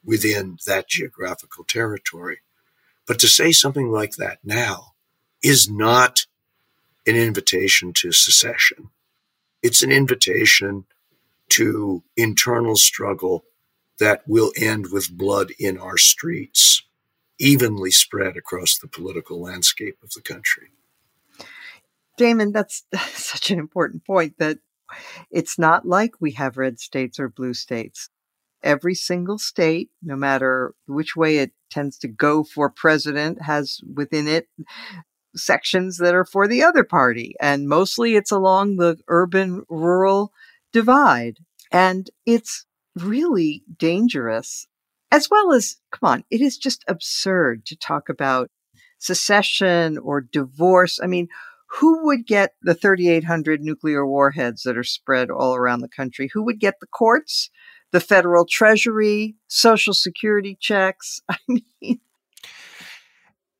within 0.03 0.57
that 0.65 0.88
geographical 0.88 1.63
territory. 1.63 2.39
But 3.05 3.19
to 3.19 3.28
say 3.28 3.51
something 3.51 3.89
like 3.89 4.15
that 4.17 4.39
now 4.43 4.93
is 5.41 5.69
not 5.69 6.25
an 7.05 7.15
invitation 7.15 7.93
to 7.93 8.11
secession. 8.11 8.89
It's 9.63 9.82
an 9.82 9.91
invitation 9.91 10.86
to 11.49 12.03
internal 12.15 12.75
struggle 12.75 13.45
that 13.99 14.21
will 14.28 14.51
end 14.57 14.88
with 14.91 15.17
blood 15.17 15.51
in 15.57 15.78
our 15.78 15.97
streets, 15.97 16.84
evenly 17.39 17.91
spread 17.91 18.36
across 18.36 18.78
the 18.78 18.88
political 18.88 19.41
landscape 19.41 19.97
of 20.03 20.11
the 20.11 20.21
country. 20.21 20.67
Damon, 22.17 22.51
that's, 22.51 22.84
such 23.13 23.51
an 23.51 23.59
important 23.59 24.05
point 24.05 24.38
that 24.38 24.59
it's 25.32 25.57
not 25.57 25.88
like 25.88 26.15
we 26.19 26.32
have 26.32 26.57
red 26.57 26.80
states 26.80 27.19
or 27.19 27.30
blue 27.30 27.53
states. 27.53 28.09
Every 28.63 28.95
single 28.95 29.37
state, 29.37 29.89
no 30.01 30.15
matter 30.15 30.73
which 30.87 31.15
way 31.15 31.37
it 31.37 31.51
tends 31.69 31.97
to 31.99 32.07
go 32.07 32.43
for 32.43 32.69
president, 32.69 33.41
has 33.43 33.79
within 33.95 34.27
it 34.27 34.47
sections 35.35 35.97
that 35.97 36.15
are 36.15 36.25
for 36.25 36.47
the 36.47 36.63
other 36.63 36.83
party. 36.83 37.35
And 37.39 37.67
mostly 37.67 38.15
it's 38.15 38.31
along 38.31 38.77
the 38.77 38.97
urban 39.07 39.63
rural 39.69 40.31
divide. 40.73 41.37
And 41.71 42.09
it's 42.25 42.65
really 42.95 43.63
dangerous, 43.77 44.67
as 45.11 45.29
well 45.29 45.53
as, 45.53 45.77
come 45.91 46.09
on, 46.09 46.23
it 46.31 46.41
is 46.41 46.57
just 46.57 46.83
absurd 46.87 47.65
to 47.67 47.75
talk 47.75 48.09
about 48.09 48.49
secession 48.97 49.97
or 49.97 50.21
divorce. 50.21 50.99
I 51.01 51.07
mean, 51.07 51.27
who 51.69 52.05
would 52.05 52.25
get 52.25 52.53
the 52.61 52.73
3,800 52.73 53.61
nuclear 53.61 54.07
warheads 54.07 54.63
that 54.63 54.77
are 54.77 54.83
spread 54.83 55.29
all 55.29 55.53
around 55.53 55.81
the 55.81 55.89
country? 55.89 56.29
Who 56.33 56.43
would 56.43 56.59
get 56.59 56.75
the 56.79 56.87
courts, 56.87 57.49
the 57.91 57.99
federal 57.99 58.45
treasury, 58.49 59.35
social 59.47 59.93
security 59.93 60.57
checks? 60.59 61.21
I 61.29 61.38
mean, 61.47 61.99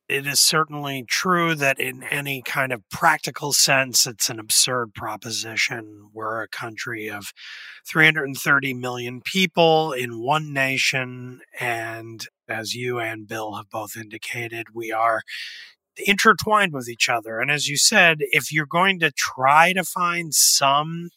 it 0.08 0.26
is 0.26 0.40
certainly 0.40 1.04
true 1.06 1.54
that 1.54 1.78
in 1.78 2.02
any 2.02 2.40
kind 2.40 2.72
of 2.72 2.88
practical 2.90 3.52
sense, 3.52 4.06
it's 4.06 4.30
an 4.30 4.40
absurd 4.40 4.94
proposition. 4.94 6.08
We're 6.14 6.42
a 6.42 6.48
country 6.48 7.08
of 7.10 7.32
330 7.86 8.72
million 8.72 9.20
people 9.20 9.92
in 9.92 10.22
one 10.22 10.54
nation. 10.54 11.42
And 11.60 12.26
as 12.48 12.74
you 12.74 12.98
and 12.98 13.28
Bill 13.28 13.56
have 13.56 13.68
both 13.68 13.96
indicated, 13.96 14.68
we 14.74 14.90
are 14.90 15.20
intertwined 16.06 16.72
with 16.72 16.88
each 16.88 17.10
other. 17.10 17.38
And 17.38 17.50
as 17.50 17.68
you 17.68 17.76
said, 17.76 18.18
if 18.20 18.50
you're 18.50 18.66
going 18.66 19.00
to 19.00 19.10
try 19.10 19.74
to 19.74 19.84
find 19.84 20.32
some 20.32 21.10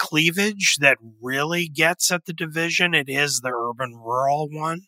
cleavage 0.00 0.78
that 0.80 0.96
really 1.20 1.68
gets 1.68 2.10
at 2.10 2.24
the 2.24 2.32
division, 2.32 2.94
it 2.94 3.08
is 3.08 3.40
the 3.40 3.52
urban 3.54 3.94
rural 3.94 4.48
one. 4.50 4.80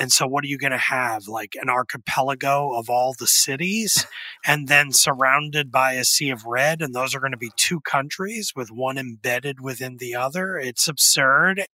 And 0.00 0.10
so, 0.10 0.26
what 0.26 0.42
are 0.42 0.48
you 0.48 0.58
going 0.58 0.72
to 0.72 0.78
have? 0.78 1.28
Like 1.28 1.54
an 1.60 1.68
archipelago 1.68 2.72
of 2.72 2.90
all 2.90 3.14
the 3.16 3.28
cities, 3.28 4.04
and 4.46 4.66
then 4.66 4.90
surrounded 4.90 5.70
by 5.70 5.92
a 5.92 6.04
sea 6.04 6.30
of 6.30 6.44
red, 6.44 6.82
and 6.82 6.92
those 6.92 7.14
are 7.14 7.20
going 7.20 7.32
to 7.32 7.38
be 7.38 7.52
two 7.56 7.80
countries 7.80 8.52
with 8.56 8.68
one 8.70 8.98
embedded 8.98 9.60
within 9.60 9.98
the 9.98 10.16
other. 10.16 10.58
It's 10.58 10.88
absurd. 10.88 11.66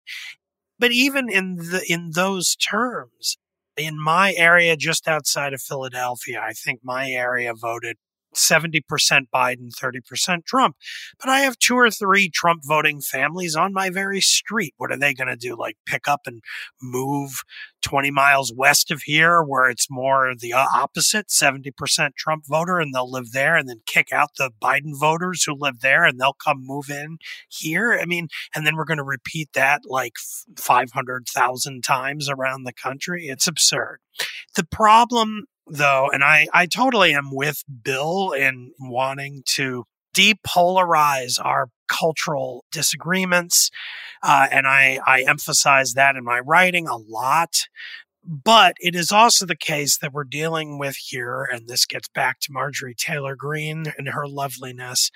But 0.76 0.90
even 0.90 1.28
in 1.28 1.56
the 1.56 1.84
in 1.88 2.10
those 2.14 2.56
terms, 2.56 3.36
in 3.76 4.02
my 4.02 4.34
area 4.36 4.76
just 4.76 5.06
outside 5.06 5.52
of 5.52 5.60
Philadelphia, 5.60 6.40
I 6.42 6.52
think 6.52 6.80
my 6.82 7.10
area 7.10 7.52
voted 7.54 7.96
70% 8.34 8.82
Biden, 9.34 9.70
30% 9.70 10.44
Trump. 10.44 10.76
But 11.18 11.28
I 11.28 11.40
have 11.40 11.58
two 11.58 11.76
or 11.76 11.90
three 11.90 12.28
Trump 12.28 12.62
voting 12.64 13.00
families 13.00 13.56
on 13.56 13.72
my 13.72 13.90
very 13.90 14.20
street. 14.20 14.74
What 14.76 14.92
are 14.92 14.98
they 14.98 15.14
going 15.14 15.28
to 15.28 15.36
do? 15.36 15.56
Like 15.56 15.76
pick 15.86 16.08
up 16.08 16.22
and 16.26 16.42
move 16.80 17.42
20 17.82 18.10
miles 18.10 18.52
west 18.54 18.90
of 18.90 19.02
here 19.02 19.42
where 19.42 19.68
it's 19.68 19.90
more 19.90 20.34
the 20.38 20.52
opposite 20.52 21.28
70% 21.28 22.14
Trump 22.16 22.44
voter 22.46 22.78
and 22.78 22.94
they'll 22.94 23.10
live 23.10 23.32
there 23.32 23.56
and 23.56 23.68
then 23.68 23.80
kick 23.86 24.12
out 24.12 24.30
the 24.36 24.50
Biden 24.62 24.98
voters 24.98 25.44
who 25.44 25.54
live 25.54 25.80
there 25.80 26.04
and 26.04 26.20
they'll 26.20 26.32
come 26.32 26.58
move 26.60 26.90
in 26.90 27.18
here. 27.48 27.98
I 28.00 28.04
mean, 28.04 28.28
and 28.54 28.66
then 28.66 28.76
we're 28.76 28.84
going 28.84 28.98
to 28.98 29.04
repeat 29.04 29.50
that 29.54 29.82
like 29.86 30.14
500,000 30.56 31.82
times 31.82 32.28
around 32.28 32.64
the 32.64 32.72
country. 32.72 33.26
It's 33.26 33.46
absurd. 33.46 33.98
The 34.56 34.64
problem 34.64 35.46
though, 35.66 36.08
and 36.12 36.24
I, 36.24 36.48
I 36.52 36.66
totally 36.66 37.14
am 37.14 37.30
with 37.32 37.62
Bill 37.82 38.32
in 38.32 38.72
wanting 38.78 39.42
to 39.54 39.84
depolarize 40.14 41.38
our 41.42 41.68
cultural 41.88 42.64
disagreements. 42.72 43.70
Uh, 44.22 44.48
and 44.50 44.66
I, 44.66 45.00
I 45.06 45.22
emphasize 45.22 45.94
that 45.94 46.16
in 46.16 46.24
my 46.24 46.40
writing 46.40 46.86
a 46.86 46.96
lot. 46.96 47.54
But 48.22 48.74
it 48.80 48.94
is 48.94 49.10
also 49.10 49.46
the 49.46 49.56
case 49.56 49.96
that 49.98 50.12
we're 50.12 50.24
dealing 50.24 50.78
with 50.78 50.96
here, 50.96 51.42
and 51.42 51.68
this 51.68 51.86
gets 51.86 52.08
back 52.08 52.38
to 52.40 52.52
Marjorie 52.52 52.94
Taylor 52.94 53.34
Greene 53.34 53.86
and 53.96 54.10
her 54.10 54.28
loveliness. 54.28 55.10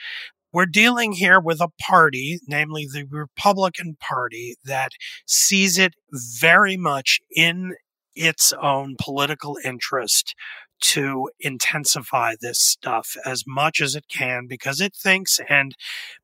We're 0.55 0.67
dealing 0.67 1.13
here 1.13 1.39
with 1.39 1.61
a 1.61 1.69
party, 1.81 2.39
namely 2.49 2.87
the 2.91 3.05
Republican 3.11 3.97
Party, 4.01 4.55
that 4.65 4.93
sees 5.27 5.79
it 5.79 5.95
very 6.41 6.77
much 6.77 7.21
in 7.31 7.75
its 8.15 8.53
own 8.61 8.97
political 9.01 9.59
interest 9.65 10.35
to 10.81 11.31
intensify 11.41 12.35
this 12.41 12.61
stuff 12.61 13.17
as 13.25 13.45
much 13.47 13.81
as 13.81 13.95
it 13.95 14.05
can 14.09 14.47
because 14.47 14.81
it 14.81 14.95
thinks 14.95 15.41
and 15.49 15.75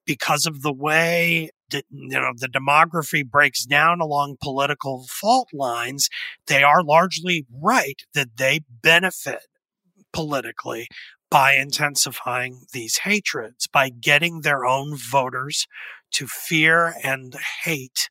because 0.05 0.45
of 0.45 0.62
the 0.62 0.72
way 0.72 1.51
that, 1.70 1.84
you 1.91 2.09
know 2.09 2.32
the 2.36 2.49
demography 2.49 3.24
breaks 3.24 3.64
down 3.64 4.01
along 4.01 4.36
political 4.43 5.07
fault 5.09 5.49
lines 5.53 6.09
they 6.47 6.62
are 6.62 6.82
largely 6.82 7.47
right 7.62 8.03
that 8.12 8.36
they 8.36 8.61
benefit 8.82 9.47
politically 10.12 10.88
by 11.30 11.55
intensifying 11.55 12.62
these 12.72 12.99
hatreds 13.05 13.66
by 13.66 13.88
getting 13.88 14.41
their 14.41 14.66
own 14.66 14.97
voters 14.97 15.66
to 16.11 16.26
fear 16.26 16.95
and 17.03 17.36
hate 17.62 18.11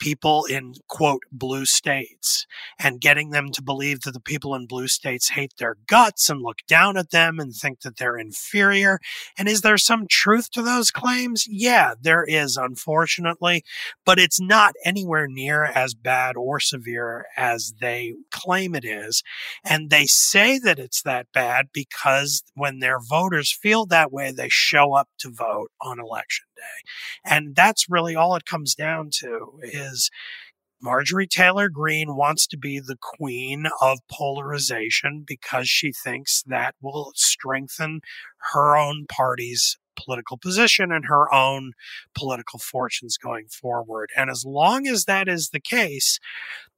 people 0.00 0.44
in 0.46 0.74
quote 0.88 1.22
blue 1.30 1.64
states 1.64 2.46
and 2.78 3.00
getting 3.00 3.30
them 3.30 3.52
to 3.52 3.62
believe 3.62 4.00
that 4.00 4.12
the 4.12 4.20
people 4.20 4.54
in 4.54 4.66
blue 4.66 4.88
states 4.88 5.30
hate 5.30 5.52
their 5.58 5.76
guts 5.86 6.28
and 6.28 6.42
look 6.42 6.58
down 6.66 6.96
at 6.96 7.10
them 7.10 7.38
and 7.38 7.54
think 7.54 7.82
that 7.82 7.98
they're 7.98 8.18
inferior. 8.18 8.98
And 9.38 9.48
is 9.48 9.60
there 9.60 9.78
some 9.78 10.06
truth 10.08 10.50
to 10.52 10.62
those 10.62 10.90
claims? 10.90 11.44
Yeah, 11.46 11.94
there 12.00 12.24
is, 12.24 12.56
unfortunately, 12.56 13.62
but 14.04 14.18
it's 14.18 14.40
not 14.40 14.74
anywhere 14.84 15.28
near 15.28 15.64
as 15.64 15.94
bad 15.94 16.36
or 16.36 16.58
severe 16.58 17.26
as 17.36 17.74
they 17.80 18.14
claim 18.30 18.74
it 18.74 18.84
is. 18.84 19.22
And 19.64 19.90
they 19.90 20.06
say 20.06 20.58
that 20.58 20.78
it's 20.78 21.02
that 21.02 21.26
bad 21.32 21.68
because 21.72 22.42
when 22.54 22.78
their 22.78 22.98
voters 22.98 23.52
feel 23.52 23.86
that 23.86 24.10
way, 24.10 24.32
they 24.32 24.48
show 24.48 24.94
up 24.94 25.08
to 25.18 25.30
vote 25.30 25.70
on 25.80 26.00
election 26.00 26.46
And 27.24 27.54
that's 27.54 27.88
really 27.88 28.14
all 28.14 28.34
it 28.36 28.44
comes 28.44 28.74
down 28.74 29.10
to 29.20 29.58
is 29.62 30.10
Marjorie 30.82 31.26
Taylor 31.26 31.68
Greene 31.68 32.16
wants 32.16 32.46
to 32.46 32.56
be 32.56 32.80
the 32.80 32.96
queen 33.00 33.66
of 33.82 33.98
polarization 34.10 35.24
because 35.26 35.68
she 35.68 35.92
thinks 35.92 36.42
that 36.46 36.74
will 36.80 37.12
strengthen 37.14 38.00
her 38.52 38.76
own 38.76 39.06
party's 39.06 39.78
political 39.96 40.36
position 40.36 40.92
and 40.92 41.06
her 41.06 41.32
own 41.32 41.72
political 42.14 42.58
fortunes 42.58 43.16
going 43.16 43.46
forward. 43.48 44.10
And 44.16 44.30
as 44.30 44.44
long 44.44 44.86
as 44.86 45.04
that 45.04 45.28
is 45.28 45.50
the 45.50 45.60
case, 45.60 46.18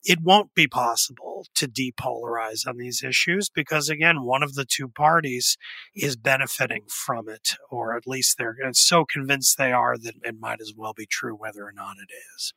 it 0.05 0.21
won't 0.21 0.55
be 0.55 0.67
possible 0.67 1.47
to 1.55 1.69
depolarize 1.69 2.67
on 2.67 2.77
these 2.77 3.05
issues 3.05 3.49
because, 3.49 3.89
again, 3.89 4.23
one 4.23 4.43
of 4.43 4.55
the 4.55 4.65
two 4.65 4.89
parties 4.89 5.57
is 5.95 6.17
benefiting 6.17 6.85
from 6.89 7.29
it, 7.29 7.51
or 7.71 7.97
at 7.97 8.07
least 8.07 8.37
they're 8.37 8.57
so 8.73 9.05
convinced 9.05 9.59
they 9.59 9.73
are 9.73 9.97
that 9.97 10.17
it 10.23 10.41
might 10.41 10.61
as 10.61 10.73
well 10.77 10.93
be 10.93 11.07
true 11.07 11.35
whether 11.35 11.65
or 11.65 11.73
not 11.73 11.97
it 11.99 12.13
is. 12.35 12.53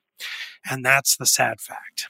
And 0.70 0.84
that's 0.84 1.16
the 1.16 1.28
sad 1.28 1.62
fact. 1.62 2.10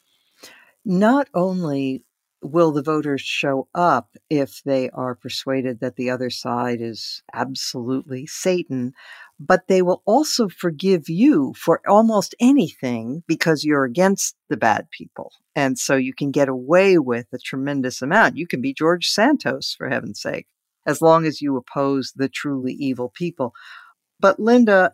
Not 0.86 1.28
only 1.34 2.04
will 2.42 2.72
the 2.72 2.84
voters 2.84 3.22
show 3.22 3.68
up 3.74 4.10
if 4.30 4.62
they 4.64 4.90
are 4.92 5.16
persuaded 5.16 5.80
that 5.80 5.96
the 5.96 6.10
other 6.10 6.30
side 6.30 6.80
is 6.82 7.24
absolutely 7.34 8.28
Satan, 8.28 8.94
but 9.40 9.68
they 9.68 9.82
will 9.82 10.02
also 10.06 10.48
forgive 10.48 11.10
you 11.10 11.54
for 11.58 11.82
almost 11.88 12.36
anything 12.40 13.24
because 13.28 13.64
you're 13.64 13.86
against 13.86 14.36
the 14.50 14.58
bad 14.58 14.90
people. 14.92 15.32
And 15.56 15.80
so 15.80 15.96
you 15.96 16.14
can 16.14 16.32
get 16.32 16.50
away 16.50 16.98
with 16.98 17.28
a 17.34 17.38
tremendous 17.38 18.02
amount. 18.02 18.38
You 18.38 18.48
can 18.48 18.62
be 18.62 18.74
George 18.74 19.08
Santos, 19.08 19.74
for 19.78 19.90
heaven's 19.90 20.22
sake, 20.22 20.48
as 20.86 21.02
long 21.02 21.26
as 21.26 21.42
you 21.42 21.58
oppose 21.58 22.14
the 22.16 22.30
truly 22.30 22.74
evil 22.74 23.10
people. 23.10 23.54
But 24.20 24.40
Linda, 24.40 24.94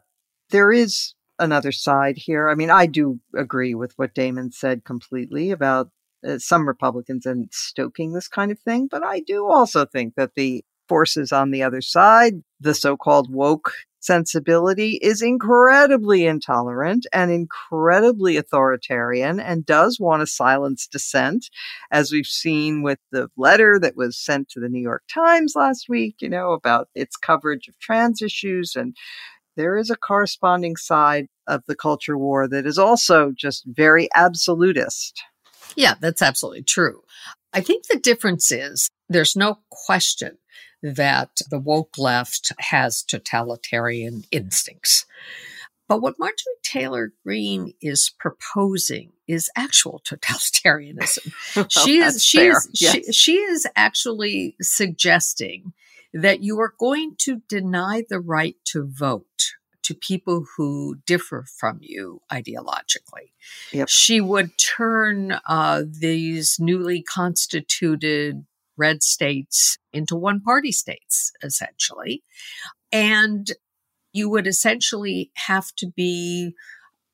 there 0.49 0.71
is 0.71 1.15
another 1.39 1.71
side 1.71 2.17
here. 2.17 2.49
I 2.49 2.55
mean, 2.55 2.69
I 2.69 2.85
do 2.85 3.19
agree 3.35 3.73
with 3.73 3.93
what 3.97 4.13
Damon 4.13 4.51
said 4.51 4.83
completely 4.83 5.51
about 5.51 5.89
uh, 6.27 6.37
some 6.37 6.67
Republicans 6.67 7.25
and 7.25 7.49
stoking 7.51 8.13
this 8.13 8.27
kind 8.27 8.51
of 8.51 8.59
thing. 8.59 8.87
But 8.89 9.03
I 9.03 9.19
do 9.21 9.47
also 9.47 9.85
think 9.85 10.15
that 10.15 10.35
the 10.35 10.63
forces 10.87 11.31
on 11.31 11.51
the 11.51 11.63
other 11.63 11.81
side, 11.81 12.43
the 12.59 12.73
so 12.73 12.97
called 12.97 13.31
woke 13.31 13.71
sensibility, 13.99 14.99
is 15.01 15.21
incredibly 15.21 16.25
intolerant 16.25 17.05
and 17.13 17.31
incredibly 17.31 18.35
authoritarian 18.35 19.39
and 19.39 19.65
does 19.65 19.99
want 19.99 20.21
to 20.21 20.27
silence 20.27 20.87
dissent, 20.87 21.49
as 21.91 22.11
we've 22.11 22.25
seen 22.25 22.81
with 22.81 22.99
the 23.11 23.29
letter 23.37 23.79
that 23.79 23.95
was 23.95 24.17
sent 24.17 24.49
to 24.49 24.59
the 24.59 24.69
New 24.69 24.81
York 24.81 25.03
Times 25.13 25.53
last 25.55 25.87
week, 25.87 26.15
you 26.19 26.29
know, 26.29 26.51
about 26.51 26.89
its 26.95 27.15
coverage 27.15 27.67
of 27.67 27.79
trans 27.79 28.21
issues 28.21 28.75
and 28.75 28.95
there 29.57 29.77
is 29.77 29.89
a 29.89 29.97
corresponding 29.97 30.75
side 30.77 31.27
of 31.47 31.63
the 31.67 31.75
culture 31.75 32.17
war 32.17 32.47
that 32.47 32.65
is 32.65 32.77
also 32.77 33.31
just 33.35 33.63
very 33.65 34.07
absolutist. 34.15 35.21
Yeah, 35.75 35.95
that's 35.99 36.21
absolutely 36.21 36.63
true. 36.63 37.01
I 37.53 37.61
think 37.61 37.87
the 37.87 37.99
difference 37.99 38.51
is 38.51 38.89
there's 39.09 39.35
no 39.35 39.59
question 39.69 40.37
that 40.81 41.29
the 41.49 41.59
woke 41.59 41.97
left 41.97 42.51
has 42.59 43.03
totalitarian 43.03 44.23
instincts. 44.31 45.05
But 45.87 46.01
what 46.01 46.15
Marjorie 46.17 46.35
Taylor 46.63 47.11
Greene 47.23 47.73
is 47.81 48.13
proposing 48.17 49.11
is 49.27 49.49
actual 49.55 50.01
totalitarianism. 50.07 51.33
well, 51.55 51.67
she 51.69 51.99
is 51.99 52.23
she 52.23 52.37
fair. 52.37 52.51
is 52.51 52.69
yes. 52.79 52.93
she, 52.93 53.11
she 53.11 53.35
is 53.35 53.67
actually 53.75 54.55
suggesting 54.61 55.73
that 56.13 56.41
you 56.41 56.59
are 56.59 56.73
going 56.79 57.15
to 57.19 57.41
deny 57.47 58.03
the 58.09 58.19
right 58.19 58.55
to 58.65 58.85
vote 58.85 59.55
to 59.83 59.95
people 59.95 60.45
who 60.55 60.97
differ 61.05 61.45
from 61.59 61.79
you 61.81 62.21
ideologically. 62.31 63.31
Yep. 63.71 63.89
She 63.89 64.21
would 64.21 64.51
turn 64.57 65.39
uh, 65.47 65.83
these 65.87 66.57
newly 66.59 67.01
constituted 67.01 68.45
red 68.77 69.03
states 69.03 69.77
into 69.93 70.15
one 70.15 70.41
party 70.41 70.71
states, 70.71 71.31
essentially. 71.43 72.23
And 72.91 73.51
you 74.13 74.29
would 74.29 74.47
essentially 74.47 75.31
have 75.35 75.73
to 75.77 75.87
be, 75.87 76.53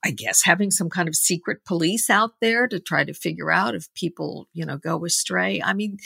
I 0.04 0.12
guess, 0.12 0.44
having 0.44 0.72
some 0.72 0.90
kind 0.90 1.08
of 1.08 1.16
secret 1.16 1.64
police 1.66 2.10
out 2.10 2.32
there 2.42 2.68
to 2.68 2.80
try 2.80 3.04
to 3.04 3.14
figure 3.14 3.52
out 3.52 3.76
if 3.76 3.94
people, 3.94 4.48
you 4.54 4.66
know, 4.66 4.78
go 4.78 5.06
astray. 5.06 5.62
I 5.62 5.74
mean, 5.74 5.98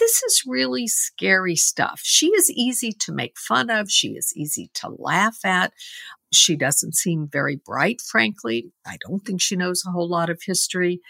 this 0.00 0.22
is 0.22 0.42
really 0.46 0.88
scary 0.88 1.54
stuff. 1.54 2.00
She 2.02 2.28
is 2.28 2.50
easy 2.50 2.92
to 3.00 3.12
make 3.12 3.38
fun 3.38 3.70
of. 3.70 3.90
She 3.90 4.08
is 4.08 4.32
easy 4.34 4.70
to 4.74 4.88
laugh 4.88 5.44
at. 5.44 5.72
She 6.32 6.56
doesn't 6.56 6.96
seem 6.96 7.28
very 7.30 7.56
bright, 7.56 8.00
frankly. 8.00 8.72
I 8.86 8.96
don't 9.06 9.20
think 9.20 9.40
she 9.40 9.56
knows 9.56 9.84
a 9.86 9.90
whole 9.90 10.08
lot 10.08 10.30
of 10.30 10.40
history. 10.44 11.00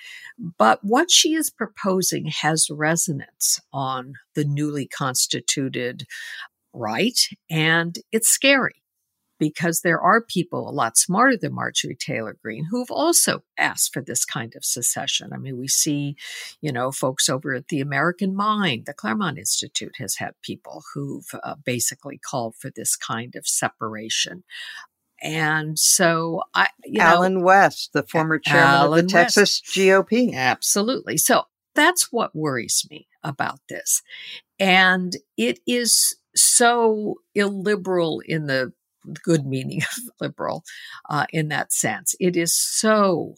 But 0.58 0.80
what 0.82 1.10
she 1.10 1.34
is 1.34 1.50
proposing 1.50 2.26
has 2.42 2.68
resonance 2.70 3.60
on 3.72 4.14
the 4.34 4.44
newly 4.44 4.86
constituted 4.86 6.04
right, 6.72 7.18
and 7.48 7.96
it's 8.12 8.28
scary 8.28 8.80
because 9.40 9.80
there 9.80 10.00
are 10.00 10.20
people 10.20 10.68
a 10.68 10.70
lot 10.70 10.96
smarter 10.96 11.36
than 11.36 11.54
Marjorie 11.54 11.96
Taylor 11.96 12.36
Greene 12.40 12.66
who've 12.70 12.90
also 12.90 13.42
asked 13.58 13.92
for 13.92 14.02
this 14.02 14.24
kind 14.24 14.54
of 14.54 14.64
secession. 14.64 15.32
I 15.32 15.38
mean, 15.38 15.58
we 15.58 15.66
see, 15.66 16.14
you 16.60 16.70
know, 16.70 16.92
folks 16.92 17.28
over 17.28 17.54
at 17.54 17.68
the 17.68 17.80
American 17.80 18.36
Mind, 18.36 18.84
the 18.86 18.92
Claremont 18.92 19.38
Institute 19.38 19.96
has 19.98 20.16
had 20.16 20.34
people 20.42 20.84
who've 20.94 21.26
uh, 21.42 21.56
basically 21.64 22.18
called 22.18 22.54
for 22.54 22.70
this 22.70 22.94
kind 22.94 23.34
of 23.34 23.48
separation. 23.48 24.44
And 25.22 25.78
so 25.78 26.42
I, 26.54 26.68
you 26.84 26.98
know, 26.98 27.40
West, 27.40 27.92
the 27.94 28.02
former 28.04 28.38
chairman 28.38 28.66
Allen 28.66 29.04
of 29.06 29.08
the 29.08 29.14
West. 29.16 29.34
Texas 29.34 29.62
GOP. 29.66 30.34
Absolutely. 30.34 31.16
So 31.16 31.44
that's 31.74 32.12
what 32.12 32.36
worries 32.36 32.86
me 32.90 33.08
about 33.22 33.60
this. 33.68 34.02
And 34.58 35.16
it 35.36 35.60
is 35.66 36.16
so 36.36 37.16
illiberal 37.34 38.20
in 38.20 38.46
the 38.46 38.72
good 39.22 39.46
meaning 39.46 39.82
of 39.96 40.10
liberal 40.20 40.64
uh, 41.08 41.26
in 41.32 41.48
that 41.48 41.72
sense. 41.72 42.14
It 42.20 42.36
is 42.36 42.54
so 42.54 43.34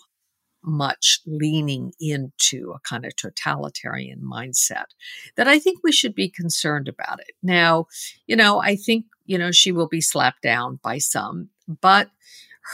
much 0.64 1.20
leaning 1.26 1.92
into 2.00 2.72
a 2.72 2.80
kind 2.88 3.04
of 3.04 3.16
totalitarian 3.16 4.20
mindset 4.20 4.84
that 5.36 5.48
I 5.48 5.58
think 5.58 5.80
we 5.82 5.92
should 5.92 6.14
be 6.14 6.28
concerned 6.28 6.88
about 6.88 7.18
it. 7.20 7.32
Now, 7.42 7.86
you 8.26 8.36
know, 8.36 8.60
I 8.62 8.76
think, 8.76 9.06
you 9.24 9.38
know, 9.38 9.50
she 9.50 9.72
will 9.72 9.88
be 9.88 10.00
slapped 10.00 10.42
down 10.42 10.78
by 10.82 10.98
some, 10.98 11.48
but 11.80 12.10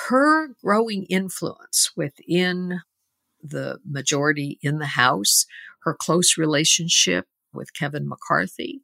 her 0.07 0.49
growing 0.63 1.05
influence 1.05 1.93
within 1.97 2.81
the 3.43 3.79
majority 3.89 4.59
in 4.63 4.79
the 4.79 4.87
House, 4.87 5.47
her 5.85 5.95
close 5.95 6.37
relationship 6.37 7.27
with 7.55 7.73
Kevin 7.73 8.07
McCarthy, 8.07 8.83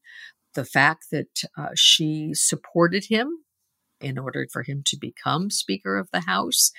the 0.54 0.64
fact 0.64 1.06
that 1.10 1.42
uh, 1.58 1.70
she 1.74 2.32
supported 2.32 3.06
him 3.06 3.43
in 4.00 4.18
order 4.18 4.46
for 4.52 4.62
him 4.62 4.82
to 4.86 4.96
become 4.96 5.50
Speaker 5.50 5.98
of 5.98 6.10
the 6.12 6.20
House, 6.20 6.72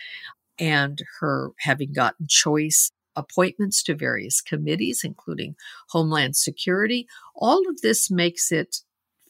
and 0.57 1.01
her 1.19 1.51
having 1.59 1.93
gotten 1.93 2.27
choice 2.29 2.91
appointments 3.15 3.81
to 3.83 3.95
various 3.95 4.41
committees, 4.41 5.01
including 5.03 5.55
Homeland 5.89 6.35
Security. 6.35 7.07
All 7.35 7.67
of 7.69 7.81
this 7.81 8.11
makes 8.11 8.51
it 8.51 8.77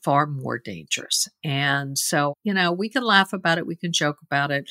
far 0.04 0.28
more 0.28 0.60
dangerous. 0.60 1.28
And 1.44 1.98
so, 1.98 2.36
you 2.44 2.54
know, 2.54 2.72
we 2.72 2.90
can 2.90 3.04
laugh 3.04 3.34
about 3.34 3.58
it, 3.58 3.68
we 3.68 3.76
can 3.76 3.92
joke 3.92 4.18
about 4.24 4.52
it. 4.52 4.70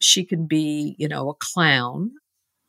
She 0.00 0.24
can 0.24 0.46
be, 0.46 0.94
you 0.98 1.08
know, 1.08 1.30
a 1.30 1.34
clown, 1.34 2.12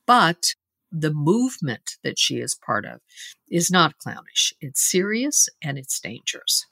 but 0.06 0.54
the 0.92 1.14
movement 1.14 1.98
that 2.04 2.18
she 2.18 2.38
is 2.38 2.56
part 2.56 2.86
of 2.86 3.02
is 3.50 3.70
not 3.70 3.98
clownish. 3.98 4.54
It's 4.62 4.82
serious 4.82 5.50
and 5.62 5.78
it's 5.78 6.00
dangerous. 6.00 6.66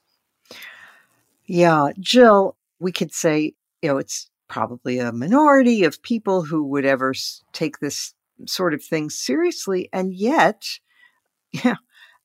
Yeah. 1.46 1.90
Jill, 2.00 2.55
we 2.78 2.92
could 2.92 3.12
say, 3.12 3.54
you 3.82 3.88
know, 3.88 3.98
it's 3.98 4.30
probably 4.48 4.98
a 4.98 5.12
minority 5.12 5.84
of 5.84 6.02
people 6.02 6.44
who 6.44 6.64
would 6.64 6.84
ever 6.84 7.12
take 7.52 7.78
this 7.78 8.14
sort 8.46 8.74
of 8.74 8.82
thing 8.82 9.10
seriously. 9.10 9.88
And 9.92 10.14
yet, 10.14 10.64
yeah, 11.52 11.76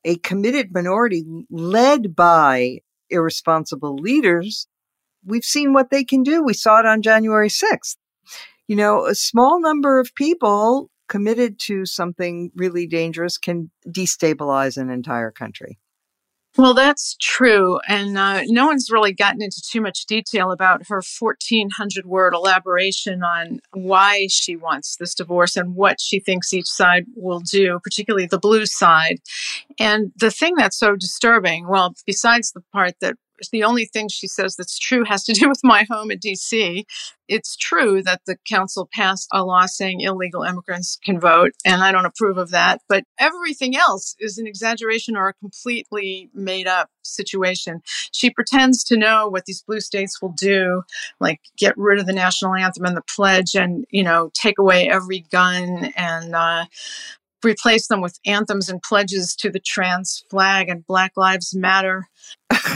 a 0.04 0.18
committed 0.18 0.74
minority 0.74 1.24
led 1.50 2.16
by 2.16 2.80
irresponsible 3.10 3.96
leaders, 3.96 4.68
we've 5.26 5.44
seen 5.44 5.74
what 5.74 5.90
they 5.90 6.04
can 6.04 6.24
do. 6.24 6.44
We 6.44 6.54
saw 6.54 6.80
it 6.80 6.86
on 6.86 7.02
January 7.02 7.50
6th. 7.50 7.98
You 8.68 8.76
know, 8.76 9.06
a 9.06 9.16
small 9.16 9.60
number 9.60 10.00
of 10.00 10.16
people 10.16 10.90
committed 11.10 11.60
to 11.60 11.86
something 11.86 12.52
really 12.56 12.88
dangerous 12.88 13.38
can 13.38 13.70
destabilize 13.86 14.78
an 14.78 14.90
entire 14.90 15.30
country. 15.30 15.78
Well, 16.58 16.74
that's 16.74 17.16
true. 17.22 17.80
And 17.88 18.18
uh, 18.18 18.42
no 18.48 18.66
one's 18.68 18.92
really 18.92 19.14
gotten 19.14 19.42
into 19.42 19.62
too 19.66 19.80
much 19.80 20.06
detail 20.06 20.52
about 20.52 20.88
her 20.88 21.02
1,400 21.20 22.06
word 22.06 22.34
elaboration 22.34 23.24
on 23.24 23.62
why 23.74 24.28
she 24.30 24.58
wants 24.58 24.98
this 24.98 25.16
divorce 25.16 25.56
and 25.56 25.76
what 25.76 26.02
she 26.02 26.20
thinks 26.20 26.54
each 26.54 26.68
side 26.68 27.06
will 27.16 27.40
do, 27.40 27.80
particularly 27.82 28.26
the 28.26 28.38
blue 28.38 28.66
side. 28.66 29.20
And 29.80 30.12
the 30.18 30.30
thing 30.30 30.56
that's 30.56 30.78
so 30.78 30.98
disturbing, 30.98 31.70
well, 31.70 31.96
besides 32.06 32.52
the 32.52 32.64
part 32.74 32.96
that 33.00 33.16
the 33.50 33.64
only 33.64 33.86
thing 33.86 34.08
she 34.10 34.28
says 34.28 34.56
that's 34.56 34.78
true 34.78 35.04
has 35.06 35.24
to 35.26 35.34
do 35.34 35.50
with 35.50 35.62
my 35.64 35.86
home 35.90 36.12
in 36.12 36.20
DC. 36.20 36.84
It's 37.28 37.56
true 37.56 38.04
that 38.04 38.22
the 38.26 38.36
council 38.46 38.90
passed 38.94 39.28
a 39.32 39.46
law 39.46 39.66
saying 39.66 40.02
illegal 40.02 40.44
immigrants 40.44 40.98
can 41.04 41.20
vote, 41.20 41.52
and 41.66 41.82
I 41.82 41.94
don't 41.94 42.06
approve 42.06 42.38
of 42.38 42.52
that. 42.52 42.82
But 42.90 43.06
everything 43.20 43.76
else 43.78 44.16
is 44.20 44.38
an 44.38 44.48
exaggeration 44.48 45.16
or 45.16 45.30
a 45.30 45.34
completely 45.34 46.30
made 46.34 46.68
up 46.68 46.90
situation. 47.04 47.82
She 48.12 48.30
pretends 48.32 48.84
to 48.86 48.98
know 48.98 49.30
what 49.30 49.46
these 49.46 49.64
blue 49.66 49.80
states 49.80 50.22
will 50.22 50.34
do, 50.38 50.84
like 51.22 51.40
get 51.58 51.78
rid 51.78 52.00
of 52.00 52.06
the 52.06 52.14
national 52.14 52.56
anthem 52.56 52.86
and 52.86 52.98
the 52.98 53.02
pledge, 53.04 53.56
and 53.56 53.86
you 53.90 54.04
know 54.04 54.30
take 54.34 54.60
away 54.60 54.90
every 54.90 55.20
gun 55.32 55.94
and 55.96 56.36
uh, 56.36 56.66
replace 57.44 57.88
them 57.88 58.02
with 58.02 58.20
anthems 58.26 58.70
and 58.70 58.82
pledges 58.82 59.36
to 59.38 59.50
the 59.50 59.60
trans 59.60 60.24
flag 60.30 60.70
and 60.70 60.86
Black 60.86 61.14
Lives 61.16 61.56
Matter. 61.56 62.08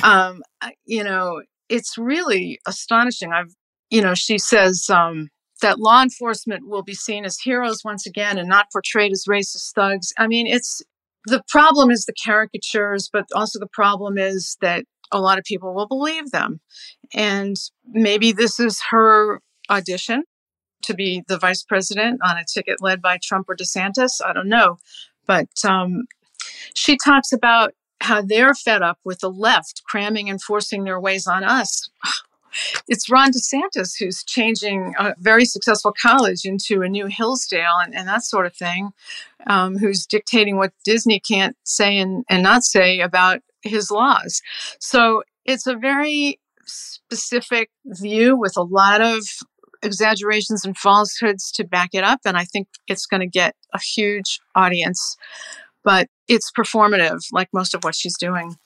um, 0.04 0.44
you 0.86 1.04
know, 1.04 1.42
it's 1.70 1.98
really 1.98 2.60
astonishing. 2.68 3.32
I've, 3.34 3.54
you 3.90 4.02
know, 4.02 4.14
she 4.16 4.38
says 4.38 4.90
um, 4.90 5.30
that 5.62 5.80
law 5.80 6.02
enforcement 6.02 6.68
will 6.68 6.84
be 6.84 6.94
seen 6.94 7.26
as 7.26 7.40
heroes 7.40 7.82
once 7.84 8.06
again 8.06 8.38
and 8.38 8.50
not 8.50 8.72
portrayed 8.72 9.12
as 9.12 9.26
racist 9.30 9.74
thugs. 9.74 10.14
I 10.18 10.28
mean, 10.28 10.48
it's 10.48 10.82
the 11.26 11.44
problem 11.48 11.90
is 11.92 12.06
the 12.06 12.14
caricatures, 12.24 13.10
but 13.12 13.26
also 13.34 13.60
the 13.60 13.68
problem 13.68 14.18
is 14.18 14.58
that 14.62 14.86
a 15.12 15.20
lot 15.20 15.38
of 15.38 15.44
people 15.44 15.74
will 15.74 15.88
believe 15.88 16.32
them. 16.32 16.60
And 17.14 17.56
maybe 17.88 18.32
this 18.32 18.60
is 18.60 18.82
her 18.90 19.40
audition 19.70 20.24
to 20.86 20.94
be 20.94 21.24
the 21.28 21.38
vice 21.38 21.64
president 21.64 22.22
on 22.24 22.38
a 22.38 22.46
ticket 22.46 22.82
led 22.82 23.02
by 23.02 23.18
Trump 23.22 23.50
or 23.50 23.56
DeSantis. 23.56 24.22
I 24.26 24.34
don't 24.34 24.50
know. 24.50 24.78
But 25.26 25.50
um, 25.64 26.06
she 26.74 26.98
talks 26.98 27.32
about 27.32 27.74
how 28.02 28.22
they're 28.22 28.54
fed 28.54 28.82
up 28.82 29.00
with 29.04 29.20
the 29.20 29.32
left 29.32 29.84
cramming 29.86 30.30
and 30.30 30.42
forcing 30.42 30.84
their 30.84 31.00
ways 31.00 31.28
on 31.28 31.44
us. 31.44 31.90
It's 32.88 33.10
Ron 33.10 33.32
DeSantis 33.34 34.00
who's 34.00 34.24
changing 34.24 34.94
a 34.98 35.14
very 35.20 35.44
successful 35.44 35.94
college 36.02 36.46
into 36.46 36.84
a 36.84 36.88
new 36.88 37.08
Hillsdale 37.08 37.80
and, 37.84 37.94
and 37.94 38.08
that 38.08 38.24
sort 38.24 38.46
of 38.46 38.56
thing, 38.56 38.92
um, 39.48 39.78
who's 39.78 40.06
dictating 40.06 40.56
what 40.56 40.72
Disney 40.86 41.20
can't 41.20 41.58
say 41.66 41.98
and, 41.98 42.24
and 42.30 42.44
not 42.44 42.64
say 42.64 43.02
about 43.02 43.42
his 43.62 43.92
laws. 43.92 44.42
So 44.80 45.24
it's 45.44 45.68
a 45.68 45.76
very 45.76 46.40
specific 46.66 47.72
view 47.86 48.38
with 48.38 48.56
a 48.56 48.64
lot 48.64 49.02
of 49.02 49.24
exaggerations 49.86 50.66
and 50.66 50.78
falsehoods 50.78 51.52
to 51.54 51.64
back 51.64 51.90
it 51.94 52.04
up. 52.04 52.20
And 52.26 52.38
I 52.38 52.44
think 52.44 52.68
it's 52.88 53.06
going 53.06 53.22
to 53.22 53.28
get 53.28 53.56
a 53.74 53.80
huge 53.80 54.40
audience, 54.56 55.16
but 55.84 56.08
it's 56.28 56.52
performative, 56.52 57.20
like 57.32 57.50
most 57.54 57.74
of 57.74 57.84
what 57.84 57.96
she's 57.96 58.18
doing. 58.18 58.58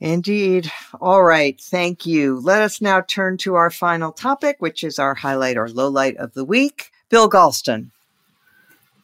Indeed. 0.00 0.72
All 1.00 1.22
right. 1.22 1.60
Thank 1.60 2.06
you. 2.06 2.40
Let 2.40 2.62
us 2.62 2.80
now 2.80 3.02
turn 3.02 3.36
to 3.38 3.54
our 3.54 3.70
final 3.70 4.12
topic, 4.12 4.56
which 4.58 4.82
is 4.82 4.98
our 4.98 5.14
highlight 5.14 5.58
or 5.58 5.68
low 5.68 5.88
light 5.88 6.16
of 6.16 6.32
the 6.32 6.44
week. 6.44 6.90
Bill 7.10 7.28
Galston. 7.28 7.90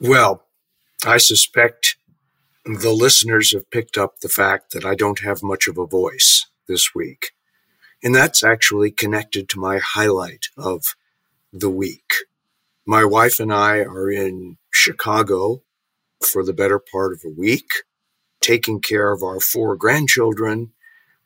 Well, 0.01 0.43
I 1.05 1.19
suspect 1.19 1.97
the 2.65 2.93
listeners 2.93 3.53
have 3.53 3.71
picked 3.71 3.99
up 3.99 4.21
the 4.21 4.29
fact 4.29 4.73
that 4.73 4.85
I 4.85 4.95
don't 4.95 5.21
have 5.21 5.43
much 5.43 5.69
of 5.69 5.77
a 5.77 5.87
voice 5.87 6.47
this 6.67 6.95
week. 6.95 7.33
And 8.03 8.15
that's 8.15 8.45
actually 8.45 8.91
connected 8.91 9.49
to 9.51 9.61
my 9.61 9.79
highlight 9.79 10.47
of 10.57 10.95
the 11.53 11.71
week. 11.71 12.13
My 12.87 13.05
wife 13.05 13.41
and 13.41 13.53
I 13.53 13.79
are 13.79 14.11
in 14.11 14.59
Chicago 14.71 15.63
for 16.25 16.45
the 16.45 16.53
better 16.53 16.79
part 16.79 17.13
of 17.13 17.21
a 17.25 17.35
week, 17.35 17.69
taking 18.41 18.81
care 18.81 19.11
of 19.13 19.23
our 19.23 19.41
four 19.41 19.77
grandchildren 19.77 20.73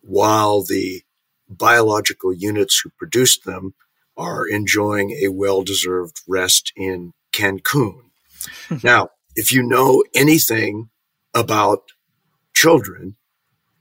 while 0.01 0.63
the 0.63 1.03
biological 1.49 2.33
units 2.33 2.81
who 2.81 2.91
produced 2.91 3.45
them 3.45 3.75
are 4.17 4.47
enjoying 4.47 5.11
a 5.23 5.29
well 5.29 5.63
deserved 5.63 6.23
rest 6.29 6.73
in 6.77 7.13
Cancun. 7.33 8.03
now, 8.83 9.11
if 9.35 9.53
you 9.53 9.63
know 9.63 10.05
anything 10.15 10.91
about 11.35 11.93
children, 12.55 13.17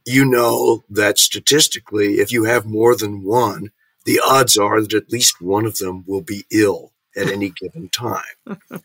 you 0.10 0.26
know 0.26 0.84
that 0.90 1.20
statistically, 1.20 2.20
if 2.20 2.32
you 2.32 2.46
have 2.46 2.66
more 2.66 2.96
than 2.96 3.24
one, 3.24 3.72
the 4.06 4.20
odds 4.26 4.58
are 4.58 4.82
that 4.82 4.94
at 4.94 5.12
least 5.12 5.40
one 5.40 5.66
of 5.66 5.78
them 5.78 6.04
will 6.08 6.22
be 6.22 6.46
ill 6.52 6.92
at 7.16 7.30
any 7.30 7.52
given 7.52 7.90
time. 7.90 8.24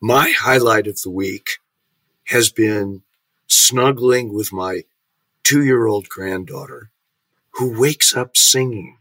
My 0.00 0.34
highlight 0.36 0.86
of 0.86 1.00
the 1.00 1.10
week 1.10 1.58
has 2.24 2.50
been 2.50 3.02
snuggling 3.46 4.34
with 4.34 4.52
my 4.52 4.82
two 5.42 5.64
year 5.64 5.86
old 5.86 6.08
granddaughter 6.08 6.90
who 7.52 7.80
wakes 7.80 8.14
up 8.14 8.36
singing. 8.36 8.98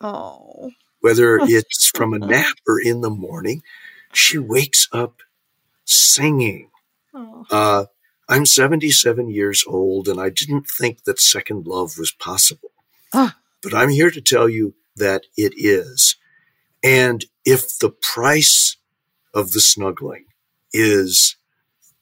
Oh. 0.00 0.70
Whether 1.00 1.38
it's 1.42 1.90
from 1.94 2.14
a 2.14 2.18
nap 2.18 2.56
or 2.66 2.80
in 2.80 3.02
the 3.02 3.10
morning, 3.10 3.62
she 4.12 4.38
wakes 4.38 4.88
up 4.92 5.18
singing. 5.84 6.70
Oh. 7.12 7.44
Uh, 7.50 7.84
I'm 8.28 8.46
77 8.46 9.30
years 9.30 9.64
old 9.66 10.08
and 10.08 10.20
I 10.20 10.30
didn't 10.30 10.66
think 10.66 11.04
that 11.04 11.20
second 11.20 11.66
love 11.66 11.98
was 11.98 12.10
possible. 12.10 12.70
Ah. 13.12 13.36
But 13.62 13.74
I'm 13.74 13.90
here 13.90 14.10
to 14.10 14.20
tell 14.20 14.48
you 14.48 14.74
that 14.96 15.24
it 15.36 15.52
is. 15.56 16.16
And 16.82 17.24
if 17.44 17.78
the 17.78 17.90
price 17.90 18.76
of 19.32 19.52
the 19.52 19.60
snuggling 19.60 20.26
is 20.72 21.36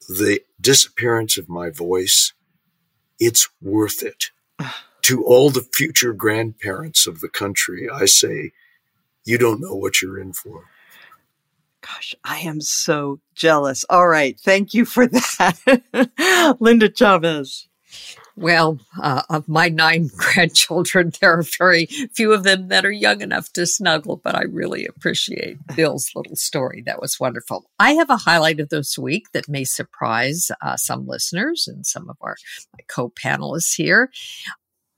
the 0.07 0.41
disappearance 0.59 1.37
of 1.37 1.49
my 1.49 1.69
voice, 1.69 2.33
it's 3.19 3.49
worth 3.61 4.03
it. 4.03 4.31
to 5.03 5.23
all 5.23 5.49
the 5.49 5.67
future 5.73 6.13
grandparents 6.13 7.05
of 7.07 7.19
the 7.19 7.29
country, 7.29 7.89
I 7.89 8.05
say, 8.05 8.51
you 9.25 9.37
don't 9.37 9.61
know 9.61 9.75
what 9.75 10.01
you're 10.01 10.19
in 10.19 10.33
for. 10.33 10.65
Gosh, 11.83 12.15
I 12.23 12.39
am 12.39 12.61
so 12.61 13.19
jealous. 13.35 13.83
All 13.89 14.07
right. 14.07 14.39
Thank 14.39 14.73
you 14.73 14.85
for 14.85 15.05
that. 15.07 16.55
Linda 16.59 16.89
Chavez. 16.89 17.67
Well, 18.35 18.79
uh, 18.99 19.21
of 19.29 19.47
my 19.47 19.69
nine 19.69 20.09
grandchildren, 20.17 21.11
there 21.21 21.37
are 21.37 21.43
very 21.43 21.85
few 21.85 22.33
of 22.33 22.43
them 22.43 22.69
that 22.69 22.85
are 22.85 22.91
young 22.91 23.21
enough 23.21 23.53
to 23.53 23.67
snuggle, 23.67 24.19
but 24.23 24.33
I 24.35 24.43
really 24.43 24.87
appreciate 24.87 25.57
Bill's 25.75 26.09
little 26.15 26.35
story. 26.35 26.81
That 26.85 27.01
was 27.01 27.19
wonderful. 27.19 27.65
I 27.77 27.91
have 27.91 28.09
a 28.09 28.17
highlight 28.17 28.59
of 28.59 28.69
this 28.69 28.97
week 28.97 29.27
that 29.33 29.47
may 29.47 29.63
surprise 29.63 30.49
uh, 30.61 30.77
some 30.77 31.05
listeners 31.05 31.67
and 31.67 31.85
some 31.85 32.09
of 32.09 32.17
our 32.21 32.35
co-panelists 32.87 33.75
here. 33.75 34.09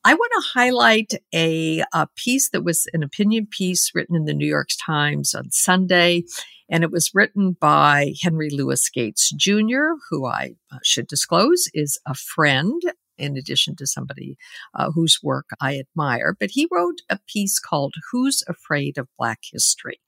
I 0.07 0.13
want 0.13 0.31
to 0.35 0.49
highlight 0.53 1.13
a, 1.33 1.83
a 1.91 2.07
piece 2.15 2.51
that 2.51 2.63
was 2.63 2.87
an 2.93 3.01
opinion 3.01 3.47
piece 3.47 3.91
written 3.95 4.15
in 4.15 4.25
the 4.25 4.35
New 4.35 4.47
York 4.47 4.69
Times 4.85 5.33
on 5.33 5.49
Sunday 5.49 6.25
and 6.69 6.83
it 6.83 6.91
was 6.91 7.11
written 7.15 7.57
by 7.59 8.13
Henry 8.21 8.49
Louis 8.51 8.87
Gates 8.89 9.31
Jr., 9.35 9.95
who 10.09 10.27
I 10.27 10.51
uh, 10.71 10.77
should 10.83 11.07
disclose 11.07 11.69
is 11.73 11.99
a 12.05 12.13
friend 12.13 12.81
in 13.17 13.37
addition 13.37 13.75
to 13.77 13.87
somebody 13.87 14.37
uh, 14.73 14.91
whose 14.91 15.19
work 15.23 15.49
I 15.61 15.79
admire. 15.79 16.35
But 16.39 16.51
he 16.51 16.67
wrote 16.71 17.01
a 17.09 17.19
piece 17.27 17.59
called 17.59 17.95
Who's 18.11 18.43
Afraid 18.47 18.97
of 18.97 19.07
Black 19.17 19.39
History? 19.51 19.99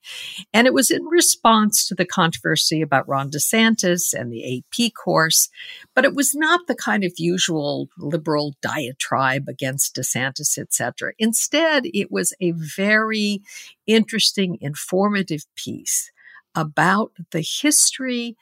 And 0.53 0.68
it 0.68 0.74
was 0.74 0.91
in 0.91 1.05
response 1.05 1.88
to 1.88 1.95
the 1.95 2.05
controversy 2.05 2.82
about 2.82 3.08
Ron 3.08 3.30
DeSantis 3.30 4.14
and 4.14 4.32
the 4.32 4.58
AP 4.58 4.93
course. 4.93 5.49
But 5.95 6.05
it 6.05 6.16
was 6.16 6.36
not 6.36 6.68
the 6.68 6.76
kind 6.76 7.03
of 7.03 7.14
usual 7.18 7.89
liberal 7.97 8.55
diatribe 8.62 9.47
against 9.47 9.95
DeSantis, 9.95 10.58
etc. 10.58 11.14
Instead, 11.20 11.84
it 11.93 12.12
was 12.12 12.34
a 12.39 12.51
very 12.51 13.41
interesting, 13.86 14.58
informative 14.62 15.45
piece 15.55 16.12
about 16.55 17.12
the 17.32 17.45
history 17.62 18.36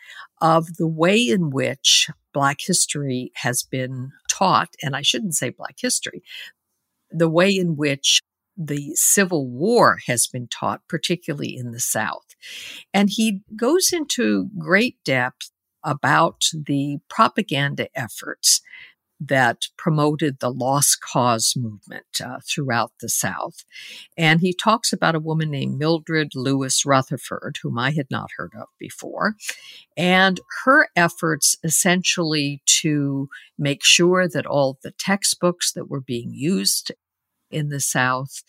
of 0.46 0.76
the 0.78 0.88
way 0.88 1.18
in 1.18 1.50
which 1.50 2.08
Black 2.32 2.60
history 2.60 3.32
has 3.38 3.64
been 3.64 4.12
taught, 4.30 4.70
and 4.80 4.96
I 4.96 5.02
shouldn't 5.02 5.34
say 5.34 5.50
Black 5.50 5.78
history, 5.80 6.22
the 7.10 7.30
way 7.30 7.50
in 7.50 7.76
which 7.76 8.20
the 8.56 8.92
Civil 8.94 9.50
War 9.50 9.98
has 10.06 10.28
been 10.28 10.48
taught, 10.48 10.82
particularly 10.88 11.56
in 11.58 11.72
the 11.72 11.80
South. 11.80 12.36
And 12.94 13.10
he 13.10 13.42
goes 13.56 13.92
into 13.92 14.52
great 14.60 15.04
depth 15.04 15.50
about 15.84 16.44
the 16.54 17.00
propaganda 17.10 17.88
efforts 17.96 18.62
that 19.20 19.68
promoted 19.78 20.40
the 20.40 20.52
lost 20.52 21.00
cause 21.02 21.54
movement 21.56 22.06
uh, 22.24 22.38
throughout 22.48 22.92
the 23.00 23.10
South. 23.10 23.64
And 24.18 24.42
he 24.42 24.54
talks 24.54 24.92
about 24.92 25.16
a 25.16 25.20
woman 25.20 25.52
named 25.52 25.78
Mildred 25.78 26.32
Lewis 26.36 26.86
Rutherford, 26.86 27.58
whom 27.62 27.78
I 27.78 27.92
had 27.92 28.08
not 28.12 28.30
heard 28.38 28.54
of 28.60 28.68
before, 28.80 29.36
and 29.96 30.40
her 30.64 30.90
efforts 30.96 31.56
essentially 31.64 32.62
to 32.82 33.30
make 33.58 33.84
sure 33.84 34.28
that 34.28 34.46
all 34.46 34.78
the 34.84 34.92
textbooks 34.92 35.72
that 35.74 35.90
were 35.90 36.02
being 36.02 36.32
used 36.34 36.92
in 37.52 37.70
the 37.70 37.80
South 37.80 38.44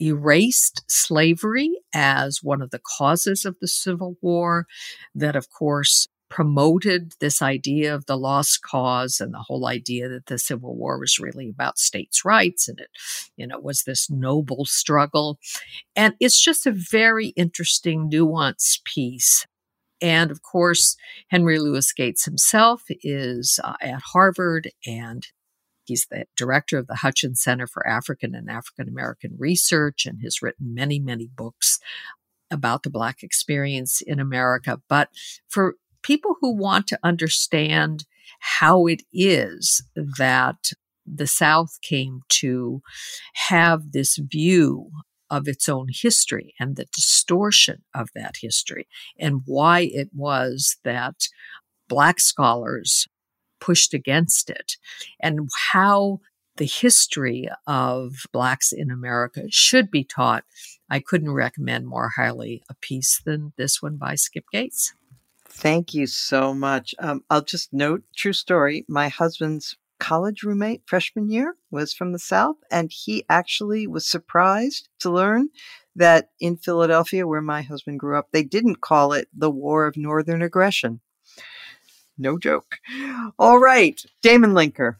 erased 0.00 0.82
slavery 0.88 1.70
as 1.94 2.40
one 2.42 2.60
of 2.60 2.70
the 2.70 2.80
causes 2.98 3.44
of 3.44 3.56
the 3.60 3.68
Civil 3.68 4.16
War, 4.20 4.66
that 5.14 5.36
of 5.36 5.48
course 5.50 6.08
promoted 6.28 7.12
this 7.20 7.40
idea 7.40 7.94
of 7.94 8.06
the 8.06 8.16
lost 8.16 8.62
cause 8.62 9.20
and 9.20 9.32
the 9.32 9.44
whole 9.46 9.66
idea 9.66 10.08
that 10.08 10.26
the 10.26 10.38
Civil 10.38 10.74
War 10.74 10.98
was 10.98 11.18
really 11.18 11.48
about 11.48 11.78
states' 11.78 12.24
rights 12.24 12.68
and 12.68 12.80
it, 12.80 12.88
you 13.36 13.46
know, 13.46 13.58
was 13.58 13.82
this 13.82 14.10
noble 14.10 14.64
struggle. 14.64 15.38
And 15.94 16.14
it's 16.20 16.42
just 16.42 16.66
a 16.66 16.72
very 16.72 17.28
interesting, 17.28 18.10
nuanced 18.10 18.84
piece. 18.84 19.46
And 20.00 20.30
of 20.30 20.42
course, 20.42 20.96
Henry 21.28 21.58
Louis 21.58 21.92
Gates 21.92 22.24
himself 22.24 22.82
is 22.88 23.60
uh, 23.62 23.74
at 23.80 24.00
Harvard 24.12 24.70
and 24.86 25.26
He's 25.86 26.06
the 26.10 26.24
director 26.36 26.78
of 26.78 26.86
the 26.86 26.96
Hutchins 26.96 27.42
Center 27.42 27.66
for 27.66 27.86
African 27.86 28.34
and 28.34 28.50
African 28.50 28.88
American 28.88 29.36
Research 29.38 30.06
and 30.06 30.20
has 30.22 30.42
written 30.42 30.74
many, 30.74 30.98
many 30.98 31.28
books 31.28 31.78
about 32.50 32.82
the 32.82 32.90
Black 32.90 33.22
experience 33.22 34.00
in 34.00 34.18
America. 34.18 34.80
But 34.88 35.10
for 35.48 35.76
people 36.04 36.36
who 36.40 36.54
want 36.54 36.86
to 36.86 36.98
understand 37.02 38.04
how 38.38 38.86
it 38.86 39.02
is 39.12 39.82
that 39.96 40.70
the 41.04 41.26
South 41.26 41.78
came 41.82 42.20
to 42.28 42.82
have 43.48 43.92
this 43.92 44.16
view 44.16 44.90
of 45.30 45.48
its 45.48 45.68
own 45.68 45.88
history 45.90 46.54
and 46.60 46.76
the 46.76 46.86
distortion 46.94 47.82
of 47.94 48.08
that 48.14 48.36
history 48.40 48.86
and 49.18 49.42
why 49.46 49.80
it 49.92 50.08
was 50.14 50.76
that 50.84 51.28
Black 51.88 52.20
scholars 52.20 53.08
pushed 53.60 53.94
against 53.94 54.50
it 54.50 54.76
and 55.20 55.48
how 55.72 56.20
the 56.56 56.66
history 56.66 57.48
of 57.66 58.12
Blacks 58.32 58.72
in 58.72 58.90
America 58.90 59.42
should 59.48 59.90
be 59.90 60.04
taught. 60.04 60.44
I 60.88 61.00
couldn't 61.00 61.32
recommend 61.32 61.86
more 61.86 62.12
highly 62.16 62.62
a 62.70 62.74
piece 62.74 63.20
than 63.24 63.52
this 63.56 63.82
one 63.82 63.96
by 63.96 64.14
Skip 64.14 64.44
Gates. 64.52 64.94
Thank 65.56 65.94
you 65.94 66.08
so 66.08 66.52
much. 66.52 66.96
Um, 66.98 67.22
I'll 67.30 67.44
just 67.44 67.72
note, 67.72 68.02
true 68.16 68.32
story. 68.32 68.84
My 68.88 69.08
husband's 69.08 69.76
college 70.00 70.42
roommate 70.42 70.82
freshman 70.84 71.30
year 71.30 71.54
was 71.70 71.94
from 71.94 72.12
the 72.12 72.18
South, 72.18 72.56
and 72.72 72.90
he 72.92 73.24
actually 73.30 73.86
was 73.86 74.06
surprised 74.06 74.88
to 74.98 75.10
learn 75.10 75.50
that 75.94 76.30
in 76.40 76.56
Philadelphia, 76.56 77.26
where 77.26 77.40
my 77.40 77.62
husband 77.62 78.00
grew 78.00 78.18
up, 78.18 78.28
they 78.32 78.42
didn't 78.42 78.80
call 78.80 79.12
it 79.12 79.28
the 79.32 79.50
War 79.50 79.86
of 79.86 79.96
Northern 79.96 80.42
Aggression. 80.42 81.00
No 82.18 82.36
joke. 82.36 82.78
All 83.38 83.58
right, 83.58 84.04
Damon 84.22 84.54
Linker. 84.54 84.96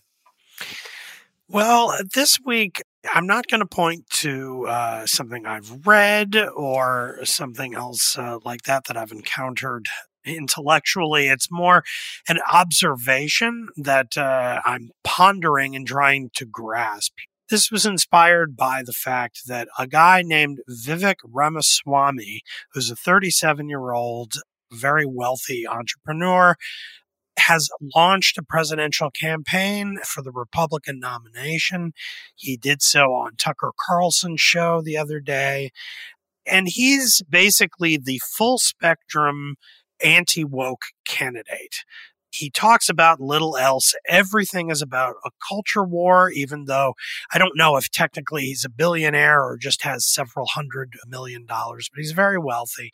Well, 1.48 1.98
this 2.14 2.38
week 2.40 2.80
I'm 3.12 3.26
not 3.26 3.48
going 3.48 3.60
to 3.60 3.66
point 3.66 4.08
to 4.10 4.66
uh, 4.68 5.06
something 5.06 5.46
I've 5.46 5.84
read 5.86 6.36
or 6.54 7.18
something 7.24 7.74
else 7.74 8.16
uh, 8.16 8.38
like 8.44 8.62
that 8.62 8.84
that 8.84 8.96
I've 8.96 9.12
encountered 9.12 9.88
intellectually. 10.24 11.28
It's 11.28 11.50
more 11.50 11.84
an 12.28 12.38
observation 12.50 13.68
that 13.76 14.16
uh, 14.16 14.60
I'm 14.64 14.90
pondering 15.02 15.76
and 15.76 15.86
trying 15.86 16.30
to 16.36 16.46
grasp. 16.46 17.14
This 17.50 17.70
was 17.70 17.84
inspired 17.84 18.56
by 18.56 18.82
the 18.84 18.92
fact 18.92 19.42
that 19.46 19.68
a 19.78 19.86
guy 19.86 20.22
named 20.22 20.60
Vivek 20.68 21.16
Ramaswamy, 21.24 22.40
who's 22.72 22.90
a 22.90 22.96
37 22.96 23.68
year 23.68 23.92
old, 23.92 24.34
very 24.72 25.04
wealthy 25.06 25.66
entrepreneur, 25.66 26.56
has 27.38 27.68
launched 27.94 28.38
a 28.38 28.42
presidential 28.42 29.10
campaign 29.10 29.98
for 30.04 30.22
the 30.22 30.32
Republican 30.32 30.98
nomination. 30.98 31.92
He 32.34 32.56
did 32.56 32.80
so 32.80 33.12
on 33.12 33.36
Tucker 33.36 33.72
Carlson's 33.86 34.40
show 34.40 34.80
the 34.80 34.96
other 34.96 35.20
day. 35.20 35.70
And 36.46 36.68
he's 36.68 37.22
basically 37.28 37.96
the 37.96 38.20
full 38.36 38.58
spectrum 38.58 39.56
anti 40.04 40.44
woke 40.44 40.84
candidate. 41.06 41.84
He 42.34 42.50
talks 42.50 42.88
about 42.88 43.20
little 43.20 43.56
else. 43.56 43.94
Everything 44.08 44.70
is 44.70 44.82
about 44.82 45.14
a 45.24 45.30
culture 45.48 45.84
war, 45.84 46.30
even 46.30 46.64
though 46.64 46.94
I 47.32 47.38
don't 47.38 47.56
know 47.56 47.76
if 47.76 47.90
technically 47.90 48.42
he's 48.46 48.64
a 48.64 48.68
billionaire 48.68 49.42
or 49.42 49.56
just 49.56 49.82
has 49.84 50.06
several 50.06 50.46
hundred 50.46 50.94
million 51.06 51.46
dollars, 51.46 51.88
but 51.92 52.00
he's 52.00 52.12
very 52.12 52.38
wealthy. 52.38 52.90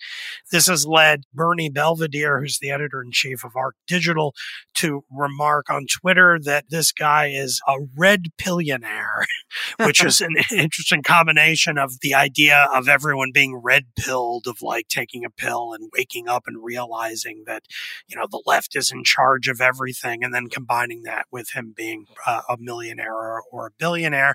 This 0.53 0.67
has 0.67 0.87
led 0.87 1.25
Berny 1.33 1.71
Belvedere, 1.71 2.41
who's 2.41 2.59
the 2.59 2.71
editor 2.71 3.03
in 3.03 3.13
chief 3.13 3.45
of 3.45 3.57
Arc 3.57 3.77
Digital, 3.87 4.35
to 4.75 5.05
remark 5.11 5.71
on 5.71 5.87
Twitter 5.87 6.39
that 6.43 6.67
this 6.69 6.93
guy 6.93 7.27
is 7.29 7.61
a 7.67 7.77
red 7.97 8.27
pillionaire, 8.39 9.25
which 9.79 10.05
is 10.05 10.21
an 10.21 10.35
interesting 10.53 11.03
combination 11.03 11.79
of 11.79 12.01
the 12.03 12.15
idea 12.15 12.69
of 12.75 12.89
everyone 12.89 13.31
being 13.33 13.57
red 13.57 13.87
pilled, 13.97 14.47
of 14.47 14.63
like 14.63 14.89
taking 14.89 15.25
a 15.25 15.31
pill 15.31 15.73
and 15.73 15.91
waking 15.97 16.29
up 16.29 16.45
and 16.47 16.63
realizing 16.63 17.45
that, 17.47 17.65
you 18.07 18.17
know, 18.17 18.27
the 18.31 18.43
left 18.47 18.77
is 18.77 18.91
in 18.91 19.05
charge 19.05 19.30
charge 19.31 19.49
of 19.49 19.61
everything, 19.61 20.23
and 20.23 20.35
then 20.35 20.49
combining 20.49 21.03
that 21.03 21.27
with 21.31 21.51
him 21.53 21.73
being 21.77 22.07
uh, 22.27 22.43
a 22.49 22.57
millionaire 22.59 23.15
or, 23.15 23.43
or 23.53 23.67
a 23.67 23.71
billionaire 23.79 24.35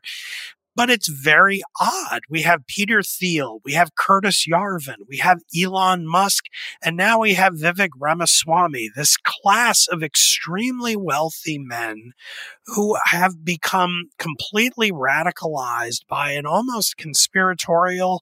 but 0.75 0.89
it's 0.89 1.07
very 1.07 1.61
odd. 1.79 2.23
We 2.29 2.41
have 2.41 2.67
Peter 2.67 3.01
Thiel, 3.01 3.61
we 3.63 3.73
have 3.73 3.95
Curtis 3.95 4.45
Yarvin, 4.45 5.07
we 5.07 5.17
have 5.17 5.39
Elon 5.57 6.05
Musk, 6.05 6.45
and 6.83 6.97
now 6.97 7.19
we 7.19 7.35
have 7.35 7.53
Vivek 7.53 7.91
Ramaswamy, 7.97 8.89
this 8.93 9.15
class 9.17 9.87
of 9.87 10.03
extremely 10.03 10.97
wealthy 10.97 11.57
men 11.57 12.11
who 12.65 12.97
have 13.05 13.45
become 13.45 14.09
completely 14.19 14.91
radicalized 14.91 16.05
by 16.09 16.31
an 16.31 16.45
almost 16.45 16.97
conspiratorial 16.97 18.21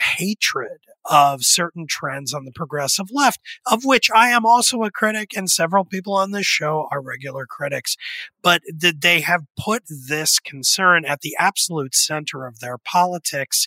hatred 0.00 0.78
of 1.08 1.44
certain 1.44 1.86
trends 1.88 2.34
on 2.34 2.44
the 2.44 2.52
progressive 2.52 3.06
left, 3.12 3.40
of 3.70 3.84
which 3.84 4.10
I 4.14 4.28
am 4.28 4.44
also 4.44 4.82
a 4.82 4.90
critic, 4.90 5.36
and 5.36 5.48
several 5.48 5.84
people 5.84 6.14
on 6.14 6.32
this 6.32 6.46
show 6.46 6.88
are 6.90 7.00
regular 7.00 7.46
critics. 7.46 7.96
But 8.42 8.62
they 8.74 9.20
have 9.20 9.44
put 9.58 9.84
this 9.88 10.38
concern 10.38 11.04
at 11.04 11.20
the 11.20 11.36
absolute 11.38 11.94
center 11.94 12.46
of 12.46 12.60
their 12.60 12.78
politics, 12.78 13.66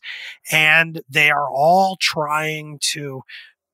and 0.52 1.02
they 1.10 1.30
are 1.30 1.50
all 1.50 1.98
trying 2.00 2.80
to 2.92 3.24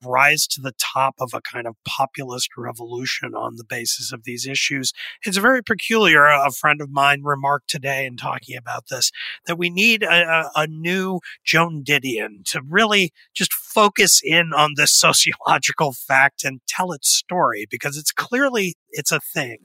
rise 0.05 0.47
to 0.47 0.61
the 0.61 0.73
top 0.77 1.15
of 1.19 1.31
a 1.33 1.41
kind 1.41 1.67
of 1.67 1.75
populist 1.85 2.49
revolution 2.57 3.33
on 3.35 3.55
the 3.55 3.63
basis 3.63 4.11
of 4.11 4.23
these 4.23 4.45
issues. 4.47 4.93
It's 5.23 5.37
very 5.37 5.63
peculiar. 5.63 6.25
A 6.25 6.51
friend 6.51 6.81
of 6.81 6.89
mine 6.89 7.23
remarked 7.23 7.69
today 7.69 8.05
in 8.05 8.17
talking 8.17 8.57
about 8.57 8.87
this 8.89 9.11
that 9.45 9.57
we 9.57 9.69
need 9.69 10.03
a, 10.03 10.49
a 10.55 10.67
new 10.67 11.19
Joan 11.43 11.83
Didion 11.83 12.43
to 12.51 12.61
really 12.67 13.11
just 13.33 13.53
focus 13.75 14.21
in 14.23 14.53
on 14.53 14.73
this 14.75 14.91
sociological 14.99 15.91
fact 15.91 16.43
and 16.45 16.61
tell 16.67 16.93
its 16.93 17.09
story 17.09 17.67
because 17.69 17.97
it's 17.97 18.11
clearly 18.11 18.75
it's 18.91 19.11
a 19.11 19.19
thing. 19.19 19.57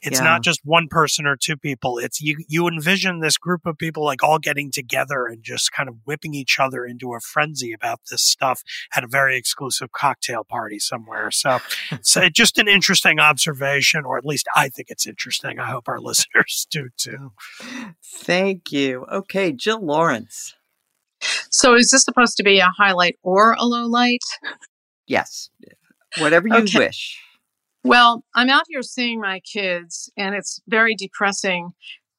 It's 0.00 0.18
yeah. 0.18 0.24
not 0.24 0.42
just 0.42 0.60
one 0.64 0.88
person 0.88 1.26
or 1.26 1.36
two 1.36 1.56
people. 1.56 1.98
It's 1.98 2.22
you 2.22 2.38
you 2.48 2.66
envision 2.66 3.20
this 3.20 3.36
group 3.36 3.66
of 3.66 3.76
people 3.76 4.02
like 4.02 4.24
all 4.24 4.38
getting 4.38 4.70
together 4.70 5.26
and 5.26 5.42
just 5.42 5.72
kind 5.72 5.88
of 5.88 5.96
whipping 6.04 6.32
each 6.34 6.58
other 6.58 6.86
into 6.86 7.12
a 7.12 7.20
frenzy 7.20 7.72
about 7.72 8.00
this 8.10 8.22
stuff 8.22 8.62
at 8.96 9.04
a 9.04 9.06
very 9.06 9.36
exclusive 9.36 9.92
cocktail 9.92 10.42
party 10.42 10.78
somewhere. 10.78 11.30
So 11.30 11.58
so 12.02 12.28
just 12.30 12.58
an 12.58 12.66
interesting 12.66 13.20
observation 13.20 14.04
or 14.06 14.16
at 14.16 14.24
least 14.24 14.46
I 14.56 14.70
think 14.70 14.88
it's 14.90 15.06
interesting. 15.06 15.58
I 15.58 15.66
hope 15.66 15.88
our 15.88 16.00
listeners 16.08 16.66
do 16.70 16.88
too. 16.96 17.32
Thank 18.02 18.72
you. 18.72 19.04
Okay, 19.12 19.52
Jill 19.52 19.84
Lawrence. 19.84 20.54
So 21.50 21.74
is 21.74 21.90
this 21.90 22.04
supposed 22.04 22.36
to 22.36 22.42
be 22.42 22.58
a 22.60 22.70
highlight 22.76 23.18
or 23.22 23.52
a 23.52 23.64
low 23.64 23.86
light? 23.86 24.22
Yes. 25.06 25.50
Whatever 26.18 26.48
you 26.48 26.56
okay. 26.56 26.78
wish. 26.78 27.18
Well, 27.84 28.24
I'm 28.34 28.50
out 28.50 28.64
here 28.68 28.82
seeing 28.82 29.20
my 29.20 29.40
kids, 29.40 30.10
and 30.16 30.34
it's 30.34 30.60
very 30.68 30.94
depressing 30.94 31.70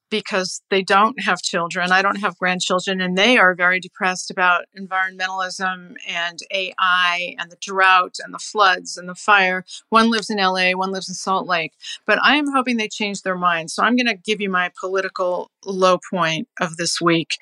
because 0.10 0.62
they 0.70 0.82
don't 0.82 1.22
have 1.24 1.42
children. 1.42 1.92
I 1.92 2.02
don't 2.02 2.20
have 2.20 2.38
grandchildren, 2.38 3.02
and 3.02 3.18
they 3.18 3.38
are 3.38 3.56
very 3.56 3.80
depressed 3.80 4.32
about 4.32 4.66
environmentalism 4.78 5.96
and 6.08 6.40
AI 6.52 7.36
and 7.38 7.52
the 7.52 7.58
drought 7.62 8.18
and 8.24 8.34
the 8.34 8.40
floods 8.40 8.98
and 8.98 9.08
the 9.08 9.16
fire. 9.16 9.66
One 9.90 10.10
lives 10.10 10.30
in 10.30 10.38
LA, 10.38 10.72
one 10.72 10.92
lives 10.92 11.10
in 11.10 11.16
Salt 11.16 11.48
Lake. 11.48 11.74
But 12.06 12.20
I 12.24 12.36
am 12.36 12.52
hoping 12.52 12.78
they 12.78 12.88
change 12.88 13.22
their 13.22 13.38
minds. 13.38 13.74
So 13.74 13.84
I'm 13.84 13.96
going 13.96 14.08
to 14.08 14.16
give 14.16 14.42
you 14.42 14.50
my 14.50 14.72
political 14.80 15.52
low 15.66 16.00
point 16.10 16.48
of 16.60 16.78
this 16.78 17.02
week. 17.02 17.38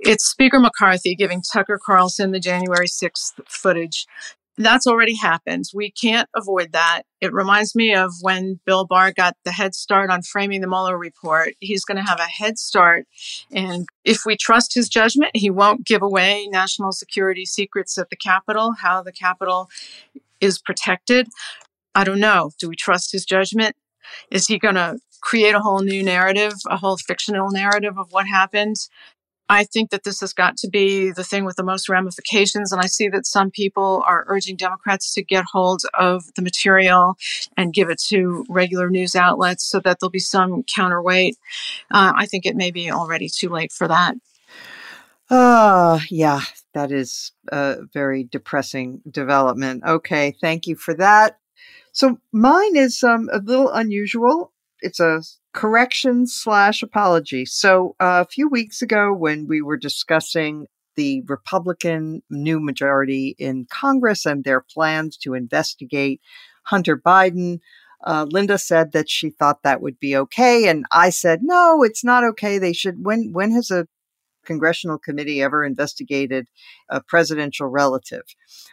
It's 0.00 0.24
Speaker 0.24 0.58
McCarthy 0.58 1.14
giving 1.14 1.42
Tucker 1.42 1.78
Carlson 1.84 2.32
the 2.32 2.40
January 2.40 2.86
6th 2.86 3.32
footage 3.46 4.06
that's 4.58 4.86
already 4.86 5.16
happened. 5.16 5.64
We 5.72 5.90
can't 5.90 6.28
avoid 6.34 6.72
that. 6.72 7.02
It 7.20 7.32
reminds 7.32 7.74
me 7.74 7.94
of 7.94 8.12
when 8.20 8.60
Bill 8.64 8.84
Barr 8.84 9.12
got 9.12 9.36
the 9.44 9.52
head 9.52 9.74
start 9.74 10.10
on 10.10 10.22
framing 10.22 10.60
the 10.60 10.68
Mueller 10.68 10.98
report. 10.98 11.54
He's 11.60 11.84
going 11.84 11.96
to 11.96 12.08
have 12.08 12.20
a 12.20 12.24
head 12.24 12.58
start. 12.58 13.06
And 13.52 13.86
if 14.04 14.22
we 14.26 14.36
trust 14.36 14.74
his 14.74 14.88
judgment, 14.88 15.30
he 15.34 15.50
won't 15.50 15.86
give 15.86 16.02
away 16.02 16.46
national 16.50 16.92
security 16.92 17.44
secrets 17.44 17.96
at 17.98 18.10
the 18.10 18.16
Capitol, 18.16 18.72
how 18.80 19.02
the 19.02 19.12
Capitol 19.12 19.68
is 20.40 20.58
protected. 20.58 21.28
I 21.94 22.04
don't 22.04 22.20
know. 22.20 22.50
Do 22.58 22.68
we 22.68 22.76
trust 22.76 23.12
his 23.12 23.24
judgment? 23.24 23.76
Is 24.30 24.46
he 24.46 24.58
going 24.58 24.76
to 24.76 24.98
create 25.20 25.54
a 25.54 25.60
whole 25.60 25.82
new 25.82 26.02
narrative, 26.02 26.54
a 26.68 26.76
whole 26.76 26.96
fictional 26.96 27.50
narrative 27.50 27.98
of 27.98 28.12
what 28.12 28.26
happened? 28.26 28.76
I 29.48 29.64
think 29.64 29.90
that 29.90 30.04
this 30.04 30.20
has 30.20 30.32
got 30.32 30.56
to 30.58 30.68
be 30.68 31.10
the 31.10 31.24
thing 31.24 31.44
with 31.44 31.56
the 31.56 31.62
most 31.62 31.88
ramifications. 31.88 32.72
And 32.72 32.80
I 32.80 32.86
see 32.86 33.08
that 33.08 33.26
some 33.26 33.50
people 33.50 34.02
are 34.06 34.24
urging 34.28 34.56
Democrats 34.56 35.14
to 35.14 35.22
get 35.22 35.44
hold 35.52 35.82
of 35.98 36.24
the 36.34 36.42
material 36.42 37.16
and 37.56 37.72
give 37.72 37.88
it 37.88 38.00
to 38.08 38.44
regular 38.48 38.90
news 38.90 39.16
outlets 39.16 39.64
so 39.64 39.80
that 39.80 39.98
there'll 40.00 40.10
be 40.10 40.18
some 40.18 40.62
counterweight. 40.64 41.36
Uh, 41.90 42.12
I 42.16 42.26
think 42.26 42.44
it 42.44 42.56
may 42.56 42.70
be 42.70 42.90
already 42.90 43.28
too 43.28 43.48
late 43.48 43.72
for 43.72 43.88
that. 43.88 44.14
Uh, 45.30 46.00
yeah, 46.10 46.40
that 46.74 46.90
is 46.90 47.32
a 47.50 47.78
very 47.92 48.24
depressing 48.24 49.02
development. 49.10 49.82
Okay, 49.86 50.34
thank 50.40 50.66
you 50.66 50.74
for 50.74 50.94
that. 50.94 51.38
So 51.92 52.18
mine 52.32 52.76
is 52.76 53.02
um, 53.02 53.28
a 53.32 53.38
little 53.38 53.70
unusual. 53.70 54.52
It's 54.80 55.00
a 55.00 55.22
correction 55.52 56.26
slash 56.26 56.82
apology. 56.82 57.44
So 57.44 57.96
uh, 58.00 58.24
a 58.26 58.30
few 58.30 58.48
weeks 58.48 58.82
ago, 58.82 59.12
when 59.12 59.46
we 59.46 59.62
were 59.62 59.76
discussing 59.76 60.66
the 60.96 61.22
Republican 61.26 62.22
new 62.30 62.60
majority 62.60 63.36
in 63.38 63.66
Congress 63.70 64.26
and 64.26 64.44
their 64.44 64.60
plans 64.60 65.16
to 65.18 65.34
investigate 65.34 66.20
Hunter 66.64 66.96
Biden, 66.96 67.60
uh, 68.04 68.26
Linda 68.28 68.58
said 68.58 68.92
that 68.92 69.08
she 69.08 69.30
thought 69.30 69.62
that 69.62 69.80
would 69.80 69.98
be 69.98 70.16
okay, 70.16 70.68
and 70.68 70.84
I 70.92 71.10
said 71.10 71.40
no, 71.42 71.82
it's 71.82 72.04
not 72.04 72.24
okay. 72.24 72.58
They 72.58 72.72
should. 72.72 73.04
When 73.04 73.32
when 73.32 73.50
has 73.52 73.70
a 73.70 73.88
congressional 74.44 74.98
committee 74.98 75.42
ever 75.42 75.64
investigated 75.64 76.48
a 76.88 77.00
presidential 77.02 77.66
relative? 77.66 78.22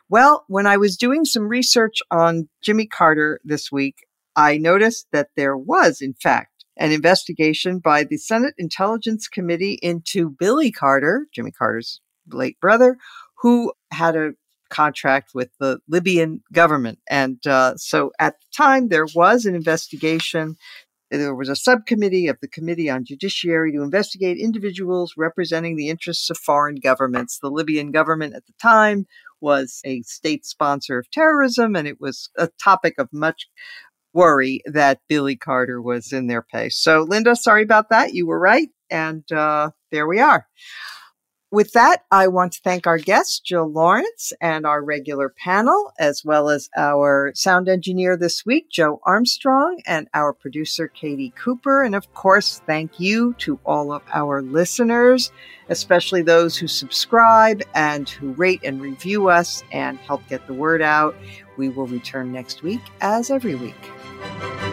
Well, 0.10 0.46
when 0.48 0.66
I 0.68 0.78
was 0.78 0.98
doing 0.98 1.26
some 1.26 1.48
research 1.48 1.98
on 2.12 2.50
Jimmy 2.62 2.86
Carter 2.86 3.40
this 3.44 3.72
week, 3.72 4.06
I 4.36 4.58
noticed 4.58 5.08
that 5.12 5.30
there 5.36 5.58
was, 5.58 6.02
in 6.02 6.14
fact, 6.14 6.66
an 6.78 6.92
investigation 6.92 7.80
by 7.80 8.04
the 8.04 8.18
Senate 8.18 8.54
Intelligence 8.58 9.28
Committee 9.28 9.80
into 9.82 10.30
Billy 10.30 10.72
Carter, 10.72 11.28
Jimmy 11.34 11.52
Carter's 11.52 12.02
late 12.32 12.60
brother, 12.60 12.98
who 13.42 13.74
had 13.92 14.16
a 14.16 14.32
contract 14.70 15.32
with 15.34 15.50
the 15.60 15.80
Libyan 15.88 16.42
government. 16.52 17.00
And 17.10 17.46
uh, 17.48 17.76
so 17.78 18.12
at 18.20 18.36
the 18.40 18.48
time, 18.56 18.90
there 18.90 19.08
was 19.16 19.46
an 19.46 19.56
investigation. 19.56 20.58
There 21.12 21.36
was 21.36 21.50
a 21.50 21.56
subcommittee 21.56 22.28
of 22.28 22.40
the 22.42 22.48
Committee 22.48 22.90
on 22.90 23.06
Judiciary 23.06 23.72
to 23.72 23.84
investigate 23.84 24.38
individuals 24.38 25.14
representing 25.16 25.78
the 25.78 25.90
interests 25.90 26.30
of 26.30 26.38
foreign 26.38 26.76
governments. 26.76 27.40
The 27.40 27.52
Libyan 27.52 27.92
government 27.92 28.34
at 28.36 28.46
the 28.48 28.54
time 28.62 29.06
was 29.40 29.82
a 29.86 30.02
state 30.02 30.46
sponsor 30.46 30.98
of 30.98 31.12
terrorism, 31.12 31.76
and 31.76 31.88
it 31.88 32.02
was 32.02 32.30
a 32.38 32.50
topic 32.62 32.96
of 32.98 33.10
much 33.14 33.48
worry 34.16 34.62
that 34.66 35.02
Billy 35.10 35.36
Carter 35.36 35.80
was 35.82 36.12
in 36.14 36.28
their 36.28 36.42
pay. 36.42 36.70
So, 36.70 37.02
Linda, 37.02 37.36
sorry 37.36 37.62
about 37.64 37.90
that. 37.90 38.14
You 38.16 38.26
were 38.26 38.40
right. 38.40 38.70
And 38.90 39.30
uh, 39.32 39.72
there 39.92 40.08
we 40.08 40.20
are. 40.20 40.48
with 41.52 41.72
that, 41.74 42.04
I 42.12 42.28
want 42.28 42.54
to 42.54 42.62
thank 42.64 42.86
our 42.86 42.98
guest, 42.98 43.46
Jill 43.46 43.72
Lawrence, 43.72 44.34
and 44.42 44.66
our 44.66 44.84
regular 44.84 45.30
panel, 45.30 45.94
as 46.00 46.24
well 46.26 46.50
as 46.50 46.70
our 46.76 47.32
sound 47.34 47.70
engineer 47.70 48.18
this 48.18 48.46
week, 48.46 48.70
Joe 48.70 49.00
Armstrong, 49.06 49.82
and 49.88 50.08
our 50.14 50.34
producer, 50.34 50.88
Katie 50.90 51.34
Cooper. 51.38 51.84
And 51.84 51.96
of 51.96 52.14
course, 52.14 52.62
thank 52.68 53.00
you 53.00 53.34
to 53.40 53.60
all 53.66 53.94
of 53.94 54.02
our 54.14 54.42
listeners, 54.42 55.32
especially 55.70 56.22
those 56.24 56.58
who 56.58 56.68
subscribe 56.68 57.62
and 57.74 58.10
who 58.10 58.34
rate 58.34 58.62
and 58.64 58.82
review 58.82 59.30
us 59.30 59.64
and 59.72 59.98
help 60.00 60.28
get 60.28 60.46
the 60.48 60.54
word 60.54 60.82
out. 60.82 61.16
We 61.58 61.70
will 61.70 61.88
return 61.88 62.34
next 62.34 62.64
week, 62.64 62.82
as 63.00 63.32
every 63.32 63.56
week. 63.56 63.76
Thank 64.26 64.60
you. 64.60 64.65